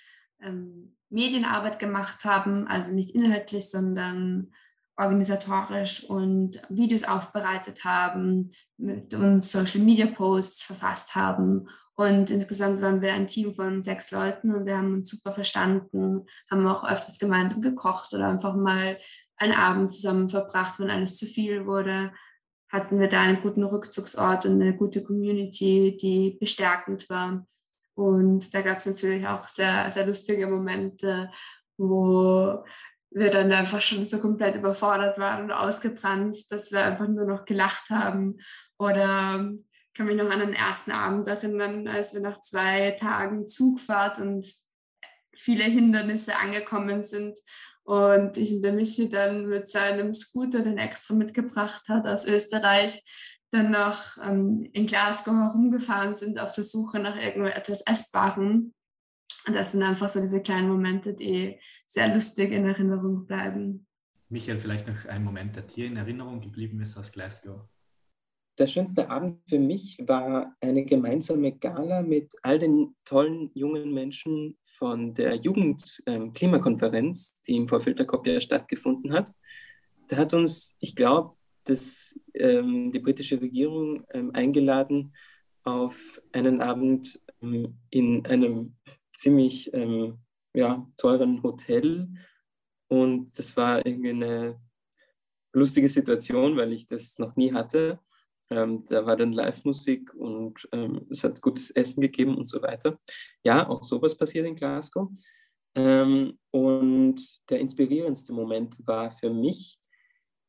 ähm, 0.42 0.96
Medienarbeit 1.08 1.78
gemacht 1.78 2.24
haben, 2.24 2.66
also 2.66 2.90
nicht 2.90 3.14
inhaltlich, 3.14 3.70
sondern 3.70 4.52
organisatorisch 4.96 6.02
und 6.02 6.60
Videos 6.68 7.04
aufbereitet 7.04 7.84
haben, 7.84 8.50
mit 8.76 9.14
uns 9.14 9.52
Social 9.52 9.82
Media 9.82 10.06
Posts 10.06 10.64
verfasst 10.64 11.14
haben. 11.14 11.68
Und 12.00 12.30
insgesamt 12.30 12.80
waren 12.80 13.02
wir 13.02 13.12
ein 13.12 13.26
Team 13.26 13.54
von 13.54 13.82
sechs 13.82 14.10
Leuten 14.10 14.54
und 14.54 14.64
wir 14.64 14.78
haben 14.78 14.94
uns 14.94 15.10
super 15.10 15.32
verstanden, 15.32 16.24
haben 16.50 16.66
auch 16.66 16.82
öfters 16.82 17.18
gemeinsam 17.18 17.60
gekocht 17.60 18.14
oder 18.14 18.26
einfach 18.26 18.56
mal 18.56 18.98
einen 19.36 19.52
Abend 19.52 19.92
zusammen 19.92 20.30
verbracht, 20.30 20.80
wenn 20.80 20.88
alles 20.88 21.18
zu 21.18 21.26
viel 21.26 21.66
wurde. 21.66 22.10
Hatten 22.70 22.98
wir 23.00 23.08
da 23.08 23.20
einen 23.20 23.42
guten 23.42 23.64
Rückzugsort 23.64 24.46
und 24.46 24.62
eine 24.62 24.74
gute 24.74 25.02
Community, 25.02 25.94
die 26.00 26.38
bestärkend 26.40 27.10
war. 27.10 27.46
Und 27.92 28.54
da 28.54 28.62
gab 28.62 28.78
es 28.78 28.86
natürlich 28.86 29.26
auch 29.26 29.46
sehr, 29.46 29.92
sehr 29.92 30.06
lustige 30.06 30.46
Momente, 30.46 31.30
wo 31.76 32.64
wir 33.10 33.28
dann 33.28 33.52
einfach 33.52 33.82
schon 33.82 34.02
so 34.04 34.22
komplett 34.22 34.54
überfordert 34.54 35.18
waren 35.18 35.44
und 35.44 35.52
ausgebrannt, 35.52 36.50
dass 36.50 36.72
wir 36.72 36.82
einfach 36.82 37.08
nur 37.08 37.26
noch 37.26 37.44
gelacht 37.44 37.90
haben. 37.90 38.38
Oder 38.78 39.52
ich 39.92 39.98
kann 39.98 40.06
mich 40.06 40.16
noch 40.16 40.30
an 40.30 40.38
den 40.38 40.54
ersten 40.54 40.92
Abend 40.92 41.26
erinnern, 41.26 41.88
als 41.88 42.14
wir 42.14 42.20
nach 42.20 42.40
zwei 42.40 42.92
Tagen 42.92 43.48
Zugfahrt 43.48 44.20
und 44.20 44.46
viele 45.34 45.64
Hindernisse 45.64 46.36
angekommen 46.36 47.02
sind 47.02 47.36
und 47.82 48.36
ich 48.36 48.52
und 48.52 48.62
der 48.62 48.72
Michi 48.72 49.08
dann 49.08 49.46
mit 49.46 49.68
seinem 49.68 50.14
Scooter, 50.14 50.60
den 50.60 50.78
extra 50.78 51.14
mitgebracht 51.14 51.88
hat 51.88 52.06
aus 52.06 52.24
Österreich, 52.24 53.02
dann 53.50 53.72
noch 53.72 54.16
ähm, 54.22 54.68
in 54.72 54.86
Glasgow 54.86 55.34
herumgefahren 55.34 56.14
sind 56.14 56.38
auf 56.38 56.52
der 56.52 56.62
Suche 56.62 57.00
nach 57.00 57.16
irgendetwas 57.16 57.80
Essbarem. 57.80 58.72
Und 59.46 59.56
das 59.56 59.72
sind 59.72 59.82
einfach 59.82 60.08
so 60.08 60.20
diese 60.20 60.40
kleinen 60.40 60.68
Momente, 60.68 61.14
die 61.14 61.58
sehr 61.86 62.14
lustig 62.14 62.52
in 62.52 62.64
Erinnerung 62.64 63.26
bleiben. 63.26 63.88
Michael, 64.28 64.58
vielleicht 64.58 64.86
noch 64.86 65.06
ein 65.06 65.24
Moment, 65.24 65.56
der 65.56 65.64
dir 65.64 65.86
in 65.86 65.96
Erinnerung 65.96 66.40
geblieben 66.40 66.80
ist 66.80 66.96
aus 66.96 67.10
Glasgow. 67.10 67.62
Der 68.60 68.66
schönste 68.66 69.08
Abend 69.08 69.40
für 69.48 69.58
mich 69.58 69.96
war 70.06 70.54
eine 70.60 70.84
gemeinsame 70.84 71.52
Gala 71.52 72.02
mit 72.02 72.34
all 72.42 72.58
den 72.58 72.94
tollen 73.06 73.50
jungen 73.54 73.94
Menschen 73.94 74.58
von 74.62 75.14
der 75.14 75.36
Jugend-Klimakonferenz, 75.36 77.36
ähm, 77.36 77.42
die 77.46 77.56
im 77.56 77.68
Vorfeld 77.68 77.98
der 77.98 78.06
Kopia 78.06 78.38
stattgefunden 78.38 79.14
hat. 79.14 79.30
Da 80.08 80.18
hat 80.18 80.34
uns, 80.34 80.74
ich 80.78 80.94
glaube, 80.94 81.36
ähm, 82.34 82.92
die 82.92 82.98
britische 82.98 83.40
Regierung 83.40 84.04
ähm, 84.10 84.30
eingeladen 84.34 85.14
auf 85.64 86.20
einen 86.32 86.60
Abend 86.60 87.18
ähm, 87.40 87.78
in 87.88 88.26
einem 88.26 88.76
ziemlich 89.16 89.72
ähm, 89.72 90.18
ja, 90.52 90.86
teuren 90.98 91.42
Hotel. 91.42 92.10
Und 92.88 93.38
das 93.38 93.56
war 93.56 93.86
irgendwie 93.86 94.10
eine 94.10 94.60
lustige 95.54 95.88
Situation, 95.88 96.58
weil 96.58 96.74
ich 96.74 96.86
das 96.86 97.18
noch 97.18 97.36
nie 97.36 97.54
hatte. 97.54 98.00
Ähm, 98.50 98.84
da 98.86 99.06
war 99.06 99.16
dann 99.16 99.32
Live-Musik 99.32 100.14
und 100.14 100.68
ähm, 100.72 101.06
es 101.10 101.22
hat 101.22 101.40
gutes 101.40 101.70
Essen 101.70 102.00
gegeben 102.00 102.36
und 102.36 102.46
so 102.46 102.60
weiter. 102.62 102.98
Ja, 103.44 103.68
auch 103.68 103.84
sowas 103.84 104.16
passiert 104.16 104.46
in 104.46 104.56
Glasgow. 104.56 105.08
und 105.72 107.16
der 107.48 107.60
inspirierendste 107.60 108.32
Moment 108.32 108.84
war 108.86 109.12
für 109.12 109.30
mich 109.30 109.78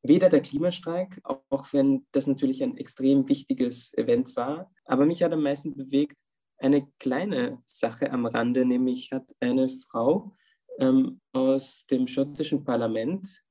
weder 0.03 0.29
der 0.29 0.41
Klimastreik, 0.41 1.21
auch 1.23 1.73
wenn 1.73 2.07
das 2.11 2.27
natürlich 2.27 2.63
ein 2.63 2.77
extrem 2.77 3.27
wichtiges 3.29 3.93
Event 3.93 4.35
war, 4.35 4.71
aber 4.85 5.05
mich 5.05 5.21
hat 5.21 5.31
am 5.31 5.43
meisten 5.43 5.75
bewegt 5.75 6.21
eine 6.57 6.87
kleine 6.99 7.61
Sache 7.65 8.11
am 8.11 8.25
Rande, 8.25 8.65
nämlich 8.65 9.11
hat 9.11 9.31
eine 9.39 9.69
Frau 9.69 10.35
ähm, 10.79 11.21
aus 11.33 11.85
dem 11.87 12.07
schottischen 12.07 12.63
Parlament 12.63 13.43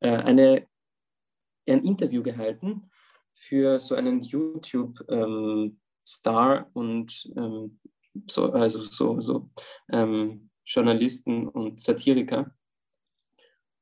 äh, 0.00 0.10
eine, 0.10 0.66
ein 1.68 1.84
Interview 1.84 2.22
gehalten 2.22 2.90
für 3.36 3.78
so 3.78 3.94
einen 3.94 4.22
YouTube-Star 4.22 6.58
ähm, 6.58 6.66
und 6.72 7.30
ähm, 7.36 7.78
so, 8.26 8.50
also 8.50 8.80
so, 8.80 9.20
so 9.20 9.50
ähm, 9.92 10.50
Journalisten 10.64 11.46
und 11.46 11.80
Satiriker. 11.80 12.52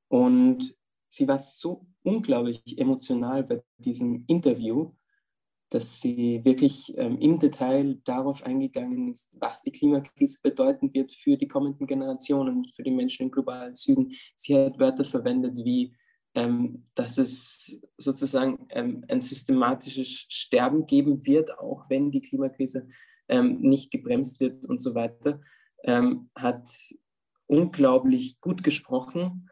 Und 0.08 0.74
sie 1.08 1.26
war 1.26 1.38
so 1.38 1.86
unglaublich 2.02 2.62
emotional 2.76 3.44
bei 3.44 3.62
diesem 3.78 4.24
Interview, 4.26 4.92
dass 5.70 6.00
sie 6.00 6.44
wirklich 6.44 6.92
ähm, 6.96 7.18
im 7.18 7.38
Detail 7.38 8.00
darauf 8.04 8.42
eingegangen 8.44 9.10
ist, 9.10 9.36
was 9.40 9.62
die 9.62 9.72
Klimakrise 9.72 10.40
bedeuten 10.42 10.92
wird 10.92 11.12
für 11.12 11.36
die 11.36 11.48
kommenden 11.48 11.86
Generationen, 11.86 12.66
für 12.74 12.82
die 12.82 12.90
Menschen 12.90 13.24
im 13.24 13.30
globalen 13.30 13.74
Süden. 13.74 14.12
Sie 14.36 14.56
hat 14.56 14.78
Wörter 14.78 15.04
verwendet 15.04 15.58
wie, 15.64 15.96
ähm, 16.34 16.86
dass 16.94 17.18
es 17.18 17.80
sozusagen 17.98 18.66
ähm, 18.70 19.04
ein 19.08 19.20
systematisches 19.20 20.26
Sterben 20.28 20.86
geben 20.86 21.24
wird, 21.26 21.58
auch 21.58 21.88
wenn 21.88 22.10
die 22.10 22.20
Klimakrise 22.20 22.88
ähm, 23.28 23.60
nicht 23.60 23.90
gebremst 23.90 24.40
wird 24.40 24.66
und 24.66 24.80
so 24.80 24.94
weiter, 24.94 25.40
ähm, 25.84 26.30
hat 26.34 26.68
unglaublich 27.46 28.40
gut 28.40 28.62
gesprochen 28.62 29.48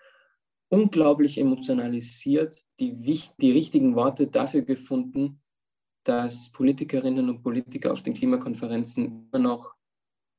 unglaublich 0.73 1.37
emotionalisiert, 1.37 2.65
die, 2.81 2.97
die 3.39 3.53
richtigen 3.53 3.95
Worte 3.95 4.29
dafür 4.29 4.63
gefunden, 4.63 5.43
dass 6.03 6.51
Politikerinnen 6.51 7.29
und 7.29 7.43
Politiker 7.43 7.93
auf 7.93 8.03
den 8.03 8.15
Klimakonferenzen 8.15 9.29
immer 9.31 9.39
noch 9.39 9.75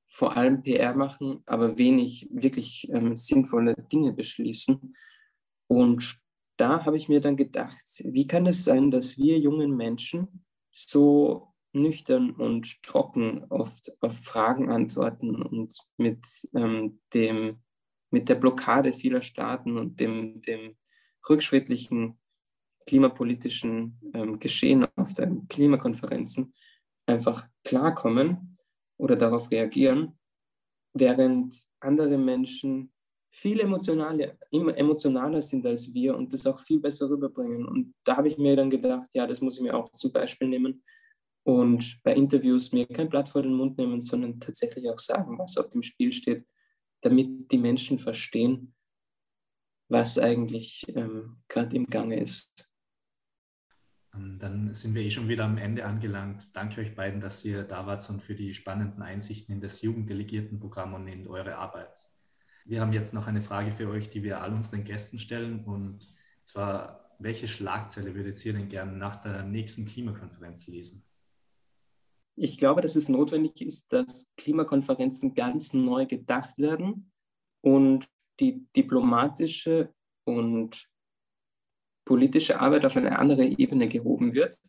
vor 0.10 0.36
allem 0.36 0.64
PR 0.64 0.96
machen, 0.96 1.44
aber 1.46 1.78
wenig 1.78 2.28
wirklich 2.32 2.90
ähm, 2.92 3.16
sinnvolle 3.16 3.76
Dinge 3.92 4.12
beschließen. 4.12 4.96
Und 5.68 6.20
da 6.64 6.86
habe 6.86 6.96
ich 6.96 7.10
mir 7.10 7.20
dann 7.20 7.36
gedacht, 7.36 7.84
wie 8.06 8.26
kann 8.26 8.46
es 8.46 8.64
sein, 8.64 8.90
dass 8.90 9.18
wir 9.18 9.38
jungen 9.38 9.76
Menschen 9.76 10.46
so 10.72 11.54
nüchtern 11.74 12.32
und 12.32 12.82
trocken 12.84 13.44
oft 13.50 13.92
auf 14.00 14.18
Fragen 14.20 14.72
antworten 14.72 15.36
und 15.44 15.76
mit, 15.98 16.26
ähm, 16.56 17.02
dem, 17.14 17.62
mit 18.12 18.30
der 18.30 18.36
Blockade 18.36 18.94
vieler 18.94 19.22
Staaten 19.22 19.78
und 19.78 20.00
dem, 20.00 20.40
dem 20.40 20.78
rückschrittlichen 21.30 22.18
klimapolitischen 22.86 24.00
ähm, 24.14 24.40
Geschehen 24.40 24.88
auf 24.96 25.14
den 25.14 25.50
Klimakonferenzen 25.50 26.54
einfach 27.06 27.46
klarkommen 27.66 28.58
oder 28.96 29.18
darauf 29.18 29.52
reagieren, 29.52 30.18
während 30.94 31.54
andere 31.82 32.18
Menschen 32.18 32.93
viel 33.34 33.60
emotionaler, 33.60 34.38
immer 34.52 34.78
emotionaler 34.78 35.42
sind 35.42 35.66
als 35.66 35.92
wir 35.92 36.16
und 36.16 36.32
das 36.32 36.46
auch 36.46 36.60
viel 36.60 36.80
besser 36.80 37.10
rüberbringen. 37.10 37.66
Und 37.66 37.96
da 38.04 38.18
habe 38.18 38.28
ich 38.28 38.38
mir 38.38 38.56
dann 38.56 38.70
gedacht, 38.70 39.10
ja, 39.14 39.26
das 39.26 39.42
muss 39.42 39.58
ich 39.58 39.64
mir 39.64 39.76
auch 39.76 39.92
zum 39.94 40.12
Beispiel 40.12 40.48
nehmen 40.48 40.84
und 41.44 42.00
bei 42.04 42.14
Interviews 42.14 42.72
mir 42.72 42.88
kein 42.88 43.10
Blatt 43.10 43.28
vor 43.28 43.42
den 43.42 43.56
Mund 43.56 43.78
nehmen, 43.78 44.02
sondern 44.02 44.40
tatsächlich 44.40 44.88
auch 44.88 45.00
sagen, 45.00 45.38
was 45.40 45.58
auf 45.58 45.70
dem 45.70 45.82
Spiel 45.82 46.14
steht, 46.14 46.46
damit 47.02 47.52
die 47.52 47.58
Menschen 47.58 47.98
verstehen, 47.98 48.76
was 49.90 50.20
eigentlich 50.20 50.86
ähm, 50.96 51.38
gerade 51.48 51.76
im 51.76 51.88
Gange 51.88 52.20
ist. 52.20 52.72
Ähm, 54.14 54.38
dann 54.38 54.74
sind 54.76 54.94
wir 54.94 55.02
eh 55.02 55.10
schon 55.10 55.28
wieder 55.28 55.46
am 55.46 55.58
Ende 55.58 55.86
angelangt. 55.86 56.56
Danke 56.56 56.82
euch 56.82 56.94
beiden, 56.94 57.20
dass 57.20 57.44
ihr 57.44 57.64
da 57.64 57.88
wart 57.88 58.08
und 58.12 58.22
für 58.22 58.36
die 58.36 58.54
spannenden 58.54 59.02
Einsichten 59.02 59.56
in 59.56 59.60
das 59.60 59.82
Jugenddelegiertenprogramm 59.82 60.94
und 60.94 61.08
in 61.08 61.28
eure 61.28 61.58
Arbeit. 61.58 62.14
Wir 62.66 62.82
haben 62.82 62.94
jetzt 62.94 63.14
noch 63.14 63.28
eine 63.28 63.42
Frage 63.42 63.72
für 63.72 63.90
euch, 63.90 64.10
die 64.10 64.24
wir 64.24 64.42
all 64.42 64.54
unseren 64.54 64.84
Gästen 64.84 65.20
stellen. 65.20 65.66
Und 65.66 66.08
zwar, 66.44 67.16
welche 67.20 67.48
Schlagzeile 67.48 68.16
würdet 68.16 68.44
ihr 68.46 68.54
denn 68.54 68.70
gerne 68.70 68.94
nach 68.94 69.18
der 69.18 69.44
nächsten 69.44 69.86
Klimakonferenz 69.86 70.68
lesen? 70.68 71.06
Ich 72.36 72.58
glaube, 72.58 72.82
dass 72.82 72.96
es 72.96 73.10
notwendig 73.10 73.62
ist, 73.62 73.92
dass 73.94 74.32
Klimakonferenzen 74.38 75.36
ganz 75.36 75.74
neu 75.74 76.06
gedacht 76.06 76.58
werden 76.58 77.12
und 77.62 78.08
die 78.40 78.66
diplomatische 78.76 79.94
und 80.26 80.90
politische 82.06 82.60
Arbeit 82.60 82.86
auf 82.86 82.98
eine 82.98 83.20
andere 83.20 83.46
Ebene 83.46 83.88
gehoben 83.88 84.34
wird. 84.34 84.60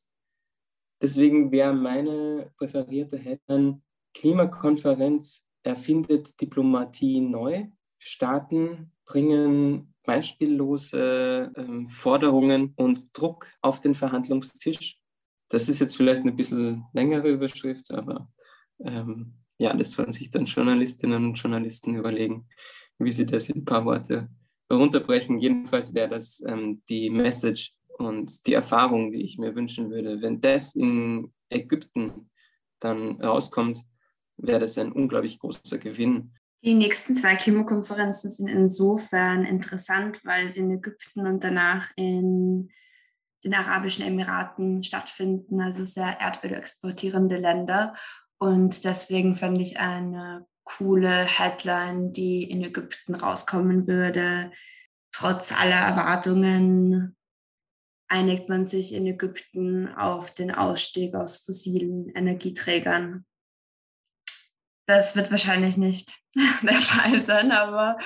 Deswegen 1.00 1.50
wäre 1.50 1.72
meine 1.72 2.52
präferierte 2.56 3.18
Headline 3.18 3.82
Klimakonferenz 4.14 5.46
erfindet 5.62 6.40
Diplomatie 6.40 7.20
neu. 7.20 7.66
Staaten 8.06 8.92
bringen 9.06 9.94
beispiellose 10.04 11.50
ähm, 11.56 11.88
Forderungen 11.88 12.74
und 12.76 13.18
Druck 13.18 13.48
auf 13.62 13.80
den 13.80 13.94
Verhandlungstisch. 13.94 14.98
Das 15.48 15.70
ist 15.70 15.80
jetzt 15.80 15.96
vielleicht 15.96 16.20
eine 16.20 16.32
bisschen 16.32 16.84
längere 16.92 17.30
Überschrift, 17.30 17.90
aber 17.90 18.28
ähm, 18.84 19.34
ja, 19.58 19.74
das 19.74 19.92
sollen 19.92 20.12
sich 20.12 20.30
dann 20.30 20.44
Journalistinnen 20.44 21.24
und 21.24 21.34
Journalisten 21.34 21.94
überlegen, 21.94 22.46
wie 22.98 23.10
sie 23.10 23.24
das 23.24 23.48
in 23.48 23.62
ein 23.62 23.64
paar 23.64 23.86
Worte 23.86 24.28
runterbrechen. 24.70 25.38
Jedenfalls 25.38 25.94
wäre 25.94 26.10
das 26.10 26.42
ähm, 26.46 26.82
die 26.90 27.08
Message 27.08 27.74
und 27.96 28.46
die 28.46 28.54
Erfahrung, 28.54 29.12
die 29.12 29.22
ich 29.22 29.38
mir 29.38 29.54
wünschen 29.54 29.90
würde. 29.90 30.20
Wenn 30.20 30.42
das 30.42 30.74
in 30.74 31.32
Ägypten 31.48 32.30
dann 32.80 33.20
rauskommt, 33.22 33.80
wäre 34.36 34.60
das 34.60 34.76
ein 34.76 34.92
unglaublich 34.92 35.38
großer 35.38 35.78
Gewinn. 35.78 36.34
Die 36.64 36.72
nächsten 36.72 37.14
zwei 37.14 37.36
Klimakonferenzen 37.36 38.30
sind 38.30 38.48
insofern 38.48 39.44
interessant, 39.44 40.24
weil 40.24 40.50
sie 40.50 40.60
in 40.60 40.70
Ägypten 40.70 41.26
und 41.26 41.44
danach 41.44 41.90
in 41.94 42.70
den 43.44 43.52
Arabischen 43.52 44.06
Emiraten 44.06 44.82
stattfinden, 44.82 45.60
also 45.60 45.84
sehr 45.84 46.18
Erdöl 46.20 46.54
exportierende 46.54 47.36
Länder. 47.36 47.94
Und 48.38 48.84
deswegen 48.84 49.34
fände 49.34 49.60
ich 49.60 49.78
eine 49.78 50.46
coole 50.64 51.26
Headline, 51.26 52.14
die 52.14 52.44
in 52.44 52.64
Ägypten 52.64 53.14
rauskommen 53.14 53.86
würde. 53.86 54.50
Trotz 55.12 55.52
aller 55.52 55.76
Erwartungen 55.76 57.14
einigt 58.08 58.48
man 58.48 58.64
sich 58.64 58.94
in 58.94 59.06
Ägypten 59.06 59.88
auf 59.88 60.32
den 60.32 60.50
Ausstieg 60.50 61.14
aus 61.14 61.44
fossilen 61.44 62.08
Energieträgern. 62.14 63.26
Das 64.86 65.16
wird 65.16 65.30
wahrscheinlich 65.30 65.76
nicht 65.76 66.12
der 66.62 66.80
Fall 66.80 67.20
sein, 67.20 67.52
aber 67.52 67.98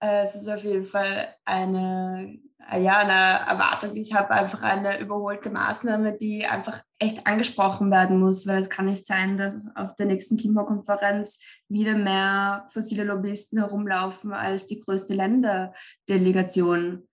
äh, 0.00 0.24
es 0.24 0.34
ist 0.34 0.48
auf 0.48 0.64
jeden 0.64 0.84
Fall 0.84 1.34
eine 1.44 2.38
ja, 2.72 2.98
eine 2.98 3.46
Erwartung, 3.46 3.94
die 3.94 4.00
ich 4.00 4.14
habe, 4.14 4.30
einfach 4.30 4.62
eine 4.62 4.98
überholte 4.98 5.50
Maßnahme, 5.50 6.16
die 6.16 6.46
einfach 6.46 6.82
echt 6.98 7.26
angesprochen 7.26 7.90
werden 7.90 8.18
muss, 8.18 8.46
weil 8.46 8.60
es 8.60 8.70
kann 8.70 8.86
nicht 8.86 9.06
sein, 9.06 9.36
dass 9.36 9.68
auf 9.76 9.94
der 9.96 10.06
nächsten 10.06 10.36
Klimakonferenz 10.36 11.38
wieder 11.68 11.94
mehr 11.94 12.64
fossile 12.68 13.04
Lobbyisten 13.04 13.58
herumlaufen 13.58 14.32
als 14.32 14.66
die 14.66 14.80
größte 14.80 15.14
Länderdelegation. 15.14 17.06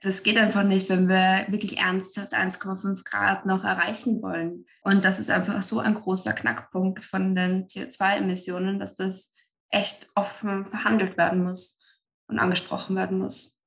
Das 0.00 0.22
geht 0.22 0.36
einfach 0.36 0.62
nicht, 0.62 0.88
wenn 0.88 1.08
wir 1.08 1.46
wirklich 1.48 1.78
ernsthaft 1.78 2.34
1,5 2.34 3.04
Grad 3.04 3.46
noch 3.46 3.64
erreichen 3.64 4.22
wollen. 4.22 4.66
Und 4.82 5.04
das 5.04 5.18
ist 5.18 5.30
einfach 5.30 5.62
so 5.62 5.80
ein 5.80 5.94
großer 5.94 6.32
Knackpunkt 6.32 7.04
von 7.04 7.34
den 7.34 7.66
CO2-Emissionen, 7.66 8.78
dass 8.78 8.96
das 8.96 9.34
echt 9.70 10.08
offen 10.14 10.64
verhandelt 10.64 11.16
werden 11.16 11.42
muss 11.42 11.80
und 12.28 12.38
angesprochen 12.38 12.96
werden 12.96 13.18
muss. 13.18 13.60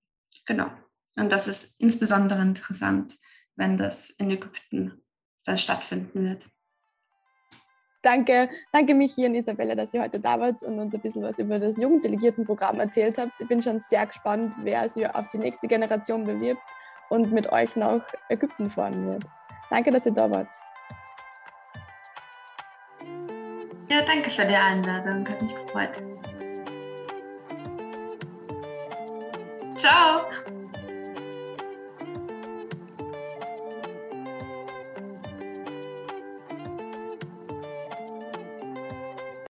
Genau. 0.46 0.72
Und 1.16 1.32
das 1.32 1.48
ist 1.48 1.80
insbesondere 1.80 2.42
interessant, 2.42 3.16
wenn 3.56 3.78
das 3.78 4.10
in 4.10 4.32
Ägypten 4.32 5.04
dann 5.46 5.58
stattfinden 5.58 6.24
wird. 6.24 6.46
Danke, 8.02 8.50
danke 8.72 8.96
Michi 8.96 9.26
und 9.26 9.36
Isabella, 9.36 9.76
dass 9.76 9.94
ihr 9.94 10.02
heute 10.02 10.20
da 10.20 10.40
wart 10.40 10.64
und 10.64 10.80
uns 10.80 10.94
ein 10.94 11.02
bisschen 11.02 11.22
was 11.22 11.38
über 11.38 11.60
das 11.60 11.78
Jugenddelegiertenprogramm 11.78 12.80
erzählt 12.80 13.18
habt. 13.18 13.40
Ich 13.42 13.48
bin 13.48 13.62
schon 13.62 13.80
sehr 13.80 14.06
gespannt, 14.06 14.54
wer 14.64 14.90
sich 14.90 15.08
auf 15.14 15.28
die 15.30 15.38
nächste 15.38 15.68
Generation 15.68 16.24
bewirbt 16.24 16.62
und 17.10 17.32
mit 17.34 17.52
euch 17.52 17.76
nach 17.76 18.02
Ägypten 18.30 18.70
fahren 18.70 19.06
wird. 19.06 19.24
Danke, 19.70 19.92
dass 19.92 20.06
ihr 20.06 20.14
da 20.14 20.32
wart. 20.32 20.48
Ja, 23.90 24.02
danke 24.04 24.30
für 24.30 24.46
die 24.46 24.56
Einladung. 24.56 25.28
Hat 25.28 25.42
mich 25.42 25.54
gefreut. 25.54 25.98
Ciao. 29.76 30.22